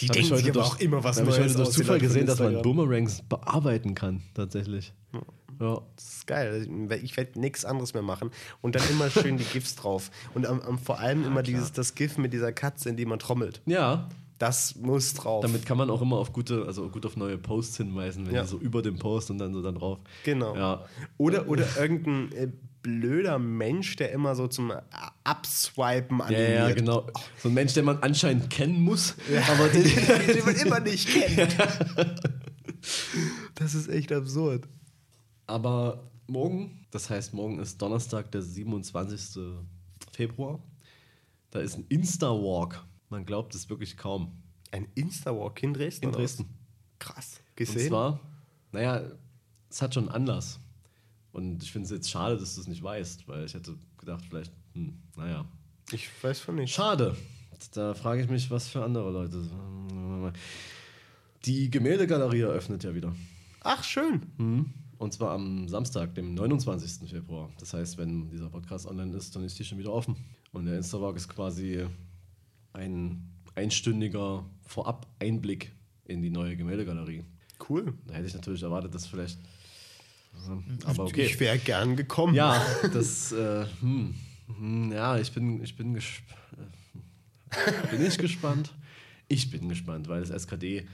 [0.00, 2.26] Die Hab denken sich aber auch immer was hab Neues ich heute durch Zufall gesehen,
[2.26, 2.62] dass man.
[2.62, 4.92] Boomerangs bearbeiten kann, tatsächlich.
[5.12, 5.80] Ja.
[5.96, 6.68] Das ist geil.
[7.04, 8.30] Ich werde nichts anderes mehr machen.
[8.60, 10.10] Und dann immer schön die GIFs drauf.
[10.34, 13.20] Und am, am, vor allem immer dieses, das GIF mit dieser Katze, in die man
[13.20, 13.62] trommelt.
[13.64, 15.42] Ja, Das muss drauf.
[15.42, 18.44] damit kann man auch immer auf gute, also gut auf neue Posts hinweisen, wenn Ja.
[18.44, 20.00] so über dem Post und dann so dann drauf.
[20.24, 20.56] Genau.
[20.56, 20.84] Ja.
[21.18, 22.48] Oder, oder irgendein äh,
[22.84, 24.72] blöder Mensch, der immer so zum
[25.24, 26.54] Abswipen Ja, animiert.
[26.68, 27.06] ja, genau.
[27.42, 29.16] So ein Mensch, den man anscheinend kennen muss,
[29.50, 31.56] aber den, den man immer nicht kennt.
[33.54, 34.68] Das ist echt absurd.
[35.46, 39.42] Aber morgen, das heißt, morgen ist Donnerstag, der 27.
[40.12, 40.62] Februar.
[41.50, 42.84] Da ist ein Insta-Walk.
[43.08, 44.36] Man glaubt es wirklich kaum.
[44.72, 46.04] Ein Insta-Walk in Dresden?
[46.06, 46.46] In Dresden.
[46.98, 47.40] Krass.
[47.50, 47.88] Und Gesehen?
[47.88, 48.20] zwar,
[48.72, 49.02] naja,
[49.70, 50.58] es hat schon einen Anlass.
[51.34, 54.24] Und ich finde es jetzt schade, dass du es nicht weißt, weil ich hätte gedacht,
[54.28, 55.44] vielleicht, hm, naja.
[55.90, 56.72] ich weiß von nicht.
[56.72, 57.16] Schade.
[57.72, 59.42] Da frage ich mich, was für andere Leute.
[61.44, 63.16] Die Gemäldegalerie eröffnet ja wieder.
[63.62, 64.22] Ach, schön.
[64.98, 67.10] Und zwar am Samstag, dem 29.
[67.10, 67.50] Februar.
[67.58, 70.14] Das heißt, wenn dieser Podcast online ist, dann ist die schon wieder offen.
[70.52, 71.84] Und der Instawalk ist quasi
[72.74, 75.72] ein einstündiger Vorab-Einblick
[76.04, 77.24] in die neue Gemäldegalerie.
[77.68, 77.92] Cool.
[78.06, 79.40] Da hätte ich natürlich erwartet, dass vielleicht
[80.84, 81.26] Aber okay.
[81.26, 82.34] Ich wäre gern gekommen.
[82.34, 84.14] Ja, das, äh, hm,
[84.46, 86.22] hm, ja, ich bin, ich bin, gesp
[87.50, 88.72] äh, bin ich gespannt.
[89.28, 90.86] Ich bin gespannt, weil das SKD,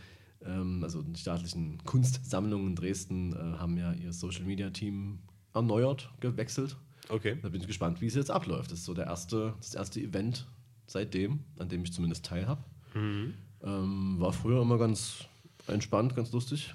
[0.44, 5.20] ähm, also die staatlichen Kunstsammlungen in Dresden, äh, haben ja ihr Social Media Team
[5.52, 6.76] erneuert, gewechselt.
[7.08, 7.38] Okay.
[7.42, 8.70] Da bin ich gespannt, wie es jetzt abläuft.
[8.70, 10.46] Das ist so der erste, das erste Event
[10.86, 12.62] seitdem, an dem ich zumindest teilhabe.
[12.94, 13.34] Mhm.
[13.62, 15.24] Ähm, war früher immer ganz
[15.66, 16.74] entspannt, ganz lustig.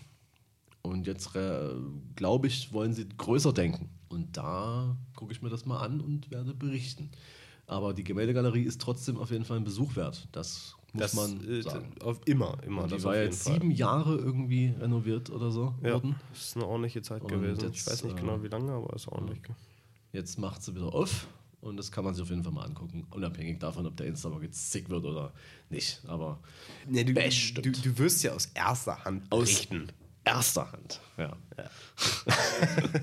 [0.86, 1.72] Und jetzt, äh,
[2.16, 3.90] glaube ich, wollen sie größer denken.
[4.10, 7.10] Und da gucke ich mir das mal an und werde berichten.
[7.68, 10.28] Aber die Gemäldegalerie ist trotzdem auf jeden Fall ein Besuch wert.
[10.32, 11.90] Das muss Das man äh, sagen.
[12.04, 12.84] auf immer, immer.
[12.84, 16.16] Und die war jetzt sieben Jahre irgendwie renoviert oder so Ja, worden.
[16.32, 17.62] das ist eine ordentliche Zeit Und gewesen.
[17.62, 19.42] jetzt, ich weiß nicht äh, genau wie lange, aber es ist ordentlich.
[20.14, 21.28] Jetzt macht sie wieder auf
[21.62, 23.08] und das kann man sich auf jeden Fall mal angucken.
[23.10, 25.34] Unabhängig davon, ob der Instagram jetzt sick wird oder
[25.72, 26.02] nicht.
[26.08, 26.40] Aber
[26.88, 27.66] Nee, du, Bestimmt.
[27.66, 29.88] du, du wirst ja aus erster Hand Aus- berichten.
[30.26, 31.00] Erster Hand.
[31.18, 31.36] Ja.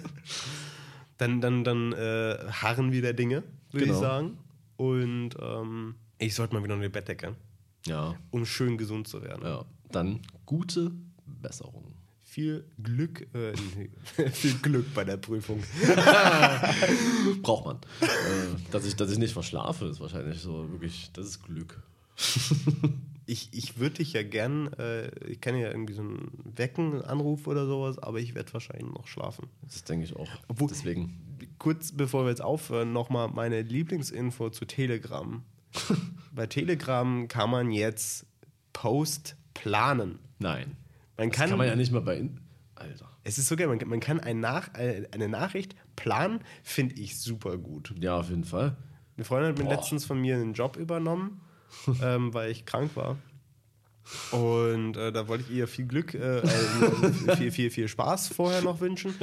[1.18, 3.96] Dann, dann, dann äh, harren wir der Dinge, würde Genau.
[3.96, 4.38] ich sagen.
[4.76, 7.36] Und ähm, ich sollte mal wieder eine Bettdecke,
[7.86, 8.16] Ja.
[8.30, 9.42] um schön gesund zu werden.
[9.44, 9.64] ja.
[9.92, 10.90] Dann gute
[11.26, 11.94] Besserung.
[12.24, 13.90] Viel Glück, äh, nee,
[14.30, 15.62] viel Glück bei der Prüfung.
[17.42, 17.76] Braucht man.
[18.00, 18.06] äh,
[18.72, 21.80] dass, ich, dass ich nicht verschlafe, ist wahrscheinlich so wirklich, das ist Glück.
[23.26, 27.46] Ich, ich würde dich ja gern, äh, ich kann ja irgendwie so einen Wecken, Anruf
[27.46, 29.48] oder sowas, aber ich werde wahrscheinlich noch schlafen.
[29.62, 30.28] Das denke ich auch.
[30.48, 31.18] Obwohl- Deswegen.
[31.58, 35.42] Kurz bevor wir jetzt aufhören, nochmal meine Lieblingsinfo zu Telegram.
[36.34, 38.26] Bei Telegram kann man jetzt
[38.72, 40.18] Post planen.
[40.38, 40.76] Nein.
[41.16, 42.16] Man Das kann, kann man ja nicht mal bei.
[42.16, 42.40] In
[42.74, 43.08] Alter.
[43.22, 46.94] es ist so geil, man, kann- man kann ein Nach, äh, eine Nachricht planen, finde
[46.96, 47.94] ich super gut.
[48.00, 48.76] Ja, auf jeden Fall.
[49.16, 51.40] Eine Freundin hat mir letztens von mir einen Job übernommen,
[52.02, 53.16] ähm, weil ich krank war.
[54.32, 58.60] Und äh, da wollte ich ihr viel Glück, äh, äh, viel, viel, viel Spaß vorher
[58.62, 59.14] noch wünschen.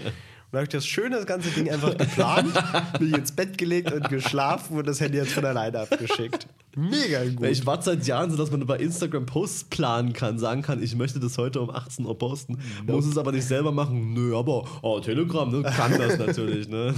[0.50, 2.52] Und da habe ich das schöne das ganze Ding einfach geplant,
[3.00, 6.48] mich ins Bett gelegt und geschlafen und das Handy jetzt von alleine abgeschickt.
[6.76, 7.46] Mega gut.
[7.46, 10.96] Ich warte seit Jahren so, dass man bei Instagram Posts planen kann, sagen kann, ich
[10.96, 12.58] möchte das heute um 18 Uhr posten,
[12.88, 14.14] muss es aber nicht selber machen.
[14.14, 16.68] Nö, aber oh, Telegram ne, kann das natürlich.
[16.68, 16.96] Ne?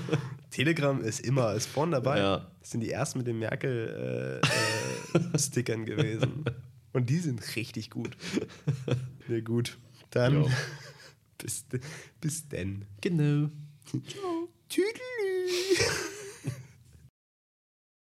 [0.50, 2.16] Telegram ist immer, ist vorne dabei.
[2.18, 2.46] Ja.
[2.60, 6.46] Das sind die ersten mit den Merkel-Stickern gewesen.
[6.94, 8.10] Und die sind richtig gut.
[9.26, 9.78] Ja, gut.
[10.10, 10.50] Dann Jo.
[11.38, 11.64] Bis,
[12.20, 12.84] bis denn.
[13.00, 13.50] Genau.
[14.68, 15.50] Tüdelü.